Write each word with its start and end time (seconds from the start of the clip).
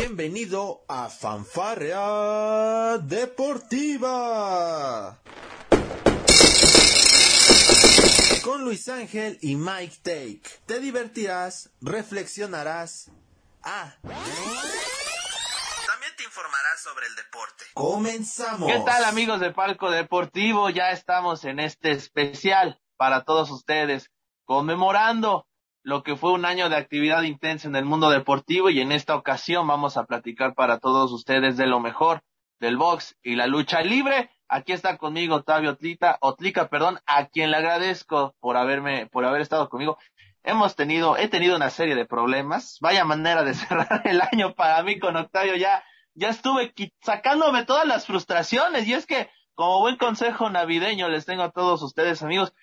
Bienvenido 0.00 0.84
a 0.86 1.08
Fanfarea 1.08 2.98
Deportiva. 2.98 3.98
Con 8.44 8.62
Luis 8.62 8.88
Ángel 8.88 9.40
y 9.42 9.56
Mike 9.56 9.96
Take. 10.04 10.42
Te 10.66 10.78
divertirás, 10.78 11.70
reflexionarás. 11.80 13.10
Ah. 13.64 13.96
También 14.02 14.22
te 16.16 16.22
informarás 16.22 16.80
sobre 16.80 17.08
el 17.08 17.16
deporte. 17.16 17.64
Comenzamos. 17.74 18.70
¿Qué 18.70 18.78
tal 18.86 19.02
amigos 19.02 19.40
de 19.40 19.50
Palco 19.50 19.90
Deportivo? 19.90 20.70
Ya 20.70 20.92
estamos 20.92 21.44
en 21.44 21.58
este 21.58 21.90
especial 21.90 22.80
para 22.96 23.24
todos 23.24 23.50
ustedes, 23.50 24.12
conmemorando 24.44 25.48
lo 25.82 26.02
que 26.02 26.16
fue 26.16 26.32
un 26.32 26.44
año 26.44 26.68
de 26.68 26.76
actividad 26.76 27.22
intensa 27.22 27.68
en 27.68 27.76
el 27.76 27.84
mundo 27.84 28.10
deportivo 28.10 28.70
y 28.70 28.80
en 28.80 28.92
esta 28.92 29.14
ocasión 29.14 29.66
vamos 29.66 29.96
a 29.96 30.04
platicar 30.04 30.54
para 30.54 30.78
todos 30.78 31.12
ustedes 31.12 31.56
de 31.56 31.66
lo 31.66 31.80
mejor 31.80 32.22
del 32.60 32.76
box 32.76 33.16
y 33.22 33.36
la 33.36 33.46
lucha 33.46 33.80
libre. 33.82 34.30
Aquí 34.48 34.72
está 34.72 34.96
conmigo 34.96 35.36
Octavio 35.36 35.70
Otlita, 35.70 36.18
Otlica, 36.20 36.68
perdón, 36.68 36.98
a 37.06 37.26
quien 37.26 37.50
le 37.50 37.58
agradezco 37.58 38.34
por 38.40 38.56
haberme, 38.56 39.06
por 39.06 39.24
haber 39.24 39.40
estado 39.40 39.68
conmigo. 39.68 39.98
Hemos 40.42 40.74
tenido, 40.76 41.16
he 41.16 41.28
tenido 41.28 41.56
una 41.56 41.70
serie 41.70 41.94
de 41.94 42.06
problemas. 42.06 42.78
Vaya 42.80 43.04
manera 43.04 43.44
de 43.44 43.54
cerrar 43.54 44.02
el 44.04 44.20
año 44.20 44.54
para 44.54 44.82
mí 44.82 44.98
con 44.98 45.16
Octavio. 45.16 45.56
Ya, 45.56 45.84
ya 46.14 46.30
estuve 46.30 46.72
sacándome 47.02 47.64
todas 47.64 47.86
las 47.86 48.06
frustraciones 48.06 48.86
y 48.86 48.94
es 48.94 49.06
que 49.06 49.30
como 49.54 49.80
buen 49.80 49.96
consejo 49.96 50.48
navideño 50.50 51.08
les 51.08 51.26
tengo 51.26 51.42
a 51.42 51.50
todos 51.50 51.82
ustedes 51.82 52.22
amigos, 52.22 52.54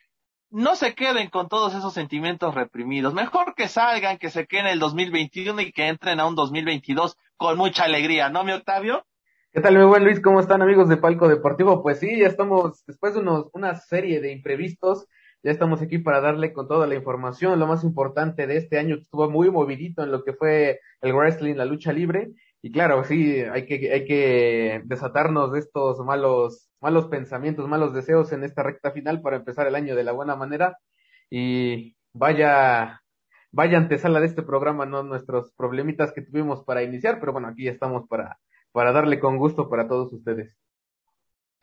no 0.49 0.75
se 0.75 0.95
queden 0.95 1.29
con 1.29 1.49
todos 1.49 1.73
esos 1.75 1.93
sentimientos 1.93 2.55
reprimidos. 2.55 3.13
Mejor 3.13 3.55
que 3.55 3.67
salgan, 3.67 4.17
que 4.17 4.29
se 4.29 4.47
queden 4.47 4.67
el 4.67 4.79
2021 4.79 5.61
y 5.61 5.71
que 5.71 5.87
entren 5.87 6.19
a 6.19 6.27
un 6.27 6.35
2022 6.35 7.17
con 7.37 7.57
mucha 7.57 7.83
alegría, 7.83 8.29
¿no, 8.29 8.43
mi 8.43 8.51
Octavio? 8.51 9.05
¿Qué 9.51 9.61
tal, 9.61 9.77
mi 9.77 9.85
buen 9.85 10.03
Luis? 10.03 10.19
¿Cómo 10.19 10.41
están, 10.41 10.61
amigos 10.61 10.89
de 10.89 10.97
Palco 10.97 11.29
Deportivo? 11.29 11.81
Pues 11.81 11.99
sí, 11.99 12.19
ya 12.19 12.27
estamos, 12.27 12.83
después 12.85 13.13
de 13.13 13.21
unos, 13.21 13.45
una 13.53 13.75
serie 13.75 14.19
de 14.19 14.33
imprevistos, 14.33 15.07
ya 15.43 15.51
estamos 15.51 15.81
aquí 15.81 15.97
para 15.97 16.21
darle 16.21 16.51
con 16.51 16.67
toda 16.67 16.87
la 16.87 16.95
información. 16.95 17.59
Lo 17.59 17.67
más 17.67 17.83
importante 17.83 18.47
de 18.47 18.57
este 18.57 18.79
año 18.79 18.95
estuvo 18.95 19.29
muy 19.29 19.49
movidito 19.49 20.03
en 20.03 20.11
lo 20.11 20.23
que 20.23 20.33
fue 20.33 20.81
el 21.01 21.13
wrestling, 21.13 21.55
la 21.55 21.65
lucha 21.65 21.93
libre. 21.93 22.31
Y 22.61 22.71
claro, 22.71 23.03
sí, 23.03 23.41
hay 23.41 23.65
que, 23.65 23.93
hay 23.93 24.05
que 24.05 24.81
desatarnos 24.85 25.51
de 25.51 25.59
estos 25.59 25.99
malos, 25.99 26.67
malos 26.81 27.07
pensamientos, 27.07 27.67
malos 27.67 27.93
deseos 27.93 28.31
en 28.31 28.43
esta 28.43 28.63
recta 28.63 28.91
final 28.91 29.21
para 29.21 29.37
empezar 29.37 29.67
el 29.67 29.75
año 29.75 29.95
de 29.95 30.03
la 30.03 30.11
buena 30.11 30.35
manera. 30.35 30.77
Y 31.29 31.95
vaya, 32.13 33.01
vaya 33.51 33.77
antesala 33.77 34.19
de 34.19 34.27
este 34.27 34.43
programa, 34.43 34.85
no 34.85 35.03
nuestros 35.03 35.51
problemitas 35.53 36.11
que 36.13 36.21
tuvimos 36.21 36.63
para 36.63 36.83
iniciar, 36.83 37.19
pero 37.19 37.33
bueno, 37.33 37.47
aquí 37.47 37.67
estamos 37.67 38.07
para, 38.07 38.37
para 38.71 38.91
darle 38.91 39.19
con 39.19 39.37
gusto 39.37 39.69
para 39.69 39.87
todos 39.87 40.13
ustedes. 40.13 40.55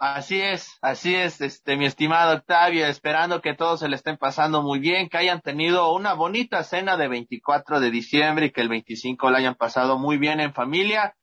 Así 0.04 0.40
es, 0.40 0.78
así 0.82 1.14
es, 1.14 1.40
este, 1.40 1.76
mi 1.76 1.86
estimado 1.86 2.34
Octavio, 2.34 2.86
esperando 2.86 3.40
que 3.40 3.54
todos 3.54 3.78
se 3.78 3.88
le 3.88 3.94
estén 3.94 4.16
pasando 4.16 4.60
muy 4.60 4.80
bien, 4.80 5.08
que 5.08 5.16
hayan 5.16 5.40
tenido 5.40 5.94
una 5.94 6.14
bonita 6.14 6.64
cena 6.64 6.96
de 6.96 7.06
24 7.06 7.78
de 7.78 7.92
diciembre 7.92 8.46
y 8.46 8.50
que 8.50 8.62
el 8.62 8.68
25 8.68 9.30
la 9.30 9.38
hayan 9.38 9.54
pasado 9.54 10.00
muy 10.00 10.16
bien 10.16 10.40
en 10.40 10.54
familia. 10.54 11.14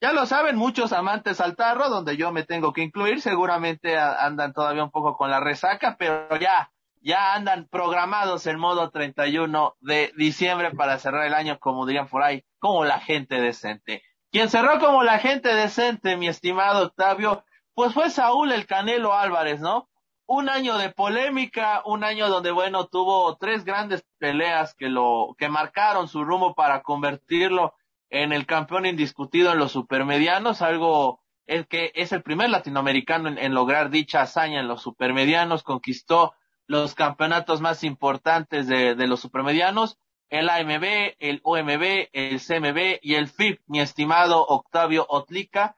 Ya 0.00 0.12
lo 0.12 0.26
saben 0.26 0.56
muchos 0.56 0.92
amantes 0.92 1.40
al 1.40 1.56
tarro, 1.56 1.88
donde 1.88 2.16
yo 2.16 2.30
me 2.32 2.42
tengo 2.42 2.72
que 2.72 2.82
incluir, 2.82 3.20
seguramente 3.20 3.96
andan 3.98 4.52
todavía 4.52 4.84
un 4.84 4.90
poco 4.90 5.16
con 5.16 5.30
la 5.30 5.40
resaca, 5.40 5.96
pero 5.98 6.36
ya, 6.36 6.70
ya 7.00 7.34
andan 7.34 7.68
programados 7.68 8.46
en 8.46 8.58
modo 8.58 8.90
31 8.90 9.76
de 9.80 10.12
diciembre 10.16 10.72
para 10.72 10.98
cerrar 10.98 11.26
el 11.26 11.34
año, 11.34 11.58
como 11.58 11.86
dirían 11.86 12.08
por 12.08 12.22
ahí, 12.22 12.44
como 12.58 12.84
la 12.84 13.00
gente 13.00 13.40
decente. 13.40 14.02
Quien 14.30 14.50
cerró 14.50 14.80
como 14.80 15.04
la 15.04 15.18
gente 15.18 15.54
decente, 15.54 16.16
mi 16.16 16.28
estimado 16.28 16.86
Octavio, 16.86 17.44
pues 17.74 17.94
fue 17.94 18.10
Saúl 18.10 18.52
el 18.52 18.66
Canelo 18.66 19.14
Álvarez, 19.14 19.60
¿no? 19.60 19.88
Un 20.26 20.48
año 20.48 20.76
de 20.76 20.90
polémica, 20.90 21.82
un 21.84 22.02
año 22.02 22.28
donde, 22.28 22.50
bueno, 22.50 22.86
tuvo 22.86 23.36
tres 23.36 23.64
grandes 23.64 24.04
peleas 24.18 24.74
que 24.74 24.88
lo, 24.88 25.34
que 25.38 25.48
marcaron 25.48 26.08
su 26.08 26.24
rumbo 26.24 26.54
para 26.54 26.82
convertirlo 26.82 27.74
en 28.10 28.32
el 28.32 28.46
campeón 28.46 28.86
indiscutido 28.86 29.52
en 29.52 29.58
los 29.58 29.72
supermedianos, 29.72 30.62
algo 30.62 31.20
el 31.46 31.66
que 31.66 31.92
es 31.94 32.12
el 32.12 32.22
primer 32.22 32.50
latinoamericano 32.50 33.28
en, 33.28 33.54
lograr 33.54 33.90
dicha 33.90 34.22
hazaña 34.22 34.60
en 34.60 34.68
los 34.68 34.82
supermedianos, 34.82 35.62
conquistó 35.62 36.34
los 36.66 36.94
campeonatos 36.94 37.60
más 37.60 37.84
importantes 37.84 38.66
de, 38.66 38.94
los 39.06 39.20
supermedianos, 39.20 39.98
el 40.30 40.48
AMB, 40.48 41.14
el 41.18 41.40
OMB, 41.42 42.08
el 42.12 42.40
CMB 42.40 42.98
y 43.02 43.14
el 43.14 43.28
FIP, 43.28 43.60
mi 43.66 43.80
estimado 43.80 44.44
Octavio 44.46 45.06
Otlica, 45.08 45.76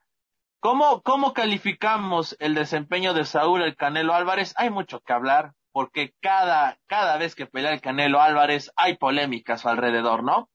¿Cómo, 0.59 1.03
¿Cómo 1.03 1.33
calificamos 1.33 2.35
el 2.39 2.55
desempeño 2.55 3.13
de 3.13 3.25
Saúl 3.25 3.61
el 3.61 3.75
Canelo 3.75 4.15
Álvarez? 4.15 4.55
Hay 4.57 4.71
mucho 4.71 5.01
que 5.01 5.13
hablar, 5.13 5.53
porque 5.71 6.15
cada, 6.19 6.79
cada 6.87 7.17
vez 7.17 7.35
que 7.35 7.45
pelea 7.45 7.73
el 7.73 7.79
Canelo 7.79 8.19
Álvarez 8.19 8.71
hay 8.75 8.97
polémicas 8.97 9.67
alrededor, 9.67 10.23
¿no? 10.23 10.49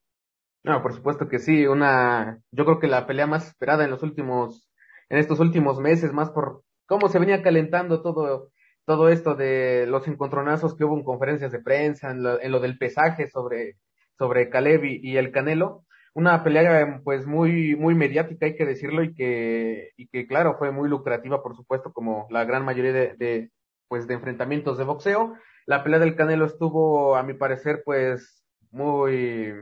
No, 0.65 0.81
por 0.83 0.95
supuesto 0.95 1.29
que 1.29 1.39
sí, 1.39 1.67
una, 1.67 2.41
yo 2.53 2.65
creo 2.65 2.79
que 2.79 2.87
la 2.87 3.07
pelea 3.07 3.27
más 3.27 3.49
esperada 3.49 3.85
en 3.85 3.91
los 3.91 4.03
últimos, 4.03 4.71
en 5.09 5.19
estos 5.19 5.41
últimos 5.41 5.81
meses, 5.81 6.13
más 6.13 6.31
por 6.31 6.63
cómo 6.87 7.09
se 7.09 7.19
venía 7.19 7.43
calentando 7.43 8.01
todo, 8.03 8.51
todo 8.85 9.09
esto 9.09 9.35
de 9.35 9.87
los 9.89 10.07
encontronazos 10.07 10.77
que 10.77 10.85
hubo 10.85 10.97
en 10.97 11.05
conferencias 11.05 11.51
de 11.53 11.61
prensa, 11.61 12.11
en 12.13 12.23
lo, 12.23 12.41
en 12.41 12.53
lo 12.53 12.61
del 12.61 12.79
pesaje 12.79 13.29
sobre, 13.29 13.77
sobre 14.19 14.51
Caleb 14.51 14.85
y 14.85 15.17
el 15.17 15.33
Canelo, 15.33 15.85
una 16.15 16.45
pelea 16.45 17.01
pues 17.05 17.27
muy 17.27 17.75
muy 17.77 17.95
mediática 17.95 18.47
hay 18.47 18.57
que 18.57 18.67
decirlo 18.67 19.03
y 19.03 19.15
que 19.15 19.91
y 19.97 20.09
que 20.09 20.27
claro 20.27 20.57
fue 20.59 20.71
muy 20.71 20.89
lucrativa 20.89 21.43
por 21.43 21.57
supuesto 21.57 21.93
como 21.93 22.27
la 22.31 22.45
gran 22.45 22.65
mayoría 22.65 22.93
de, 22.93 23.15
de 23.17 23.51
pues 23.89 24.07
de 24.07 24.15
enfrentamientos 24.15 24.79
de 24.79 24.85
boxeo. 24.85 25.35
La 25.67 25.83
pelea 25.85 25.99
del 26.01 26.17
Canelo 26.17 26.45
estuvo 26.47 27.17
a 27.17 27.23
mi 27.23 27.35
parecer 27.35 27.83
pues 27.85 28.45
muy 28.71 29.53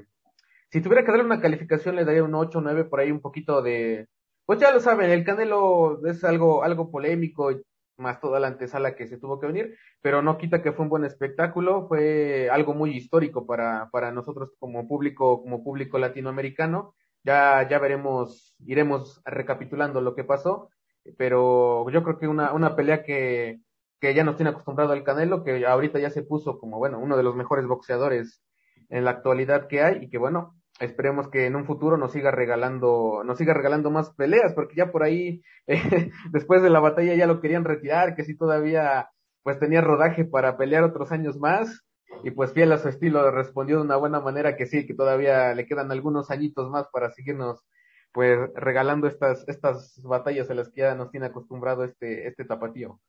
si 0.70 0.80
tuviera 0.80 1.04
que 1.04 1.10
darle 1.10 1.24
una 1.24 1.40
calificación 1.40 1.96
le 1.96 2.04
daría 2.04 2.24
un 2.24 2.34
8 2.34 2.58
o 2.58 2.60
9 2.62 2.84
por 2.84 3.00
ahí 3.00 3.10
un 3.10 3.20
poquito 3.20 3.62
de 3.62 4.08
pues 4.46 4.58
ya 4.58 4.72
lo 4.72 4.80
saben 4.80 5.10
el 5.10 5.24
Canelo 5.24 6.04
es 6.06 6.24
algo 6.24 6.64
algo 6.64 6.90
polémico 6.90 7.52
más 8.00 8.20
toda 8.20 8.40
la 8.40 8.48
antesala 8.48 8.96
que 8.96 9.06
se 9.06 9.18
tuvo 9.18 9.38
que 9.38 9.46
venir, 9.46 9.76
pero 10.00 10.22
no 10.22 10.38
quita 10.38 10.62
que 10.62 10.72
fue 10.72 10.84
un 10.84 10.88
buen 10.88 11.04
espectáculo, 11.04 11.86
fue 11.86 12.48
algo 12.50 12.74
muy 12.74 12.96
histórico 12.96 13.46
para, 13.46 13.88
para 13.92 14.10
nosotros 14.10 14.52
como 14.58 14.88
público, 14.88 15.42
como 15.42 15.62
público 15.62 15.98
latinoamericano. 15.98 16.94
Ya, 17.22 17.68
ya 17.68 17.78
veremos, 17.78 18.54
iremos 18.60 19.20
recapitulando 19.24 20.00
lo 20.00 20.14
que 20.14 20.24
pasó, 20.24 20.70
pero 21.18 21.88
yo 21.90 22.02
creo 22.02 22.18
que 22.18 22.28
una, 22.28 22.52
una 22.52 22.74
pelea 22.74 23.02
que, 23.02 23.60
que 24.00 24.14
ya 24.14 24.24
nos 24.24 24.36
tiene 24.36 24.50
acostumbrado 24.50 24.92
al 24.92 25.04
Canelo, 25.04 25.44
que 25.44 25.66
ahorita 25.66 25.98
ya 25.98 26.10
se 26.10 26.22
puso 26.22 26.58
como, 26.58 26.78
bueno, 26.78 26.98
uno 26.98 27.16
de 27.16 27.22
los 27.22 27.36
mejores 27.36 27.66
boxeadores 27.66 28.42
en 28.88 29.04
la 29.04 29.10
actualidad 29.12 29.68
que 29.68 29.82
hay, 29.82 30.04
y 30.04 30.08
que 30.08 30.18
bueno, 30.18 30.54
esperemos 30.80 31.28
que 31.28 31.46
en 31.46 31.56
un 31.56 31.66
futuro 31.66 31.96
nos 31.96 32.12
siga 32.12 32.30
regalando, 32.30 33.22
nos 33.24 33.38
siga 33.38 33.54
regalando 33.54 33.90
más 33.90 34.10
peleas, 34.14 34.54
porque 34.54 34.74
ya 34.76 34.90
por 34.90 35.02
ahí, 35.02 35.42
eh, 35.66 36.10
después 36.32 36.62
de 36.62 36.70
la 36.70 36.80
batalla 36.80 37.14
ya 37.14 37.26
lo 37.26 37.40
querían 37.40 37.64
retirar, 37.64 38.16
que 38.16 38.24
si 38.24 38.36
todavía 38.36 39.10
pues 39.42 39.58
tenía 39.58 39.80
rodaje 39.80 40.24
para 40.24 40.56
pelear 40.56 40.84
otros 40.84 41.12
años 41.12 41.38
más, 41.38 41.84
y 42.24 42.30
pues 42.32 42.52
fiel 42.52 42.72
a 42.72 42.78
su 42.78 42.88
estilo 42.88 43.30
respondió 43.30 43.76
de 43.76 43.82
una 43.82 43.96
buena 43.96 44.20
manera 44.20 44.56
que 44.56 44.66
sí, 44.66 44.86
que 44.86 44.94
todavía 44.94 45.54
le 45.54 45.66
quedan 45.66 45.92
algunos 45.92 46.30
añitos 46.30 46.68
más 46.68 46.86
para 46.92 47.10
seguirnos 47.12 47.64
pues 48.12 48.38
regalando 48.54 49.06
estas, 49.06 49.44
estas 49.48 50.00
batallas 50.02 50.50
a 50.50 50.54
las 50.54 50.68
que 50.70 50.80
ya 50.80 50.94
nos 50.94 51.10
tiene 51.10 51.26
acostumbrado 51.26 51.84
este, 51.84 52.26
este 52.26 52.44
tapatío. 52.44 53.00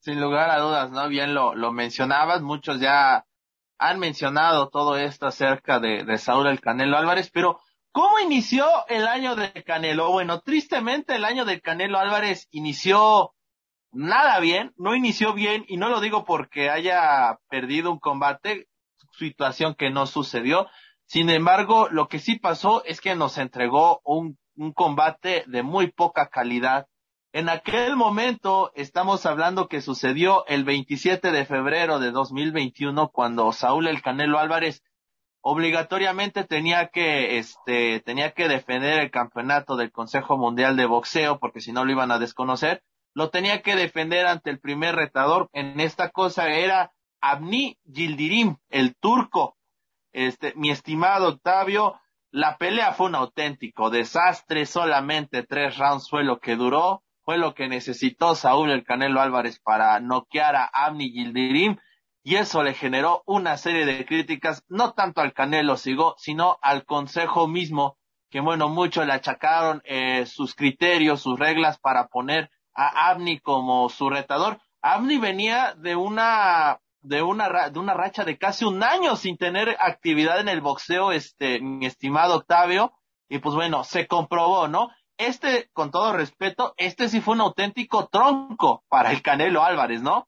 Sin 0.00 0.18
lugar 0.18 0.50
a 0.50 0.58
dudas, 0.60 0.90
¿no? 0.90 1.06
Bien 1.08 1.34
lo, 1.34 1.54
lo 1.54 1.70
mencionabas, 1.70 2.40
muchos 2.40 2.80
ya 2.80 3.26
han 3.80 3.98
mencionado 3.98 4.68
todo 4.68 4.98
esto 4.98 5.26
acerca 5.26 5.80
de, 5.80 6.18
Saúl 6.18 6.48
el 6.48 6.60
Canelo 6.60 6.98
Álvarez, 6.98 7.30
pero 7.32 7.60
¿cómo 7.92 8.18
inició 8.20 8.66
el 8.88 9.08
año 9.08 9.36
de 9.36 9.64
Canelo? 9.64 10.12
Bueno, 10.12 10.40
tristemente 10.40 11.16
el 11.16 11.24
año 11.24 11.46
de 11.46 11.62
Canelo 11.62 11.98
Álvarez 11.98 12.46
inició 12.50 13.32
nada 13.90 14.38
bien, 14.38 14.74
no 14.76 14.94
inició 14.94 15.32
bien 15.32 15.64
y 15.66 15.78
no 15.78 15.88
lo 15.88 16.00
digo 16.00 16.26
porque 16.26 16.68
haya 16.68 17.38
perdido 17.48 17.90
un 17.90 17.98
combate, 17.98 18.68
situación 19.18 19.74
que 19.74 19.88
no 19.88 20.04
sucedió. 20.04 20.68
Sin 21.06 21.30
embargo, 21.30 21.88
lo 21.90 22.06
que 22.06 22.18
sí 22.18 22.38
pasó 22.38 22.84
es 22.84 23.00
que 23.00 23.14
nos 23.14 23.38
entregó 23.38 24.02
un 24.04 24.36
combate 24.74 25.44
de 25.46 25.62
muy 25.62 25.90
poca 25.90 26.28
calidad 26.28 26.86
en 27.32 27.48
aquel 27.48 27.94
momento 27.94 28.72
estamos 28.74 29.24
hablando 29.24 29.68
que 29.68 29.80
sucedió 29.80 30.44
el 30.46 30.64
27 30.64 31.30
de 31.30 31.44
febrero 31.46 32.00
de 32.00 32.10
2021 32.10 33.10
cuando 33.10 33.52
Saúl 33.52 33.86
El 33.86 34.02
Canelo 34.02 34.38
Álvarez 34.38 34.82
obligatoriamente 35.40 36.44
tenía 36.44 36.88
que 36.88 37.38
este 37.38 38.00
tenía 38.00 38.32
que 38.32 38.48
defender 38.48 39.00
el 39.00 39.10
campeonato 39.12 39.76
del 39.76 39.92
Consejo 39.92 40.36
Mundial 40.36 40.76
de 40.76 40.86
Boxeo 40.86 41.38
porque 41.38 41.60
si 41.60 41.72
no 41.72 41.84
lo 41.84 41.92
iban 41.92 42.10
a 42.10 42.18
desconocer, 42.18 42.82
lo 43.14 43.30
tenía 43.30 43.62
que 43.62 43.76
defender 43.76 44.26
ante 44.26 44.50
el 44.50 44.58
primer 44.58 44.96
retador. 44.96 45.48
En 45.52 45.78
esta 45.78 46.10
cosa 46.10 46.48
era 46.48 46.92
Abni 47.20 47.78
Gildirim, 47.92 48.56
el 48.70 48.96
turco. 48.96 49.56
Este, 50.12 50.52
mi 50.56 50.70
estimado 50.70 51.28
Octavio, 51.28 52.00
la 52.32 52.56
pelea 52.58 52.92
fue 52.92 53.06
un 53.06 53.14
auténtico 53.14 53.88
desastre, 53.90 54.66
solamente 54.66 55.44
tres 55.44 55.78
rounds 55.78 56.10
fue 56.10 56.24
lo 56.24 56.40
que 56.40 56.56
duró, 56.56 57.04
fue 57.24 57.38
lo 57.38 57.54
que 57.54 57.68
necesitó 57.68 58.34
Saúl 58.34 58.70
el 58.70 58.84
Canelo 58.84 59.20
Álvarez 59.20 59.60
para 59.60 59.98
noquear 60.00 60.56
a 60.56 60.64
Abni 60.64 61.10
Gildirim, 61.10 61.76
y 62.22 62.36
eso 62.36 62.62
le 62.62 62.74
generó 62.74 63.22
una 63.26 63.56
serie 63.56 63.86
de 63.86 64.04
críticas, 64.04 64.64
no 64.68 64.92
tanto 64.92 65.20
al 65.20 65.32
Canelo 65.32 65.76
Sigo, 65.76 66.14
sino 66.18 66.58
al 66.60 66.84
Consejo 66.84 67.48
mismo, 67.48 67.96
que 68.30 68.40
bueno, 68.40 68.68
muchos 68.68 69.06
le 69.06 69.12
achacaron 69.12 69.82
eh, 69.84 70.26
sus 70.26 70.54
criterios, 70.54 71.22
sus 71.22 71.38
reglas 71.38 71.78
para 71.78 72.08
poner 72.08 72.50
a 72.74 73.10
Abni 73.10 73.40
como 73.40 73.88
su 73.88 74.10
retador. 74.10 74.60
Abni 74.82 75.18
venía 75.18 75.74
de 75.76 75.96
una 75.96 76.80
de 77.02 77.22
una 77.22 77.70
de 77.70 77.78
una 77.78 77.94
racha 77.94 78.24
de 78.24 78.36
casi 78.38 78.64
un 78.64 78.82
año 78.82 79.16
sin 79.16 79.38
tener 79.38 79.76
actividad 79.80 80.40
en 80.40 80.48
el 80.48 80.60
boxeo, 80.60 81.12
este 81.12 81.60
mi 81.60 81.86
estimado 81.86 82.36
Octavio, 82.36 82.92
y 83.28 83.38
pues 83.38 83.54
bueno, 83.54 83.84
se 83.84 84.06
comprobó, 84.06 84.68
¿no? 84.68 84.90
Este, 85.20 85.68
con 85.74 85.90
todo 85.90 86.16
respeto, 86.16 86.72
este 86.78 87.10
sí 87.10 87.20
fue 87.20 87.34
un 87.34 87.42
auténtico 87.42 88.08
tronco 88.10 88.84
para 88.88 89.12
el 89.12 89.20
Canelo 89.20 89.62
Álvarez, 89.62 90.00
¿no? 90.00 90.26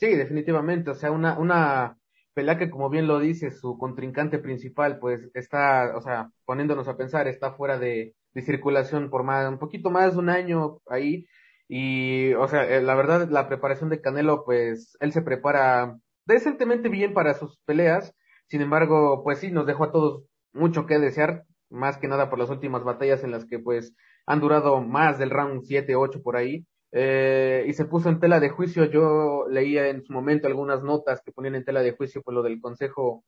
Sí, 0.00 0.08
definitivamente, 0.08 0.90
o 0.90 0.94
sea, 0.96 1.12
una, 1.12 1.38
una 1.38 1.96
pelea 2.34 2.58
que 2.58 2.68
como 2.68 2.90
bien 2.90 3.06
lo 3.06 3.20
dice, 3.20 3.52
su 3.52 3.78
contrincante 3.78 4.40
principal, 4.40 4.98
pues 4.98 5.30
está, 5.34 5.96
o 5.96 6.00
sea, 6.00 6.32
poniéndonos 6.44 6.88
a 6.88 6.96
pensar, 6.96 7.28
está 7.28 7.52
fuera 7.52 7.78
de, 7.78 8.16
de 8.34 8.42
circulación 8.42 9.08
por 9.08 9.22
más, 9.22 9.48
un 9.48 9.60
poquito 9.60 9.92
más 9.92 10.14
de 10.14 10.18
un 10.18 10.30
año 10.30 10.78
ahí, 10.88 11.24
y, 11.68 12.34
o 12.34 12.48
sea, 12.48 12.64
eh, 12.68 12.82
la 12.82 12.96
verdad, 12.96 13.28
la 13.30 13.46
preparación 13.46 13.88
de 13.88 14.00
Canelo, 14.00 14.44
pues, 14.44 14.96
él 14.98 15.12
se 15.12 15.22
prepara 15.22 15.96
decentemente 16.24 16.88
bien 16.88 17.14
para 17.14 17.34
sus 17.34 17.56
peleas, 17.64 18.12
sin 18.48 18.62
embargo, 18.62 19.22
pues 19.22 19.38
sí, 19.38 19.52
nos 19.52 19.64
dejó 19.64 19.84
a 19.84 19.92
todos 19.92 20.24
mucho 20.52 20.86
que 20.86 20.98
desear, 20.98 21.44
más 21.76 21.98
que 21.98 22.08
nada 22.08 22.30
por 22.30 22.38
las 22.38 22.50
últimas 22.50 22.84
batallas 22.84 23.22
en 23.24 23.30
las 23.30 23.44
que, 23.46 23.58
pues, 23.58 23.94
han 24.26 24.40
durado 24.40 24.80
más 24.82 25.18
del 25.18 25.30
round 25.30 25.62
7, 25.64 25.94
8 25.96 26.22
por 26.22 26.36
ahí, 26.36 26.66
eh, 26.92 27.64
y 27.68 27.72
se 27.74 27.84
puso 27.84 28.08
en 28.08 28.20
tela 28.20 28.40
de 28.40 28.48
juicio. 28.50 28.84
Yo 28.86 29.46
leía 29.50 29.88
en 29.88 30.02
su 30.04 30.12
momento 30.12 30.46
algunas 30.46 30.82
notas 30.82 31.20
que 31.22 31.32
ponían 31.32 31.54
en 31.56 31.64
tela 31.64 31.82
de 31.82 31.92
juicio 31.92 32.22
por 32.22 32.34
lo 32.34 32.42
del 32.42 32.60
Consejo, 32.60 33.24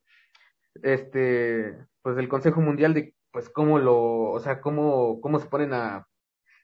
este, 0.83 1.77
pues 2.03 2.17
del 2.17 2.29
Consejo 2.29 2.61
Mundial 2.61 2.95
de, 2.95 3.15
pues 3.33 3.49
cómo 3.51 3.79
lo, 3.79 4.31
o 4.33 4.41
sea, 4.41 4.61
cómo, 4.61 5.21
cómo 5.21 5.39
se 5.41 5.49
ponen 5.49 5.75
a, 5.75 6.07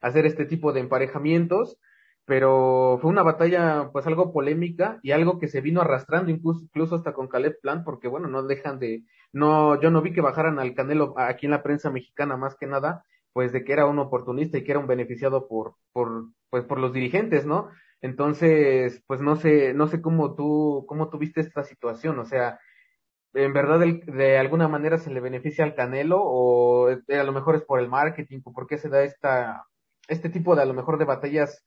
hacer 0.05 0.27
este 0.27 0.45
tipo 0.45 0.73
de 0.73 0.81
emparejamientos, 0.81 1.79
pero 2.27 2.99
fue 3.01 3.11
una 3.11 3.23
batalla 3.23 3.91
pues 3.93 4.07
algo 4.07 4.33
polémica 4.33 5.01
y 5.03 5.13
algo 5.13 5.39
que 5.39 5.49
se 5.49 5.63
vino 5.63 5.81
arrastrando 5.81 6.31
incluso, 6.31 6.63
incluso 6.63 6.97
hasta 6.97 7.15
con 7.15 7.29
Caleb 7.29 7.59
Plan, 7.63 7.85
porque 7.85 8.09
bueno, 8.09 8.29
no 8.29 8.43
dejan 8.43 8.79
de, 8.79 9.03
no, 9.35 9.81
yo 9.81 9.91
no 9.91 10.01
vi 10.01 10.13
que 10.13 10.21
bajaran 10.21 10.61
al 10.61 10.75
Canelo 10.75 11.15
aquí 11.19 11.47
en 11.47 11.51
la 11.51 11.63
prensa 11.63 11.91
mexicana 11.91 12.37
más 12.37 12.57
que 12.57 12.69
nada, 12.69 13.05
pues 13.33 13.53
de 13.53 13.65
que 13.65 13.73
era 13.73 13.85
un 13.87 13.99
oportunista 13.99 14.57
y 14.57 14.65
que 14.65 14.71
era 14.71 14.79
un 14.79 14.87
beneficiado 14.87 15.49
por, 15.49 15.75
por, 15.93 16.29
pues 16.51 16.65
por 16.65 16.79
los 16.79 16.93
dirigentes, 16.93 17.45
¿no? 17.45 17.69
Entonces, 18.01 19.03
pues 19.09 19.21
no 19.21 19.35
sé, 19.35 19.75
no 19.75 19.89
sé 19.89 20.01
cómo 20.01 20.37
tú, 20.37 20.85
cómo 20.89 21.11
tuviste 21.11 21.41
esta 21.41 21.65
situación, 21.65 22.19
o 22.21 22.25
sea, 22.25 22.61
en 23.33 23.53
verdad 23.53 23.81
de 23.81 24.39
alguna 24.39 24.69
manera 24.69 24.99
se 24.99 25.11
le 25.11 25.19
beneficia 25.19 25.65
al 25.65 25.75
Canelo 25.75 26.21
o 26.23 26.89
a 26.89 27.25
lo 27.25 27.33
mejor 27.33 27.57
es 27.57 27.63
por 27.63 27.81
el 27.81 27.89
marketing 27.89 28.41
o 28.45 28.53
por 28.53 28.69
qué 28.69 28.79
se 28.79 28.89
da 28.89 29.03
esta, 29.03 29.67
este 30.07 30.29
tipo 30.29 30.55
de 30.55 30.63
a 30.63 30.67
lo 30.67 30.75
mejor 30.75 30.97
de 30.97 31.07
batallas, 31.07 31.67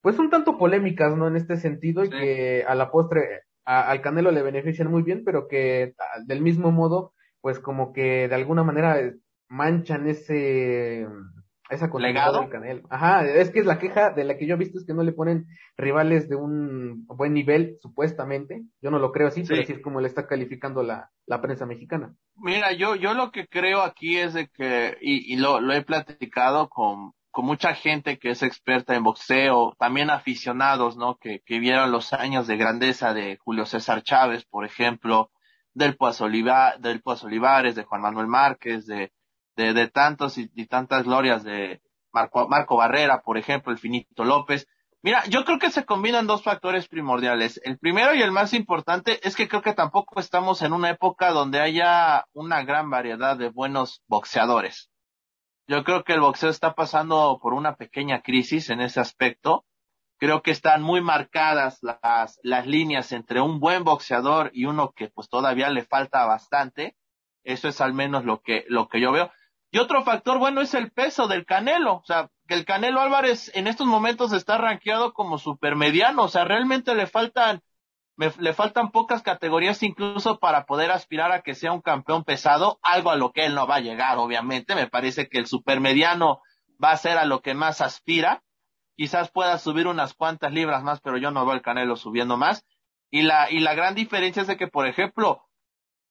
pues 0.00 0.18
un 0.18 0.28
tanto 0.28 0.58
polémicas, 0.58 1.16
¿no? 1.16 1.28
En 1.28 1.36
este 1.36 1.56
sentido 1.56 2.04
y 2.04 2.10
que 2.10 2.64
a 2.66 2.74
la 2.74 2.90
postre 2.90 3.44
al 3.70 4.00
Canelo 4.02 4.30
le 4.30 4.42
benefician 4.42 4.90
muy 4.90 5.02
bien, 5.02 5.22
pero 5.24 5.46
que 5.46 5.94
del 6.26 6.42
mismo 6.42 6.72
modo, 6.72 7.12
pues 7.40 7.58
como 7.60 7.92
que 7.92 8.28
de 8.28 8.34
alguna 8.34 8.64
manera 8.64 9.00
manchan 9.48 10.08
ese 10.08 11.06
esa 11.70 11.88
¿Legado? 11.98 12.40
del 12.40 12.50
Canelo. 12.50 12.82
Ajá, 12.90 13.24
es 13.24 13.50
que 13.50 13.60
es 13.60 13.66
la 13.66 13.78
queja 13.78 14.10
de 14.10 14.24
la 14.24 14.36
que 14.36 14.46
yo 14.46 14.56
he 14.56 14.58
visto 14.58 14.78
es 14.78 14.84
que 14.84 14.92
no 14.92 15.04
le 15.04 15.12
ponen 15.12 15.46
rivales 15.76 16.28
de 16.28 16.34
un 16.34 17.06
buen 17.06 17.32
nivel, 17.32 17.78
supuestamente. 17.80 18.64
Yo 18.82 18.90
no 18.90 18.98
lo 18.98 19.12
creo 19.12 19.28
así, 19.28 19.44
pero 19.46 19.62
así 19.62 19.74
es 19.74 19.80
como 19.80 20.00
le 20.00 20.08
está 20.08 20.26
calificando 20.26 20.82
la, 20.82 21.10
la 21.26 21.40
prensa 21.40 21.66
mexicana. 21.66 22.12
Mira, 22.34 22.72
yo, 22.72 22.96
yo 22.96 23.14
lo 23.14 23.30
que 23.30 23.46
creo 23.46 23.82
aquí 23.82 24.16
es 24.16 24.34
de 24.34 24.48
que, 24.48 24.98
y, 25.00 25.32
y 25.32 25.36
lo, 25.36 25.60
lo 25.60 25.72
he 25.72 25.82
platicado 25.82 26.68
con, 26.68 27.12
con 27.30 27.44
mucha 27.44 27.74
gente 27.74 28.18
que 28.18 28.30
es 28.30 28.42
experta 28.42 28.94
en 28.94 29.04
boxeo, 29.04 29.74
también 29.78 30.10
aficionados, 30.10 30.96
¿no? 30.96 31.16
Que, 31.16 31.40
que 31.44 31.58
vieron 31.58 31.92
los 31.92 32.12
años 32.12 32.46
de 32.46 32.56
grandeza 32.56 33.14
de 33.14 33.36
Julio 33.36 33.66
César 33.66 34.02
Chávez, 34.02 34.44
por 34.44 34.64
ejemplo, 34.64 35.30
del 35.74 35.96
Paz, 35.96 36.20
Oliva, 36.20 36.74
del 36.78 37.02
Olivares, 37.04 37.74
de 37.74 37.84
Juan 37.84 38.02
Manuel 38.02 38.26
Márquez, 38.26 38.86
de, 38.86 39.12
de, 39.56 39.72
de 39.72 39.88
tantos 39.88 40.38
y, 40.38 40.48
tantas 40.66 41.04
glorias 41.04 41.44
de 41.44 41.80
Marco, 42.12 42.48
Marco 42.48 42.76
Barrera, 42.76 43.22
por 43.22 43.38
ejemplo, 43.38 43.72
el 43.72 43.78
Finito 43.78 44.24
López. 44.24 44.66
Mira, 45.02 45.24
yo 45.28 45.44
creo 45.44 45.58
que 45.58 45.70
se 45.70 45.86
combinan 45.86 46.26
dos 46.26 46.42
factores 46.42 46.86
primordiales. 46.88 47.60
El 47.64 47.78
primero 47.78 48.14
y 48.14 48.20
el 48.20 48.32
más 48.32 48.52
importante 48.52 49.26
es 49.26 49.34
que 49.34 49.48
creo 49.48 49.62
que 49.62 49.72
tampoco 49.72 50.20
estamos 50.20 50.60
en 50.62 50.72
una 50.72 50.90
época 50.90 51.30
donde 51.30 51.60
haya 51.60 52.26
una 52.32 52.62
gran 52.64 52.90
variedad 52.90 53.36
de 53.36 53.48
buenos 53.48 54.02
boxeadores. 54.08 54.89
Yo 55.70 55.84
creo 55.84 56.02
que 56.02 56.14
el 56.14 56.20
boxeo 56.20 56.50
está 56.50 56.74
pasando 56.74 57.38
por 57.40 57.54
una 57.54 57.76
pequeña 57.76 58.22
crisis 58.22 58.70
en 58.70 58.80
ese 58.80 58.98
aspecto. 58.98 59.64
Creo 60.18 60.42
que 60.42 60.50
están 60.50 60.82
muy 60.82 61.00
marcadas 61.00 61.78
las, 61.82 62.40
las 62.42 62.66
líneas 62.66 63.12
entre 63.12 63.40
un 63.40 63.60
buen 63.60 63.84
boxeador 63.84 64.50
y 64.52 64.64
uno 64.64 64.90
que 64.90 65.10
pues 65.10 65.28
todavía 65.28 65.70
le 65.70 65.84
falta 65.84 66.26
bastante. 66.26 66.96
Eso 67.44 67.68
es 67.68 67.80
al 67.80 67.94
menos 67.94 68.24
lo 68.24 68.42
que, 68.42 68.64
lo 68.66 68.88
que 68.88 69.00
yo 69.00 69.12
veo. 69.12 69.30
Y 69.70 69.78
otro 69.78 70.02
factor 70.02 70.40
bueno 70.40 70.60
es 70.60 70.74
el 70.74 70.90
peso 70.90 71.28
del 71.28 71.46
Canelo. 71.46 71.98
O 71.98 72.04
sea, 72.04 72.30
que 72.48 72.54
el 72.54 72.64
Canelo 72.64 73.00
Álvarez 73.00 73.52
en 73.54 73.68
estos 73.68 73.86
momentos 73.86 74.32
está 74.32 74.58
rankeado 74.58 75.12
como 75.12 75.38
supermediano. 75.38 76.24
O 76.24 76.28
sea, 76.28 76.44
realmente 76.44 76.96
le 76.96 77.06
faltan, 77.06 77.62
le 78.38 78.52
faltan 78.52 78.90
pocas 78.90 79.22
categorías 79.22 79.82
incluso 79.82 80.38
para 80.38 80.66
poder 80.66 80.90
aspirar 80.90 81.32
a 81.32 81.42
que 81.42 81.54
sea 81.54 81.72
un 81.72 81.80
campeón 81.80 82.24
pesado. 82.24 82.78
Algo 82.82 83.10
a 83.10 83.16
lo 83.16 83.32
que 83.32 83.46
él 83.46 83.54
no 83.54 83.66
va 83.66 83.76
a 83.76 83.80
llegar, 83.80 84.18
obviamente. 84.18 84.74
Me 84.74 84.88
parece 84.88 85.28
que 85.28 85.38
el 85.38 85.46
supermediano 85.46 86.42
va 86.82 86.90
a 86.90 86.96
ser 86.96 87.18
a 87.18 87.24
lo 87.24 87.40
que 87.40 87.54
más 87.54 87.80
aspira. 87.80 88.42
Quizás 88.96 89.30
pueda 89.30 89.56
subir 89.58 89.86
unas 89.86 90.14
cuantas 90.14 90.52
libras 90.52 90.82
más, 90.82 91.00
pero 91.00 91.16
yo 91.16 91.30
no 91.30 91.44
veo 91.44 91.54
al 91.54 91.62
Canelo 91.62 91.96
subiendo 91.96 92.36
más. 92.36 92.66
Y 93.10 93.22
la, 93.22 93.50
y 93.50 93.60
la 93.60 93.74
gran 93.74 93.94
diferencia 93.94 94.42
es 94.42 94.48
de 94.48 94.56
que, 94.56 94.68
por 94.68 94.86
ejemplo, 94.86 95.48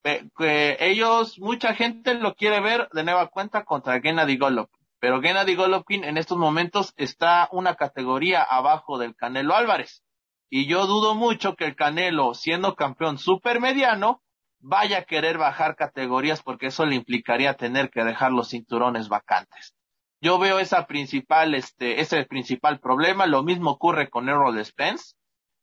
que 0.02 0.76
ellos, 0.80 1.38
mucha 1.38 1.74
gente 1.74 2.14
lo 2.14 2.34
quiere 2.34 2.60
ver 2.60 2.88
de 2.92 3.04
nueva 3.04 3.28
cuenta 3.28 3.64
contra 3.64 4.00
Gennady 4.00 4.36
Golovkin. 4.36 4.80
Pero 4.98 5.20
Gennady 5.20 5.54
Golovkin 5.54 6.04
en 6.04 6.18
estos 6.18 6.36
momentos 6.36 6.92
está 6.96 7.48
una 7.52 7.74
categoría 7.76 8.42
abajo 8.42 8.98
del 8.98 9.14
Canelo 9.14 9.54
Álvarez. 9.54 10.02
Y 10.50 10.66
yo 10.66 10.86
dudo 10.86 11.14
mucho 11.14 11.54
que 11.54 11.64
el 11.64 11.76
Canelo, 11.76 12.34
siendo 12.34 12.74
campeón 12.74 13.18
supermediano, 13.18 14.20
vaya 14.58 14.98
a 14.98 15.04
querer 15.04 15.38
bajar 15.38 15.76
categorías 15.76 16.42
porque 16.42 16.66
eso 16.66 16.84
le 16.84 16.96
implicaría 16.96 17.54
tener 17.54 17.88
que 17.88 18.04
dejar 18.04 18.32
los 18.32 18.50
cinturones 18.50 19.08
vacantes. 19.08 19.74
Yo 20.20 20.38
veo 20.38 20.58
esa 20.58 20.86
principal, 20.86 21.54
este, 21.54 22.00
ese 22.00 22.24
principal 22.24 22.80
problema. 22.80 23.26
Lo 23.26 23.42
mismo 23.42 23.70
ocurre 23.70 24.10
con 24.10 24.28
Errol 24.28 24.62
Spence 24.62 25.14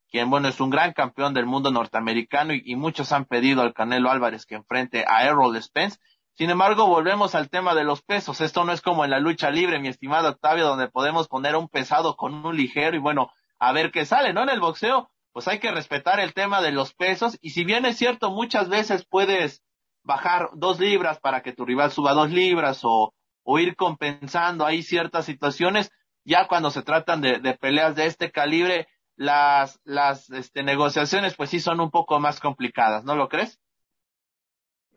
quien 0.09 0.29
bueno 0.29 0.47
es 0.47 0.59
un 0.61 0.69
gran 0.69 0.93
campeón 0.93 1.33
del 1.33 1.45
mundo 1.45 1.71
norteamericano 1.71 2.53
y, 2.53 2.75
muchos 2.75 3.11
han 3.11 3.25
pedido 3.25 3.61
al 3.61 3.73
Canelo 3.73 4.09
Álvarez 4.09 4.45
que 4.45 4.55
enfrente 4.55 5.05
a 5.07 5.25
Errol 5.25 5.61
Spence. 5.61 5.99
Sin 6.33 6.49
embargo, 6.49 6.87
volvemos 6.87 7.35
al 7.35 7.49
tema 7.49 7.73
de 7.73 7.83
los 7.83 8.01
pesos. 8.03 8.41
Esto 8.41 8.63
no 8.63 8.71
es 8.71 8.81
como 8.81 9.03
en 9.03 9.11
la 9.11 9.19
lucha 9.19 9.49
libre, 9.49 9.79
mi 9.79 9.87
estimado 9.87 10.29
Octavio, 10.29 10.65
donde 10.65 10.87
podemos 10.87 11.27
poner 11.27 11.55
un 11.55 11.67
pesado 11.67 12.15
con 12.15 12.45
un 12.45 12.55
ligero 12.55 12.95
y 12.95 12.99
bueno, 12.99 13.31
a 13.59 13.71
ver 13.73 13.91
qué 13.91 14.05
sale, 14.05 14.33
¿no? 14.33 14.43
En 14.43 14.49
el 14.49 14.59
boxeo, 14.59 15.09
pues 15.31 15.47
hay 15.47 15.59
que 15.59 15.71
respetar 15.71 16.19
el 16.19 16.33
tema 16.33 16.61
de 16.61 16.71
los 16.71 16.93
pesos 16.93 17.37
y 17.41 17.51
si 17.51 17.63
bien 17.63 17.85
es 17.85 17.97
cierto, 17.97 18.31
muchas 18.31 18.69
veces 18.69 19.05
puedes 19.05 19.63
bajar 20.03 20.49
dos 20.53 20.79
libras 20.79 21.19
para 21.19 21.41
que 21.41 21.53
tu 21.53 21.65
rival 21.65 21.91
suba 21.91 22.13
dos 22.13 22.31
libras 22.31 22.81
o, 22.83 23.13
ir 23.59 23.75
compensando 23.75 24.65
ahí 24.65 24.83
ciertas 24.83 25.25
situaciones, 25.25 25.91
ya 26.25 26.47
cuando 26.47 26.69
se 26.69 26.81
tratan 26.81 27.21
de, 27.21 27.57
peleas 27.61 27.95
de 27.95 28.05
este 28.05 28.31
calibre, 28.31 28.87
las, 29.15 29.79
las 29.85 30.29
este, 30.31 30.63
negociaciones 30.63 31.35
pues 31.35 31.49
sí 31.49 31.59
son 31.61 31.79
un 31.79 31.89
poco 31.89 32.19
más 32.19 32.41
complicadas, 32.41 33.05
¿no 33.05 33.15
lo 33.15 33.29
crees? 33.29 33.59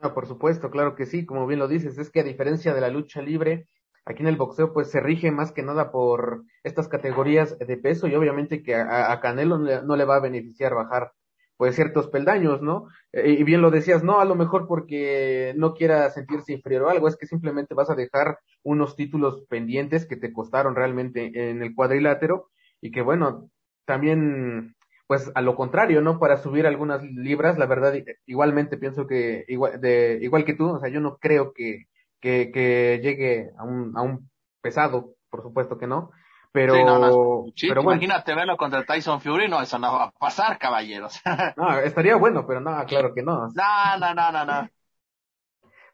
No, 0.02 0.14
por 0.14 0.26
supuesto, 0.26 0.70
claro 0.70 0.96
que 0.96 1.06
sí, 1.06 1.26
como 1.26 1.46
bien 1.46 1.60
lo 1.60 1.68
dices, 1.68 1.98
es 1.98 2.10
que 2.10 2.20
a 2.20 2.24
diferencia 2.24 2.72
de 2.74 2.80
la 2.80 2.88
lucha 2.88 3.20
libre, 3.20 3.68
aquí 4.04 4.22
en 4.22 4.28
el 4.28 4.36
boxeo 4.36 4.72
pues 4.72 4.90
se 4.90 5.00
rige 5.00 5.30
más 5.30 5.52
que 5.52 5.62
nada 5.62 5.90
por 5.92 6.44
estas 6.64 6.88
categorías 6.88 7.58
de 7.58 7.76
peso 7.76 8.06
y 8.06 8.14
obviamente 8.14 8.62
que 8.62 8.74
a, 8.74 9.18
Canelo 9.20 9.58
no 9.58 9.96
le, 9.96 10.04
va 10.04 10.16
a 10.16 10.20
beneficiar 10.20 10.74
bajar 10.74 11.12
pues 11.56 11.74
ciertos 11.76 12.08
peldaños, 12.08 12.62
¿no? 12.62 12.88
Eh, 13.12 13.36
y 13.38 13.44
bien 13.44 13.60
lo 13.60 13.70
decías, 13.70 14.02
no, 14.02 14.18
a 14.18 14.24
lo 14.24 14.34
mejor 14.34 14.66
porque 14.66 15.52
no 15.58 15.74
quiera 15.74 16.08
sentirse 16.08 16.54
inferior 16.54 16.84
o 16.84 16.88
algo, 16.88 17.06
es 17.06 17.18
que 17.18 17.26
simplemente 17.26 17.74
vas 17.74 17.90
a 17.90 17.94
dejar 17.94 18.38
unos 18.62 18.96
títulos 18.96 19.44
pendientes 19.46 20.06
que 20.06 20.16
te 20.16 20.32
costaron 20.32 20.74
realmente 20.74 21.50
en 21.50 21.62
el 21.62 21.74
cuadrilátero 21.74 22.48
y 22.80 22.90
que 22.90 23.02
bueno, 23.02 23.50
también, 23.84 24.74
pues 25.06 25.30
a 25.34 25.42
lo 25.42 25.54
contrario, 25.54 26.00
¿no? 26.00 26.18
Para 26.18 26.38
subir 26.38 26.66
algunas 26.66 27.02
libras, 27.02 27.58
la 27.58 27.66
verdad, 27.66 27.92
igualmente 28.24 28.78
pienso 28.78 29.06
que, 29.06 29.44
igual, 29.48 29.80
de, 29.82 30.18
igual 30.22 30.46
que 30.46 30.54
tú, 30.54 30.70
o 30.70 30.80
sea, 30.80 30.88
yo 30.88 31.00
no 31.00 31.18
creo 31.18 31.52
que, 31.52 31.88
que, 32.20 32.50
que 32.52 33.00
llegue 33.02 33.50
a 33.56 33.64
un, 33.64 33.96
a 33.96 34.02
un 34.02 34.30
pesado, 34.60 35.14
por 35.30 35.42
supuesto 35.42 35.78
que 35.78 35.86
no. 35.86 36.10
Pero, 36.52 36.74
pero 36.74 37.82
bueno. 37.82 37.92
imagínate 37.92 38.34
verlo 38.34 38.56
contra 38.56 38.84
Tyson 38.84 39.20
Fury, 39.20 39.48
no, 39.48 39.62
eso 39.62 39.78
no 39.78 39.92
va 39.92 40.04
a 40.04 40.10
pasar, 40.10 40.58
caballeros. 40.58 41.20
no, 41.56 41.78
estaría 41.78 42.16
bueno, 42.16 42.44
pero 42.44 42.60
no, 42.60 42.84
claro 42.86 43.14
que 43.14 43.22
no. 43.22 43.48
No, 43.48 43.98
no, 44.00 44.14
no, 44.14 44.32
no, 44.32 44.44
no. 44.44 44.68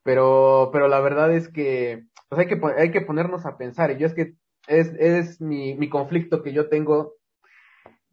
Pero, 0.03 0.71
pero 0.73 0.89
la 0.89 1.01
verdad 1.01 1.31
es 1.33 1.49
que, 1.49 2.07
pues 2.29 2.39
hay 2.39 2.47
que, 2.47 2.59
hay 2.79 2.91
que 2.91 3.03
ponernos 3.03 3.45
a 3.45 3.59
pensar, 3.59 3.91
y 3.91 3.99
yo 3.99 4.07
es 4.07 4.15
que 4.15 4.35
es, 4.67 4.95
es 4.99 5.41
mi, 5.41 5.75
mi 5.75 5.91
conflicto 5.91 6.43
que 6.43 6.53
yo 6.55 6.71
tengo 6.71 7.15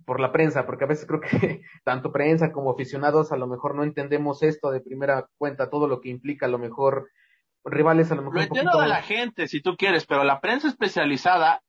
por 0.06 0.20
la 0.20 0.32
prensa, 0.32 0.66
porque 0.66 0.84
a 0.84 0.88
veces 0.88 1.06
creo 1.08 1.22
que 1.22 1.62
tanto 1.86 2.12
prensa 2.12 2.52
como 2.52 2.72
aficionados 2.72 3.32
a 3.32 3.38
lo 3.38 3.48
mejor 3.48 3.76
no 3.76 3.84
entendemos 3.84 4.44
esto 4.44 4.72
de 4.72 4.82
primera 4.82 5.28
cuenta, 5.38 5.70
todo 5.70 5.88
lo 5.88 6.02
que 6.02 6.10
implica 6.10 6.46
a 6.46 6.50
lo 6.50 6.60
mejor 6.60 7.10
rivales 7.66 8.12
a 8.12 8.16
lo 8.16 8.24
mejor. 8.24 8.36
Lo 8.36 8.42
entiendo 8.42 8.80
de 8.80 8.88
la 8.88 9.02
gente, 9.02 9.48
si 9.48 9.62
tú 9.62 9.76
quieres, 9.78 10.06
pero 10.06 10.24
la 10.24 10.40
prensa 10.42 10.68
especializada, 10.68 11.62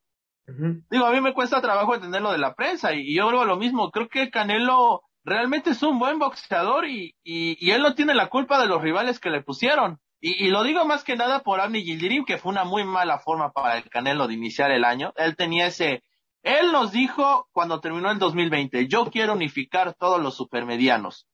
digo, 0.47 1.07
a 1.07 1.13
mí 1.13 1.21
me 1.21 1.35
cuesta 1.35 1.61
trabajo 1.61 1.95
entender 1.95 2.23
lo 2.23 2.33
de 2.33 2.39
la 2.39 2.55
prensa 2.55 2.93
y, 2.95 3.15
yo 3.15 3.25
vuelvo 3.25 3.43
a 3.43 3.47
lo 3.47 3.57
mismo, 3.57 3.91
creo 3.91 4.09
que 4.09 4.31
Canelo 4.31 5.03
realmente 5.25 5.71
es 5.71 5.83
un 5.83 5.99
buen 5.99 6.19
boxeador 6.19 6.87
y, 6.87 7.15
y, 7.23 7.57
y 7.65 7.71
él 7.71 7.83
no 7.83 7.95
tiene 7.95 8.15
la 8.15 8.29
culpa 8.29 8.61
de 8.61 8.67
los 8.67 8.83
rivales 8.83 9.21
que 9.21 9.31
le 9.31 9.43
pusieron. 9.43 9.99
Y, 10.21 10.45
y, 10.45 10.51
lo 10.51 10.63
digo 10.63 10.85
más 10.85 11.05
que 11.05 11.17
nada 11.17 11.43
por 11.43 11.61
Abni 11.61 11.83
Gildirim, 11.83 12.25
que 12.25 12.39
fue 12.39 12.53
una 12.53 12.65
muy 12.65 12.85
mala 12.85 13.19
forma 13.19 13.53
para 13.53 13.77
el 13.77 13.89
Canelo 13.91 14.27
de 14.27 14.35
iniciar 14.35 14.71
el 14.71 14.85
año. 14.85 15.13
Él 15.17 15.37
tenía 15.37 15.67
ese, 15.67 16.03
él 16.45 16.73
nos 16.73 16.93
dijo 16.93 17.49
cuando 17.53 17.81
terminó 17.81 18.11
el 18.11 18.19
2020, 18.19 18.87
yo 18.87 19.11
quiero 19.11 19.33
unificar 19.33 19.95
todos 19.95 20.21
los 20.21 20.37
supermedianos. 20.37 21.27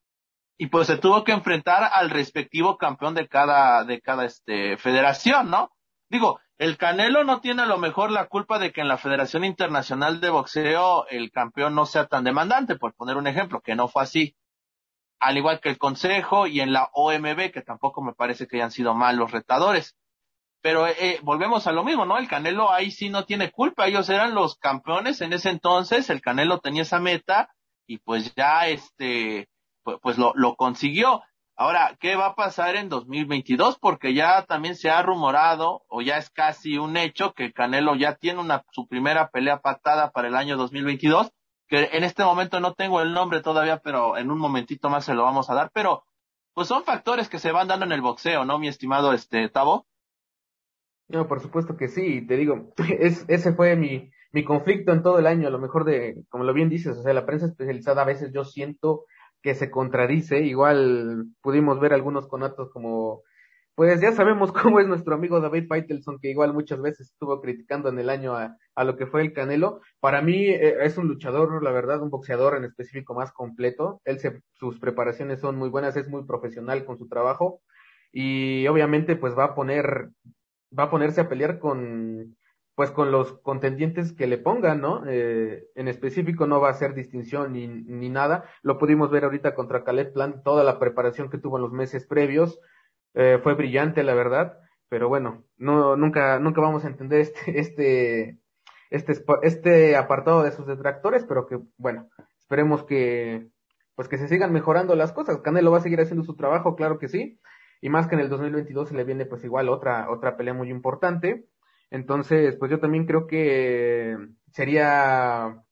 Y 0.61 0.67
pues 0.67 0.89
se 0.89 0.99
tuvo 0.99 1.25
que 1.25 1.33
enfrentar 1.33 1.89
al 1.91 2.11
respectivo 2.11 2.77
campeón 2.77 3.15
de 3.15 3.27
cada, 3.29 3.83
de 3.85 4.03
cada 4.03 4.27
este, 4.27 4.77
federación, 4.77 5.49
¿no? 5.49 5.71
Digo, 6.11 6.39
el 6.59 6.77
Canelo 6.77 7.25
no 7.25 7.41
tiene 7.41 7.63
a 7.63 7.67
lo 7.67 7.79
mejor 7.79 8.11
la 8.11 8.27
culpa 8.27 8.59
de 8.59 8.71
que 8.71 8.83
en 8.83 8.89
la 8.89 8.99
Federación 8.99 9.47
Internacional 9.47 10.21
de 10.21 10.29
Boxeo 10.29 11.07
el 11.09 11.31
campeón 11.31 11.75
no 11.75 11.87
sea 11.87 12.09
tan 12.09 12.25
demandante, 12.25 12.77
por 12.77 12.93
poner 12.93 13.17
un 13.17 13.27
ejemplo, 13.27 13.63
que 13.63 13.75
no 13.75 13.89
fue 13.89 14.03
así. 14.03 14.37
Al 15.19 15.39
igual 15.39 15.61
que 15.61 15.71
el 15.71 15.79
Consejo 15.79 16.47
y 16.47 16.61
en 16.61 16.75
la 16.75 16.91
OMB, 16.93 17.53
que 17.53 17.63
tampoco 17.63 18.03
me 18.03 18.13
parece 18.13 18.47
que 18.47 18.57
hayan 18.57 18.71
sido 18.71 18.93
malos 18.93 19.31
retadores. 19.31 19.97
Pero 20.61 20.87
eh, 20.87 20.95
eh, 20.99 21.21
volvemos 21.23 21.67
a 21.69 21.73
lo 21.73 21.85
mismo, 21.85 22.05
¿no? 22.05 22.19
El 22.19 22.29
Canelo 22.29 22.71
ahí 22.71 22.91
sí 22.91 23.09
no 23.09 23.25
tiene 23.25 23.51
culpa, 23.51 23.87
ellos 23.87 24.11
eran 24.11 24.35
los 24.35 24.57
campeones 24.57 25.23
en 25.23 25.33
ese 25.33 25.49
entonces, 25.49 26.11
el 26.11 26.21
Canelo 26.21 26.59
tenía 26.59 26.83
esa 26.83 27.01
meta 27.01 27.49
y 27.87 27.97
pues 27.97 28.35
ya 28.35 28.69
este, 28.69 29.49
pues, 29.83 30.19
lo, 30.19 30.33
lo 30.35 30.57
consiguió. 30.57 31.23
Ahora, 31.57 31.97
¿qué 32.01 32.17
va 32.17 32.29
a 32.29 32.35
pasar 32.35 32.77
en 32.77 32.89
2022? 32.89 33.79
Porque 33.79 34.15
ya 34.15 34.47
también 34.47 34.77
se 34.77 34.89
ha 34.89 35.03
rumorado, 35.03 35.83
o 35.89 36.01
ya 36.01 36.17
es 36.17 36.31
casi 36.31 36.79
un 36.79 36.97
hecho, 36.97 37.35
que 37.35 37.53
Canelo 37.53 37.97
ya 37.97 38.15
tiene 38.15 38.41
una, 38.41 38.65
su 38.73 38.89
primera 38.89 39.29
pelea 39.29 39.61
patada 39.61 40.11
para 40.11 40.29
el 40.29 40.37
año 40.37 40.57
2022, 40.57 41.31
que 41.69 41.91
en 41.93 42.05
este 42.05 42.25
momento 42.25 42.61
no 42.61 42.73
tengo 42.73 43.03
el 43.03 43.13
nombre 43.13 43.43
todavía, 43.43 43.79
pero 43.79 44.17
en 44.17 44.31
un 44.31 44.39
momentito 44.39 44.89
más 44.89 45.05
se 45.05 45.15
lo 45.15 45.23
vamos 45.23 45.51
a 45.51 45.55
dar, 45.55 45.71
pero 45.75 46.05
pues 46.55 46.67
son 46.67 46.83
factores 46.85 47.29
que 47.29 47.39
se 47.39 47.53
van 47.53 47.69
dando 47.69 47.87
en 47.87 47.93
el 47.93 48.01
boxeo, 48.01 48.45
¿no, 48.45 48.59
mi 48.59 48.69
estimado 48.69 49.13
este 49.13 49.49
Tavo? 49.51 49.87
No, 51.09 51.27
por 51.29 51.41
supuesto 51.41 51.77
que 51.77 51.89
sí, 51.89 52.27
te 52.27 52.37
digo, 52.37 52.73
es, 53.01 53.25
ese 53.29 53.53
fue 53.53 53.77
mi, 53.77 54.11
mi 54.33 54.45
conflicto 54.45 54.93
en 54.93 55.03
todo 55.03 55.19
el 55.19 55.27
año, 55.27 55.49
a 55.49 55.51
lo 55.51 55.59
mejor 55.59 55.85
de, 55.85 56.25
como 56.29 56.45
lo 56.45 56.55
bien 56.55 56.69
dices, 56.69 56.97
o 56.97 57.03
sea, 57.03 57.13
la 57.13 57.27
prensa 57.27 57.47
especializada 57.47 58.03
a 58.03 58.07
veces 58.07 58.33
yo 58.33 58.45
siento 58.45 59.05
que 59.43 59.55
se 59.55 59.71
contradice, 59.71 60.41
igual 60.41 61.27
pudimos 61.43 61.81
ver 61.81 61.93
algunos 61.93 62.27
conatos 62.29 62.71
como, 62.73 63.23
pues 63.75 64.01
ya 64.01 64.13
sabemos 64.13 64.53
cómo 64.53 64.81
es 64.81 64.89
nuestro 64.89 65.15
amigo 65.15 65.41
David 65.41 65.67
Faitelson, 65.69 66.19
que 66.21 66.31
igual 66.31 66.53
muchas 66.53 66.81
veces 66.81 67.11
estuvo 67.11 67.41
criticando 67.41 67.89
en 67.89 67.99
el 67.99 68.11
año 68.11 68.37
a, 68.37 68.57
a 68.75 68.85
lo 68.85 68.97
que 68.97 69.07
fue 69.07 69.23
el 69.23 69.33
Canelo. 69.33 69.81
Para 70.01 70.23
mí 70.23 70.49
eh, 70.49 70.77
es 70.83 70.99
un 70.99 71.09
luchador, 71.09 71.63
la 71.63 71.73
verdad, 71.73 72.03
un 72.03 72.11
boxeador 72.11 72.57
en 72.57 72.65
específico 72.65 73.15
más 73.15 73.33
completo. 73.33 74.01
Él 74.05 74.19
se, 74.19 74.43
sus 74.53 74.79
preparaciones 74.79 75.41
son 75.41 75.57
muy 75.57 75.69
buenas, 75.69 75.97
es 75.97 76.09
muy 76.09 76.25
profesional 76.25 76.85
con 76.85 76.99
su 76.99 77.09
trabajo 77.09 77.63
y 78.13 78.67
obviamente 78.67 79.17
pues 79.17 79.39
va 79.39 79.45
a 79.45 79.55
poner 79.55 80.11
va 80.77 80.85
a 80.85 80.91
ponerse 80.91 81.21
a 81.21 81.29
pelear 81.29 81.59
con, 81.59 82.37
pues 82.81 82.93
con 82.93 83.13
los 83.13 83.35
contendientes 83.43 84.15
que 84.15 84.27
le 84.27 84.39
pongan, 84.39 84.81
¿no? 84.81 85.03
Eh, 85.07 85.67
en 85.75 85.87
específico 85.87 86.47
no 86.47 86.63
va 86.63 86.69
a 86.69 86.71
hacer 86.71 86.95
distinción 86.95 87.53
ni, 87.53 87.69
ni 87.69 88.09
nada. 88.09 88.47
Lo 88.63 88.79
pudimos 88.79 89.11
ver 89.11 89.25
ahorita 89.25 89.55
contra 89.55 89.85
Caleb 89.85 90.15
Plant, 90.15 90.43
toda 90.45 90.65
la 90.65 90.79
preparación 90.79 91.29
que 91.29 91.37
tuvo 91.37 91.59
en 91.59 91.65
los 91.65 91.73
meses 91.73 92.07
previos. 92.07 92.59
Eh, 93.13 93.39
fue 93.43 93.53
brillante, 93.53 94.03
la 94.03 94.15
verdad. 94.15 94.57
Pero 94.89 95.11
bueno, 95.11 95.45
no, 95.59 95.95
nunca, 95.95 96.39
nunca 96.39 96.63
vamos 96.63 96.87
a 96.87 96.89
entender 96.89 97.21
este, 97.21 97.61
este, 97.61 98.39
este, 98.89 99.25
este 99.43 99.97
apartado 99.97 100.43
de 100.43 100.53
sus 100.53 100.67
detractores, 100.67 101.27
pero 101.27 101.47
que, 101.47 101.59
bueno, 101.77 102.09
esperemos 102.39 102.85
que, 102.85 103.51
pues 103.95 104.09
que 104.09 104.17
se 104.17 104.27
sigan 104.27 104.55
mejorando 104.55 104.95
las 104.95 105.13
cosas. 105.13 105.37
Canelo 105.43 105.71
va 105.71 105.77
a 105.77 105.83
seguir 105.83 106.01
haciendo 106.01 106.25
su 106.25 106.35
trabajo, 106.35 106.77
claro 106.77 106.99
que 106.99 107.09
sí 107.09 107.39
y 107.81 107.89
más 107.89 108.07
que 108.07 108.15
en 108.15 108.21
el 108.21 108.29
2022 108.29 108.91
se 108.91 108.95
le 108.95 109.05
viene 109.05 109.27
pues 109.27 109.43
igual 109.45 109.69
otra, 109.69 110.11
otra 110.11 110.37
pelea 110.37 110.55
muy 110.55 110.71
importante. 110.71 111.47
Entonces, 111.91 112.57
pues 112.57 112.71
yo 112.71 112.81
también 112.81 113.07
creo 113.07 113.27
que 113.27 114.17
sería 114.53 115.63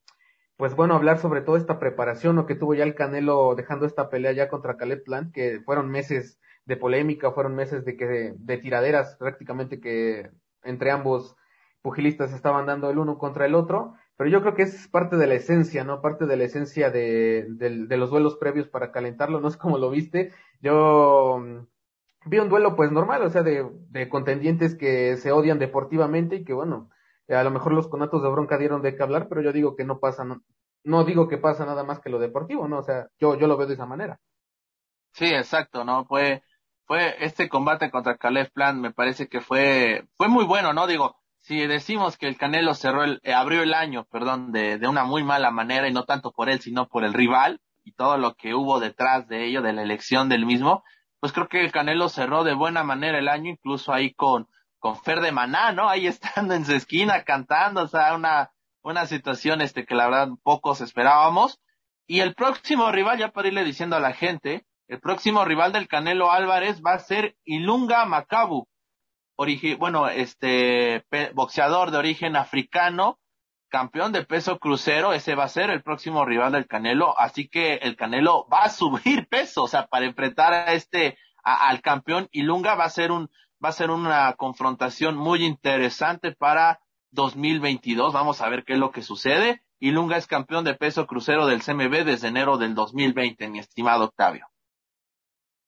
pues 0.57 0.75
bueno 0.75 0.95
hablar 0.97 1.19
sobre 1.21 1.41
toda 1.43 1.59
esta 1.59 1.79
preparación 1.79 2.39
o 2.39 2.47
que 2.47 2.57
tuvo 2.57 2.75
ya 2.75 2.85
el 2.85 2.97
Canelo 2.97 3.55
dejando 3.55 3.87
esta 3.87 4.11
pelea 4.11 4.33
ya 4.33 4.49
contra 4.49 4.77
Caleb 4.77 5.05
Plant, 5.05 5.33
que 5.33 5.61
fueron 5.65 5.89
meses 5.91 6.41
de 6.67 6.77
polémica, 6.77 7.31
fueron 7.33 7.55
meses 7.55 7.85
de 7.85 7.97
que 7.97 8.35
de, 8.37 8.59
tiraderas 8.59 9.17
prácticamente 9.17 9.81
que 9.81 10.31
entre 10.65 10.91
ambos 10.91 11.37
pugilistas 11.81 12.33
estaban 12.33 12.67
dando 12.67 12.91
el 12.91 12.99
uno 12.99 13.19
contra 13.19 13.47
el 13.47 13.55
otro, 13.55 13.95
pero 14.17 14.29
yo 14.29 14.41
creo 14.43 14.55
que 14.55 14.63
es 14.63 14.89
parte 14.89 15.17
de 15.17 15.29
la 15.29 15.35
esencia, 15.35 15.85
¿no? 15.85 16.03
Parte 16.03 16.27
de 16.27 16.37
la 16.37 16.45
esencia 16.45 16.91
de, 16.91 17.47
de, 17.51 17.87
de 17.87 17.97
los 17.97 18.11
duelos 18.11 18.37
previos 18.37 18.69
para 18.69 18.91
calentarlo, 18.91 19.41
no 19.41 19.49
es 19.49 19.57
como 19.59 19.79
lo 19.79 19.91
viste. 19.91 20.33
Yo 20.61 21.67
vi 22.25 22.39
un 22.39 22.49
duelo 22.49 22.77
pues 22.77 22.91
normal, 22.93 23.23
o 23.23 23.31
sea, 23.31 23.43
de, 23.43 23.69
de 23.91 24.09
contendientes 24.09 24.77
que 24.77 25.17
se 25.17 25.33
odian 25.33 25.59
deportivamente 25.59 26.37
y 26.37 26.45
que 26.45 26.53
bueno, 26.53 26.91
a 27.29 27.43
lo 27.43 27.51
mejor 27.51 27.73
los 27.73 27.89
conatos 27.89 28.23
de 28.23 28.31
bronca 28.31 28.59
dieron 28.59 28.83
de 28.83 28.97
qué 28.97 29.03
hablar, 29.03 29.29
pero 29.29 29.43
yo 29.43 29.53
digo 29.53 29.77
que 29.77 29.85
no 29.85 29.99
pasa, 30.01 30.25
no, 30.25 30.43
no 30.85 31.05
digo 31.05 31.29
que 31.29 31.39
pasa 31.39 31.67
nada 31.67 31.85
más 31.85 32.01
que 32.01 32.11
lo 32.11 32.19
deportivo, 32.19 32.69
¿no? 32.69 32.79
O 32.79 32.83
sea, 32.83 33.09
yo, 33.19 33.39
yo 33.39 33.47
lo 33.47 33.57
veo 33.57 33.67
de 33.67 33.75
esa 33.75 33.87
manera. 33.87 34.19
Sí, 35.13 35.27
exacto, 35.27 35.85
¿no? 35.85 36.05
Fue, 36.07 36.43
fue 36.87 37.17
este 37.25 37.49
combate 37.49 37.91
contra 37.91 38.17
Caleb 38.17 38.51
Plant, 38.53 38.81
me 38.81 38.93
parece 38.93 39.29
que 39.29 39.41
fue, 39.41 40.07
fue 40.17 40.29
muy 40.29 40.45
bueno, 40.45 40.73
¿no? 40.73 40.87
Digo, 40.87 41.17
si 41.41 41.67
decimos 41.67 42.17
que 42.17 42.29
el 42.29 42.37
Canelo 42.37 42.75
cerró 42.75 43.05
el, 43.05 43.21
eh, 43.23 43.33
abrió 43.33 43.63
el 43.63 43.75
año, 43.75 44.07
perdón, 44.11 44.53
de, 44.53 44.79
de 44.79 44.89
una 44.89 45.05
muy 45.05 45.25
mala 45.25 45.51
manera 45.51 45.89
y 45.89 45.93
no 45.93 46.05
tanto 46.05 46.33
por 46.33 46.49
él, 46.49 46.61
sino 46.61 46.89
por 46.89 47.05
el 47.05 47.15
rival 47.15 47.61
y 47.85 47.93
todo 47.93 48.17
lo 48.19 48.35
que 48.35 48.55
hubo 48.55 48.81
detrás 48.81 49.29
de 49.29 49.47
ello, 49.47 49.63
de 49.63 49.73
la 49.73 49.83
elección 49.83 50.29
del 50.29 50.47
mismo, 50.47 50.85
pues 51.21 51.33
creo 51.33 51.49
que 51.49 51.65
el 51.65 51.73
Canelo 51.73 52.09
cerró 52.09 52.45
de 52.45 52.55
buena 52.55 52.85
manera 52.85 53.19
el 53.19 53.29
año, 53.29 53.51
incluso 53.51 53.93
ahí 53.93 54.15
con, 54.15 54.49
con 54.79 54.97
Fer 55.03 55.21
de 55.21 55.33
Maná, 55.33 55.73
¿no? 55.73 55.89
Ahí 55.89 56.07
estando 56.09 56.55
en 56.55 56.65
su 56.65 56.73
esquina 56.73 57.25
cantando, 57.25 57.83
o 57.83 57.89
sea, 57.89 58.15
una, 58.15 58.53
una 58.83 59.07
situación 59.07 59.61
este 59.61 59.85
que 59.85 59.95
la 59.95 60.09
verdad 60.09 60.29
pocos 60.43 60.81
esperábamos. 60.81 61.61
Y 62.07 62.21
el 62.21 62.35
próximo 62.35 62.91
rival, 62.91 63.19
ya 63.19 63.33
para 63.33 63.49
irle 63.49 63.65
diciendo 63.65 63.97
a 63.97 64.01
la 64.01 64.15
gente, 64.15 64.65
el 64.89 65.01
próximo 65.01 65.45
rival 65.45 65.73
del 65.73 65.89
Canelo 65.89 66.31
Álvarez 66.31 66.81
va 66.85 66.95
a 66.95 66.99
ser 66.99 67.37
Ilunga 67.45 68.07
Macabu, 68.07 68.67
bueno, 69.79 70.09
este 70.09 71.05
boxeador 71.35 71.93
de 71.93 71.99
origen 71.99 72.35
africano, 72.35 73.21
campeón 73.69 74.13
de 74.13 74.25
peso 74.25 74.59
crucero, 74.59 75.13
ese 75.13 75.35
va 75.35 75.45
a 75.45 75.49
ser 75.49 75.71
el 75.71 75.83
próximo 75.83 76.25
rival 76.25 76.53
del 76.53 76.67
Canelo, 76.67 77.19
así 77.19 77.49
que 77.49 77.75
el 77.75 77.97
Canelo 77.97 78.47
va 78.49 78.63
a 78.63 78.69
subir 78.71 79.29
peso, 79.29 79.65
o 79.65 79.69
sea, 79.69 79.87
para 79.87 80.07
enfrentar 80.07 80.53
a 80.53 80.73
este, 80.73 81.19
al 81.43 81.81
campeón 81.81 82.29
y 82.31 82.43
Lunga 82.43 82.75
va 82.75 82.85
a 82.85 82.91
ser 82.91 83.13
un, 83.13 83.31
va 83.65 83.71
a 83.71 83.73
ser 83.73 83.91
una 83.91 84.33
confrontación 84.35 85.17
muy 85.17 85.45
interesante 85.45 86.33
para 86.33 86.81
2022, 87.11 88.13
vamos 88.13 88.41
a 88.41 88.49
ver 88.49 88.65
qué 88.65 88.75
es 88.75 88.79
lo 88.79 88.91
que 88.91 89.03
sucede, 89.03 89.63
y 89.79 89.93
Lunga 89.93 90.17
es 90.17 90.27
campeón 90.27 90.65
de 90.65 90.75
peso 90.75 91.07
crucero 91.07 91.47
del 91.47 91.63
CMB 91.63 92.05
desde 92.05 92.29
enero 92.29 92.59
del 92.59 92.75
2020, 92.75 93.49
mi 93.49 93.61
estimado 93.61 94.05
Octavio. 94.05 94.47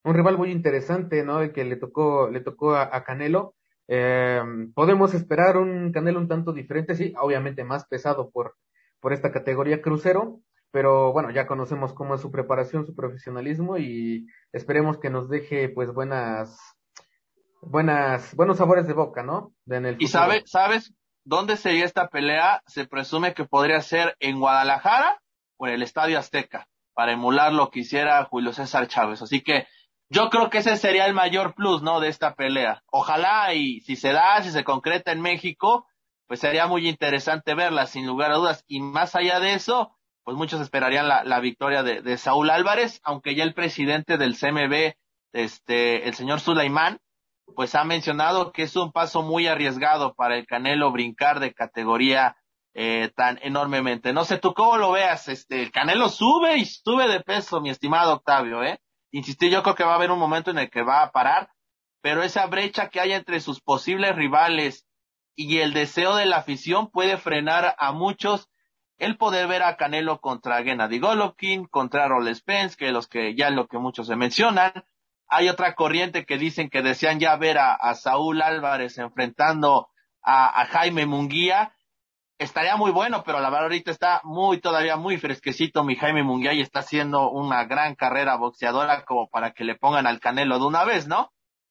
Un 0.03 0.15
rival 0.15 0.39
muy 0.39 0.51
interesante, 0.51 1.23
¿no? 1.23 1.41
El 1.43 1.53
que 1.53 1.65
le 1.65 1.77
tocó, 1.77 2.29
le 2.31 2.41
tocó 2.41 2.75
a 2.75 3.05
Canelo 3.05 3.55
eh, 3.93 4.41
podemos 4.73 5.15
esperar 5.15 5.57
un 5.57 5.91
Canelo 5.91 6.21
un 6.21 6.29
tanto 6.29 6.53
diferente, 6.53 6.95
sí, 6.95 7.13
obviamente 7.19 7.65
más 7.65 7.87
pesado 7.87 8.31
por, 8.31 8.55
por 9.01 9.13
esta 9.13 9.33
categoría 9.33 9.83
crucero, 9.83 10.39
pero 10.71 11.13
bueno, 11.13 11.33
ya 11.33 11.49
conocemos 11.49 11.93
cómo 11.93 12.15
es 12.15 12.21
su 12.21 12.31
preparación, 12.31 12.87
su 12.87 12.95
profesionalismo 12.95 13.79
y 13.79 14.29
esperemos 14.53 14.99
que 14.99 15.11
nos 15.11 15.29
deje 15.29 15.71
pues 15.71 15.93
buenas, 15.93 16.57
buenas, 17.63 18.33
buenos 18.37 18.59
sabores 18.59 18.87
de 18.87 18.93
boca, 18.93 19.25
¿no? 19.25 19.53
y 19.99 20.07
sabe, 20.07 20.45
¿sabes 20.47 20.95
dónde 21.25 21.57
sería 21.57 21.85
esta 21.85 22.11
pelea? 22.11 22.63
Se 22.69 22.87
presume 22.87 23.35
que 23.35 23.45
podría 23.45 23.81
ser 23.81 24.15
en 24.21 24.39
Guadalajara 24.39 25.21
o 25.57 25.67
en 25.67 25.75
el 25.75 25.83
Estadio 25.83 26.17
Azteca, 26.17 26.69
para 26.95 27.11
emular 27.11 27.53
lo 27.53 27.71
que 27.71 27.81
hiciera 27.81 28.25
Julio 28.27 28.53
César 28.53 28.87
Chávez. 28.87 29.21
Así 29.21 29.41
que 29.41 29.67
yo 30.11 30.29
creo 30.29 30.51
que 30.51 30.59
ese 30.59 30.77
sería 30.77 31.07
el 31.07 31.15
mayor 31.15 31.55
plus, 31.55 31.83
¿no? 31.83 32.01
De 32.01 32.09
esta 32.09 32.35
pelea. 32.35 32.83
Ojalá 32.91 33.55
y 33.55 33.81
si 33.81 33.95
se 33.95 34.13
da, 34.13 34.43
si 34.43 34.51
se 34.51 34.65
concreta 34.65 35.13
en 35.13 35.21
México, 35.21 35.87
pues 36.27 36.41
sería 36.41 36.67
muy 36.67 36.89
interesante 36.89 37.55
verla, 37.55 37.87
sin 37.87 38.07
lugar 38.07 38.33
a 38.33 38.37
dudas. 38.37 38.65
Y 38.67 38.81
más 38.81 39.15
allá 39.15 39.39
de 39.39 39.55
eso, 39.55 39.97
pues 40.25 40.37
muchos 40.37 40.61
esperarían 40.61 41.09
la, 41.09 41.23
la 41.23 41.39
victoria 41.39 41.85
de, 41.85 42.03
de, 42.03 42.19
Saúl 42.19 42.51
Álvarez, 42.51 43.01
aunque 43.05 43.37
ya 43.37 43.45
el 43.45 43.55
presidente 43.55 44.19
del 44.19 44.37
CMB, 44.37 44.95
este, 45.33 46.09
el 46.09 46.15
señor 46.15 46.41
Sulaimán, 46.41 47.01
pues 47.55 47.77
ha 47.77 47.85
mencionado 47.85 48.53
que 48.53 48.63
es 48.63 48.75
un 48.75 48.91
paso 48.91 49.23
muy 49.23 49.47
arriesgado 49.47 50.15
para 50.15 50.37
el 50.37 50.47
Canelo 50.47 50.91
brincar 50.91 51.39
de 51.39 51.55
categoría 51.55 52.37
eh, 52.75 53.11
tan 53.15 53.39
enormemente. 53.43 54.13
No 54.13 54.25
sé 54.25 54.39
tú 54.39 54.55
cómo 54.55 54.77
lo 54.77 54.91
veas, 54.91 55.29
este, 55.29 55.63
el 55.63 55.71
Canelo 55.71 56.09
sube 56.09 56.57
y 56.59 56.65
sube 56.65 57.09
de 57.09 57.21
peso, 57.21 57.61
mi 57.61 57.71
estimado 57.71 58.15
Octavio, 58.15 58.63
¿eh? 58.65 58.81
Insistí, 59.11 59.51
yo 59.51 59.63
creo 59.63 59.75
que 59.75 59.85
va 59.85 59.93
a 59.93 59.97
haber 59.97 60.11
un 60.11 60.19
momento 60.19 60.51
en 60.51 60.59
el 60.59 60.71
que 60.71 60.83
va 60.83 61.03
a 61.03 61.13
parar, 61.13 61.51
pero 62.01 62.23
esa 62.23 62.47
brecha 62.47 62.89
que 62.89 63.01
hay 63.01 63.13
entre 63.13 63.41
sus 63.41 63.61
posibles 63.61 64.15
rivales 64.17 64.87
y 65.35 65.59
el 65.59 65.73
deseo 65.73 66.17
de 66.17 66.27
la 66.27 66.39
afición 66.39 66.91
puede 66.91 67.17
frenar 67.17 67.75
a 67.79 67.93
muchos 67.93 68.49
el 68.99 69.17
poder 69.17 69.47
ver 69.49 69.63
a 69.63 69.77
Canelo 69.77 70.21
contra 70.21 70.63
Gennady 70.63 70.99
Golovkin, 70.99 71.67
contra 71.67 72.09
Roll 72.09 72.35
Spence, 72.35 72.77
que 72.77 72.93
los 72.93 73.09
que 73.09 73.35
ya 73.35 73.49
lo 73.51 73.67
que 73.67 73.79
muchos 73.79 74.07
se 74.07 74.17
mencionan. 74.17 74.73
Hay 75.27 75.49
otra 75.49 75.75
corriente 75.75 76.27
que 76.27 76.37
dicen 76.37 76.69
que 76.69 76.83
desean 76.83 77.19
ya 77.19 77.37
ver 77.37 77.59
a, 77.59 77.95
Saúl 77.95 78.43
Álvarez 78.43 78.99
enfrentando 78.99 79.89
a 80.23 80.67
Jaime 80.67 81.07
Munguía 81.07 81.75
estaría 82.41 82.77
muy 82.77 82.91
bueno, 82.91 83.23
pero 83.25 83.39
la 83.39 83.51
verdad 83.51 83.65
ahorita 83.65 83.91
está 83.91 84.21
muy, 84.25 84.61
todavía 84.61 84.97
muy 84.97 85.19
fresquecito 85.19 85.85
mi 85.85 85.95
Jaime 85.95 86.23
Munguía 86.23 86.55
y 86.55 86.63
está 86.63 86.81
haciendo 86.81 87.31
una 87.31 87.65
gran 87.67 87.95
carrera 87.95 88.37
boxeadora 88.37 89.05
como 89.05 89.29
para 89.29 89.53
que 89.53 89.65
le 89.65 89.77
pongan 89.77 90.07
al 90.07 90.21
Canelo 90.21 90.59
de 90.59 90.67
una 90.67 90.85
vez, 90.85 91.07
¿no? 91.07 91.31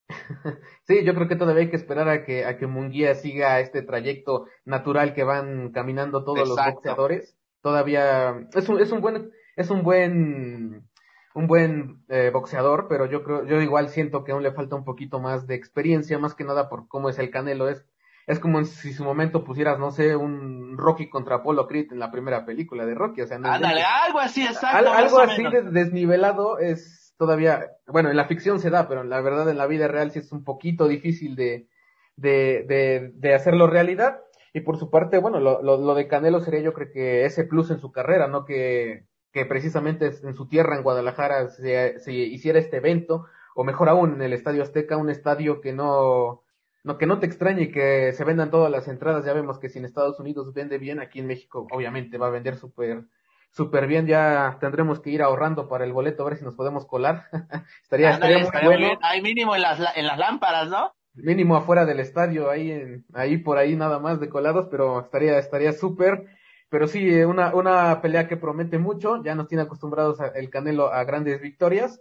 Sí, 0.87 1.03
yo 1.03 1.13
creo 1.13 1.27
que 1.27 1.35
todavía 1.35 1.63
hay 1.63 1.69
que 1.69 1.75
esperar 1.75 2.09
a 2.09 2.23
que, 2.23 2.45
a 2.45 2.57
que 2.57 2.65
Munguía 2.65 3.13
siga 3.15 3.59
este 3.59 3.83
trayecto 3.83 4.45
natural 4.65 5.13
que 5.13 5.23
van 5.23 5.71
caminando 5.71 6.23
todos 6.23 6.47
los 6.47 6.57
boxeadores. 6.57 7.35
Todavía 7.61 8.47
es 8.53 8.69
un, 8.69 8.79
es 8.79 8.91
un 8.91 9.01
buen, 9.01 9.31
es 9.55 9.69
un 9.69 9.83
buen, 9.83 10.87
un 11.35 11.47
buen 11.47 12.03
eh, 12.09 12.31
boxeador, 12.31 12.87
pero 12.89 13.05
yo 13.05 13.23
creo, 13.23 13.45
yo 13.45 13.61
igual 13.61 13.89
siento 13.89 14.23
que 14.23 14.31
aún 14.31 14.43
le 14.43 14.51
falta 14.51 14.75
un 14.75 14.85
poquito 14.85 15.19
más 15.19 15.45
de 15.45 15.55
experiencia, 15.55 16.17
más 16.17 16.33
que 16.33 16.43
nada 16.43 16.69
por 16.69 16.87
cómo 16.87 17.09
es 17.09 17.19
el 17.19 17.29
Canelo, 17.29 17.69
es 17.69 17.85
es 18.29 18.39
como 18.39 18.63
si 18.63 18.93
su 18.93 19.03
momento 19.03 19.43
pusieras, 19.43 19.79
no 19.79 19.89
sé, 19.89 20.15
un 20.15 20.77
Rocky 20.77 21.09
contra 21.09 21.37
Apollo 21.37 21.65
Creed 21.65 21.91
en 21.91 21.97
la 21.97 22.11
primera 22.11 22.45
película 22.45 22.85
de 22.85 22.93
Rocky, 22.93 23.21
o 23.21 23.27
sea, 23.27 23.39
no 23.39 23.51
Ándale, 23.51 23.81
algo 23.81 24.19
así, 24.19 24.43
exacto. 24.43 24.91
algo 24.91 25.19
así 25.19 25.43
desnivelado 25.71 26.59
es 26.59 27.15
todavía, 27.17 27.71
bueno, 27.87 28.11
en 28.11 28.17
la 28.17 28.25
ficción 28.25 28.59
se 28.59 28.69
da, 28.69 28.87
pero 28.87 29.03
la 29.03 29.19
verdad 29.21 29.49
en 29.49 29.57
la 29.57 29.65
vida 29.65 29.87
real 29.87 30.11
sí 30.11 30.19
es 30.19 30.31
un 30.31 30.43
poquito 30.43 30.87
difícil 30.87 31.35
de, 31.35 31.69
de, 32.17 32.65
de, 32.67 33.11
de 33.15 33.33
hacerlo 33.33 33.65
realidad. 33.65 34.19
Y 34.53 34.61
por 34.61 34.77
su 34.77 34.91
parte, 34.91 35.17
bueno, 35.17 35.39
lo, 35.39 35.63
lo, 35.63 35.77
lo 35.77 35.95
de 35.95 36.07
Canelo 36.07 36.39
sería 36.39 36.61
yo 36.61 36.73
creo 36.73 36.91
que 36.91 37.25
ese 37.25 37.45
plus 37.45 37.71
en 37.71 37.79
su 37.79 37.91
carrera, 37.91 38.27
¿no? 38.27 38.45
Que, 38.45 39.05
que 39.33 39.47
precisamente 39.47 40.11
en 40.21 40.35
su 40.35 40.47
tierra, 40.47 40.75
en 40.75 40.83
Guadalajara, 40.83 41.49
se, 41.49 41.97
se 41.97 42.13
hiciera 42.13 42.59
este 42.59 42.77
evento, 42.77 43.25
o 43.55 43.63
mejor 43.63 43.89
aún, 43.89 44.13
en 44.13 44.21
el 44.21 44.33
Estadio 44.33 44.61
Azteca, 44.61 44.97
un 44.97 45.09
estadio 45.09 45.61
que 45.61 45.73
no, 45.73 46.43
no, 46.83 46.97
que 46.97 47.05
no 47.05 47.19
te 47.19 47.25
extrañe 47.25 47.71
que 47.71 48.13
se 48.13 48.23
vendan 48.23 48.51
todas 48.51 48.71
las 48.71 48.87
entradas. 48.87 49.25
Ya 49.25 49.33
vemos 49.33 49.59
que 49.59 49.69
si 49.69 49.79
en 49.79 49.85
Estados 49.85 50.19
Unidos 50.19 50.53
vende 50.53 50.77
bien, 50.77 50.99
aquí 50.99 51.19
en 51.19 51.27
México 51.27 51.67
obviamente 51.71 52.17
va 52.17 52.27
a 52.27 52.31
vender 52.31 52.57
súper 52.57 53.05
súper 53.51 53.87
bien. 53.87 54.07
Ya 54.07 54.57
tendremos 54.59 54.99
que 54.99 55.09
ir 55.09 55.21
ahorrando 55.21 55.67
para 55.67 55.83
el 55.83 55.93
boleto 55.93 56.23
a 56.23 56.29
ver 56.29 56.37
si 56.37 56.45
nos 56.45 56.55
podemos 56.55 56.85
colar. 56.85 57.25
estaría, 57.83 58.11
estaría, 58.11 58.39
muy 58.39 58.49
bueno. 58.63 58.99
Hay 59.01 59.21
mínimo 59.21 59.55
en 59.55 59.61
las, 59.61 59.79
en 59.95 60.07
las 60.07 60.17
lámparas, 60.17 60.69
¿no? 60.69 60.93
Mínimo 61.13 61.57
afuera 61.57 61.85
del 61.85 61.99
estadio, 61.99 62.49
ahí 62.49 62.71
en, 62.71 63.05
ahí 63.13 63.37
por 63.37 63.57
ahí 63.57 63.75
nada 63.75 63.99
más 63.99 64.19
de 64.19 64.29
colados, 64.29 64.67
pero 64.71 65.01
estaría, 65.01 65.37
estaría 65.37 65.73
súper. 65.73 66.25
Pero 66.69 66.87
sí, 66.87 67.09
una, 67.23 67.53
una 67.55 67.99
pelea 68.01 68.27
que 68.27 68.37
promete 68.37 68.77
mucho. 68.77 69.21
Ya 69.23 69.35
nos 69.35 69.47
tiene 69.47 69.63
acostumbrados 69.63 70.19
el 70.35 70.49
Canelo 70.49 70.93
a 70.93 71.03
grandes 71.03 71.41
victorias 71.41 71.99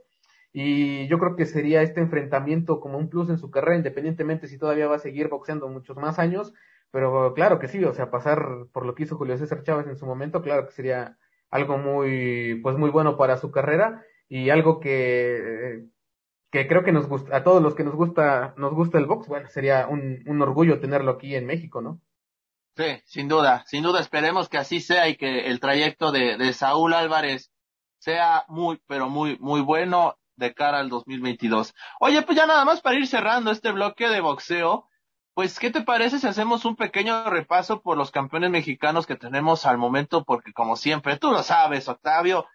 y 0.53 1.07
yo 1.09 1.19
creo 1.19 1.37
que 1.37 1.47
sería 1.47 1.83
este 1.83 2.01
enfrentamiento 2.01 2.81
como 2.81 2.99
un 2.99 3.09
plus 3.09 3.29
en 3.31 3.39
su 3.39 3.51
carrera, 3.51 3.77
independientemente 3.77 4.49
si 4.49 4.59
todavía 4.59 4.89
va 4.89 4.97
a 4.97 5.01
seguir 5.01 5.29
boxeando 5.29 5.69
muchos 5.69 5.97
más 5.97 6.19
años, 6.19 6.53
pero 6.91 7.35
claro 7.35 7.59
que 7.59 7.69
sí, 7.69 7.85
o 7.85 7.93
sea, 7.93 8.11
pasar 8.11 8.67
por 8.73 8.87
lo 8.87 8.95
que 8.95 9.03
hizo 9.03 9.17
Julio 9.17 9.37
César 9.37 9.63
Chávez 9.63 9.87
en 9.87 9.97
su 9.97 10.07
momento, 10.07 10.43
claro 10.43 10.67
que 10.67 10.73
sería 10.73 11.19
algo 11.51 11.79
muy, 11.79 12.61
pues 12.63 12.77
muy 12.77 12.91
bueno 12.91 13.17
para 13.17 13.37
su 13.37 13.51
carrera 13.51 14.03
y 14.29 14.51
algo 14.51 14.81
que, 14.81 15.85
que 16.51 16.67
creo 16.67 16.83
que 16.83 16.93
nos 16.93 17.09
gusta, 17.09 17.37
a 17.37 17.45
todos 17.45 17.63
los 17.63 17.75
que 17.75 17.85
nos 17.85 17.95
gusta, 17.95 18.55
nos 18.57 18.73
gusta 18.75 18.99
el 18.99 19.07
box, 19.07 19.29
bueno, 19.29 19.49
sería 19.49 19.87
un, 19.87 20.23
un 20.27 20.43
orgullo 20.43 20.81
tenerlo 20.81 21.13
aquí 21.13 21.35
en 21.35 21.47
México, 21.47 21.83
¿no? 21.83 22.01
Sí, 22.77 23.03
sin 23.05 23.29
duda, 23.29 23.65
sin 23.67 23.83
duda 23.83 24.01
esperemos 24.01 24.49
que 24.49 24.57
así 24.57 24.81
sea 24.81 25.09
y 25.09 25.17
que 25.17 25.47
el 25.47 25.59
trayecto 25.59 26.13
de, 26.13 26.37
de 26.37 26.53
Saúl 26.53 26.95
Álvarez 26.95 27.51
sea 27.99 28.45
muy, 28.49 28.81
pero 28.87 29.09
muy, 29.09 29.37
muy 29.41 29.61
bueno 29.61 30.17
de 30.39 30.55
cara 30.55 30.79
al 30.79 30.89
2022. 30.89 31.75
Oye, 32.01 32.23
pues 32.23 32.39
ya 32.39 32.47
nada 32.47 32.65
más 32.65 32.81
para 32.81 32.97
ir 32.97 33.07
cerrando 33.07 33.51
este 33.51 33.73
bloque 33.73 34.09
de 34.09 34.21
boxeo, 34.21 34.89
pues, 35.35 35.59
¿qué 35.61 35.71
te 35.71 35.83
parece 35.83 36.19
si 36.19 36.27
hacemos 36.27 36.65
un 36.65 36.75
pequeño 36.75 37.31
repaso 37.31 37.81
por 37.81 37.97
los 37.97 38.11
campeones 38.11 38.51
mexicanos 38.51 39.07
que 39.07 39.15
tenemos 39.15 39.67
al 39.67 39.79
momento? 39.79 40.25
Porque 40.25 40.53
como 40.53 40.75
siempre, 40.75 41.17
tú 41.17 41.31
lo 41.31 41.45
sabes, 41.45 41.89
Octavio, 41.89 42.47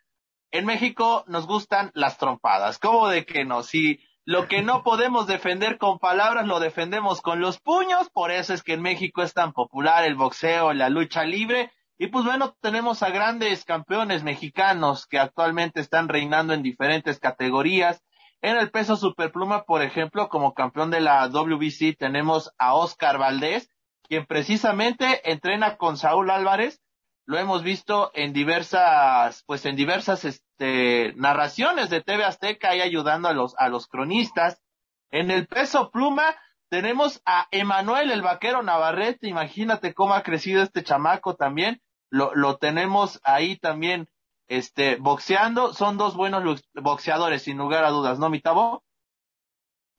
en 0.51 0.65
México 0.65 1.23
nos 1.27 1.47
gustan 1.47 1.91
las 1.93 2.17
trompadas. 2.17 2.79
¿Cómo 2.79 3.07
de 3.07 3.25
que 3.25 3.45
no? 3.45 3.63
Si 3.63 4.01
lo 4.25 4.47
que 4.47 4.61
no 4.63 4.83
podemos 4.83 5.27
defender 5.27 5.77
con 5.77 5.97
palabras 5.97 6.45
lo 6.45 6.59
defendemos 6.59 7.21
con 7.21 7.39
los 7.39 7.59
puños, 7.59 8.09
por 8.09 8.31
eso 8.31 8.53
es 8.53 8.63
que 8.63 8.73
en 8.73 8.81
México 8.81 9.21
es 9.23 9.33
tan 9.33 9.53
popular 9.53 10.03
el 10.03 10.15
boxeo, 10.15 10.73
la 10.73 10.89
lucha 10.89 11.23
libre, 11.23 11.71
y 11.97 12.07
pues 12.07 12.25
bueno, 12.25 12.55
tenemos 12.59 13.03
a 13.03 13.09
grandes 13.09 13.65
campeones 13.65 14.23
mexicanos 14.23 15.05
que 15.05 15.19
actualmente 15.19 15.79
están 15.79 16.09
reinando 16.09 16.53
en 16.53 16.63
diferentes 16.63 17.19
categorías. 17.19 18.01
En 18.41 18.57
el 18.57 18.71
peso 18.71 18.95
superpluma, 18.95 19.63
por 19.63 19.81
ejemplo, 19.81 20.27
como 20.27 20.53
campeón 20.53 20.91
de 20.91 21.01
la 21.01 21.27
WBC 21.27 21.95
tenemos 21.97 22.51
a 22.57 22.73
Oscar 22.73 23.17
Valdés, 23.17 23.69
quien 24.01 24.25
precisamente 24.25 25.31
entrena 25.31 25.77
con 25.77 25.97
Saúl 25.97 26.29
Álvarez. 26.29 26.81
Lo 27.25 27.37
hemos 27.37 27.63
visto 27.63 28.11
en 28.15 28.33
diversas, 28.33 29.43
pues 29.45 29.65
en 29.65 29.77
diversas 29.77 30.25
este, 30.25 31.13
narraciones 31.15 31.89
de 31.89 32.01
TV 32.01 32.25
Azteca 32.25 32.75
y 32.75 32.81
ayudando 32.81 33.29
a 33.29 33.33
los, 33.33 33.55
a 33.57 33.69
los 33.69 33.87
cronistas. 33.87 34.61
En 35.09 35.31
el 35.31 35.47
peso 35.47 35.89
pluma 35.91 36.35
tenemos 36.73 37.21
a 37.27 37.47
Emanuel 37.51 38.09
el 38.09 38.23
vaquero 38.23 38.63
Navarrete, 38.63 39.27
imagínate 39.27 39.93
cómo 39.93 40.15
ha 40.15 40.23
crecido 40.23 40.63
este 40.63 40.81
chamaco 40.81 41.35
también. 41.35 41.83
Lo, 42.09 42.33
lo 42.33 42.57
tenemos 42.57 43.21
ahí 43.23 43.57
también, 43.57 44.07
este, 44.47 44.95
boxeando. 44.95 45.73
Son 45.73 45.99
dos 45.99 46.15
buenos 46.15 46.63
boxeadores, 46.73 47.43
sin 47.43 47.59
lugar 47.59 47.85
a 47.85 47.91
dudas, 47.91 48.17
¿no, 48.17 48.31
mi 48.31 48.41
tabo? 48.41 48.83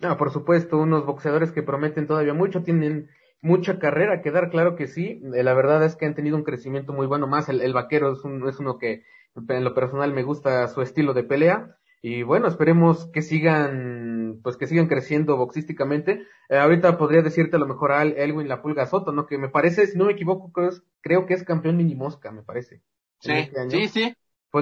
No, 0.00 0.16
por 0.16 0.32
supuesto, 0.32 0.78
unos 0.78 1.06
boxeadores 1.06 1.52
que 1.52 1.62
prometen 1.62 2.08
todavía 2.08 2.34
mucho, 2.34 2.64
tienen 2.64 3.08
mucha 3.40 3.78
carrera 3.78 4.20
que 4.20 4.32
dar, 4.32 4.50
claro 4.50 4.74
que 4.74 4.88
sí. 4.88 5.22
Eh, 5.32 5.44
la 5.44 5.54
verdad 5.54 5.84
es 5.84 5.94
que 5.94 6.06
han 6.06 6.16
tenido 6.16 6.36
un 6.36 6.42
crecimiento 6.42 6.92
muy 6.92 7.06
bueno, 7.06 7.28
más 7.28 7.48
el, 7.48 7.60
el 7.60 7.72
vaquero 7.72 8.14
es, 8.14 8.24
un, 8.24 8.48
es 8.48 8.58
uno 8.58 8.78
que 8.78 9.04
en 9.36 9.62
lo 9.62 9.74
personal 9.74 10.12
me 10.12 10.24
gusta 10.24 10.66
su 10.66 10.82
estilo 10.82 11.14
de 11.14 11.22
pelea. 11.22 11.76
Y 12.06 12.22
bueno, 12.22 12.48
esperemos 12.48 13.06
que 13.14 13.22
sigan, 13.22 14.38
pues 14.42 14.58
que 14.58 14.66
sigan 14.66 14.88
creciendo 14.88 15.38
boxísticamente. 15.38 16.26
Eh, 16.50 16.58
ahorita 16.58 16.98
podría 16.98 17.22
decirte 17.22 17.56
a 17.56 17.58
lo 17.58 17.66
mejor 17.66 17.92
a 17.92 18.02
Elwin 18.02 18.46
La 18.46 18.60
Pulga 18.60 18.84
Soto, 18.84 19.10
¿no? 19.10 19.24
Que 19.24 19.38
me 19.38 19.48
parece, 19.48 19.86
si 19.86 19.96
no 19.96 20.04
me 20.04 20.12
equivoco, 20.12 20.52
creo, 21.00 21.24
que 21.24 21.32
es 21.32 21.44
campeón 21.44 21.78
mini 21.78 21.94
mosca, 21.94 22.30
me 22.30 22.42
parece. 22.42 22.82
Sí, 23.20 23.32
este 23.32 23.70
sí, 23.70 23.88
sí. 23.88 24.14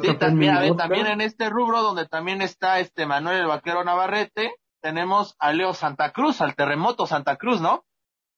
sí 0.03 0.19
también, 0.21 0.77
también 0.77 1.09
en 1.09 1.21
este 1.21 1.51
rubro 1.51 1.83
donde 1.83 2.07
también 2.07 2.43
está 2.43 2.79
este 2.79 3.07
Manuel 3.07 3.41
el 3.41 3.49
Vaquero 3.49 3.83
Navarrete, 3.83 4.55
tenemos 4.81 5.35
a 5.41 5.53
Leo 5.53 5.75
Santa 5.75 6.13
Cruz, 6.13 6.41
al 6.43 6.55
terremoto 6.55 7.09
Santa 7.09 7.35
Cruz, 7.39 7.61
¿no? 7.61 7.85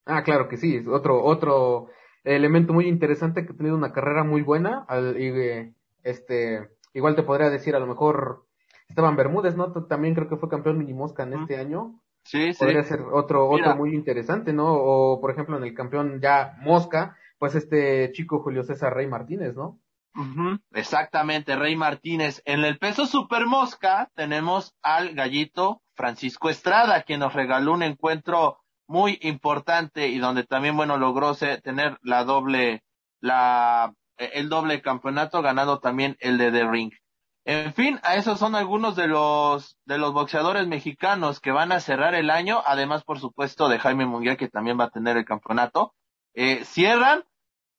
Ah, 0.06 0.22
claro 0.22 0.48
que 0.48 0.56
sí, 0.56 0.82
otro, 0.90 1.22
otro 1.22 1.90
elemento 2.22 2.72
muy 2.72 2.88
interesante 2.88 3.44
que 3.44 3.52
ha 3.52 3.56
tenido 3.56 3.76
una 3.76 3.92
carrera 3.92 4.24
muy 4.24 4.40
buena, 4.40 4.82
al, 4.88 5.20
y, 5.20 5.26
eh, 5.28 5.74
este, 6.04 6.70
igual 6.94 7.14
te 7.16 7.22
podría 7.22 7.50
decir 7.50 7.76
a 7.76 7.80
lo 7.80 7.86
mejor 7.86 8.43
Esteban 8.88 9.16
Bermúdez, 9.16 9.56
¿no? 9.56 9.72
También 9.86 10.14
creo 10.14 10.28
que 10.28 10.36
fue 10.36 10.48
campeón 10.48 10.78
mini 10.78 10.94
mosca 10.94 11.24
en 11.24 11.34
este 11.34 11.56
año. 11.56 12.00
Sí, 12.24 12.52
sí. 12.52 12.58
Podría 12.58 12.82
ser 12.82 13.00
otro, 13.00 13.48
otro 13.48 13.76
muy 13.76 13.94
interesante, 13.94 14.52
¿no? 14.52 14.72
O, 14.72 15.20
por 15.20 15.30
ejemplo, 15.30 15.56
en 15.56 15.64
el 15.64 15.74
campeón 15.74 16.20
ya 16.22 16.56
mosca, 16.60 17.16
pues 17.38 17.54
este 17.54 18.12
chico 18.12 18.40
Julio 18.40 18.62
César 18.62 18.94
Rey 18.94 19.06
Martínez, 19.06 19.54
¿no? 19.54 19.78
Exactamente, 20.72 21.56
Rey 21.56 21.76
Martínez. 21.76 22.40
En 22.44 22.64
el 22.64 22.78
peso 22.78 23.06
super 23.06 23.46
mosca 23.46 24.10
tenemos 24.14 24.74
al 24.80 25.14
gallito 25.14 25.82
Francisco 25.94 26.48
Estrada, 26.48 27.02
quien 27.02 27.20
nos 27.20 27.34
regaló 27.34 27.72
un 27.72 27.82
encuentro 27.82 28.58
muy 28.86 29.18
importante 29.22 30.08
y 30.08 30.18
donde 30.18 30.44
también, 30.44 30.76
bueno, 30.76 30.98
logró 30.98 31.34
tener 31.34 31.98
la 32.02 32.24
doble, 32.24 32.84
la, 33.20 33.92
el 34.16 34.48
doble 34.48 34.82
campeonato, 34.82 35.42
ganando 35.42 35.80
también 35.80 36.16
el 36.20 36.38
de 36.38 36.52
The 36.52 36.70
Ring. 36.70 36.92
En 37.46 37.74
fin, 37.74 38.00
a 38.02 38.16
esos 38.16 38.38
son 38.38 38.54
algunos 38.54 38.96
de 38.96 39.06
los 39.06 39.76
de 39.84 39.98
los 39.98 40.14
boxeadores 40.14 40.66
mexicanos 40.66 41.40
que 41.40 41.52
van 41.52 41.72
a 41.72 41.80
cerrar 41.80 42.14
el 42.14 42.30
año, 42.30 42.62
además 42.64 43.04
por 43.04 43.20
supuesto 43.20 43.68
de 43.68 43.78
Jaime 43.78 44.06
Munguía 44.06 44.36
que 44.36 44.48
también 44.48 44.80
va 44.80 44.84
a 44.84 44.90
tener 44.90 45.18
el 45.18 45.26
campeonato. 45.26 45.94
Eh, 46.32 46.64
cierran 46.64 47.24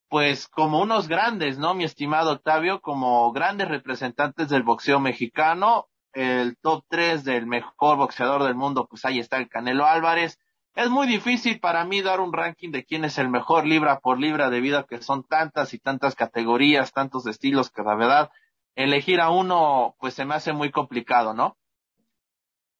pues 0.08 0.48
como 0.48 0.82
unos 0.82 1.08
grandes, 1.08 1.58
¿no? 1.58 1.74
Mi 1.74 1.84
estimado 1.84 2.34
Octavio, 2.34 2.80
como 2.80 3.32
grandes 3.32 3.68
representantes 3.68 4.50
del 4.50 4.62
boxeo 4.62 5.00
mexicano, 5.00 5.88
el 6.14 6.58
top 6.58 6.86
3 6.90 7.24
del 7.24 7.48
mejor 7.48 7.98
boxeador 7.98 8.44
del 8.44 8.56
mundo, 8.56 8.88
pues 8.88 9.04
ahí 9.04 9.20
está 9.20 9.38
el 9.38 9.50
Canelo 9.50 9.86
Álvarez. 9.86 10.40
Es 10.76 10.90
muy 10.90 11.08
difícil 11.08 11.60
para 11.60 11.86
mí 11.86 12.02
dar 12.02 12.20
un 12.20 12.34
ranking 12.34 12.72
de 12.72 12.86
quién 12.86 13.04
es 13.04 13.18
el 13.18 13.30
mejor 13.30 13.66
libra 13.66 14.00
por 14.00 14.20
libra 14.20 14.50
debido 14.50 14.78
a 14.78 14.86
que 14.86 15.02
son 15.02 15.24
tantas 15.24 15.74
y 15.74 15.80
tantas 15.80 16.16
categorías, 16.16 16.92
tantos 16.92 17.26
estilos 17.26 17.72
que 17.72 17.82
la 17.82 17.96
verdad 17.96 18.32
elegir 18.76 19.22
a 19.22 19.30
uno, 19.30 19.96
pues 20.00 20.14
se 20.14 20.26
me 20.26 20.36
hace 20.36 20.54
muy 20.54 20.72
complicado, 20.72 21.34
¿no? 21.34 21.58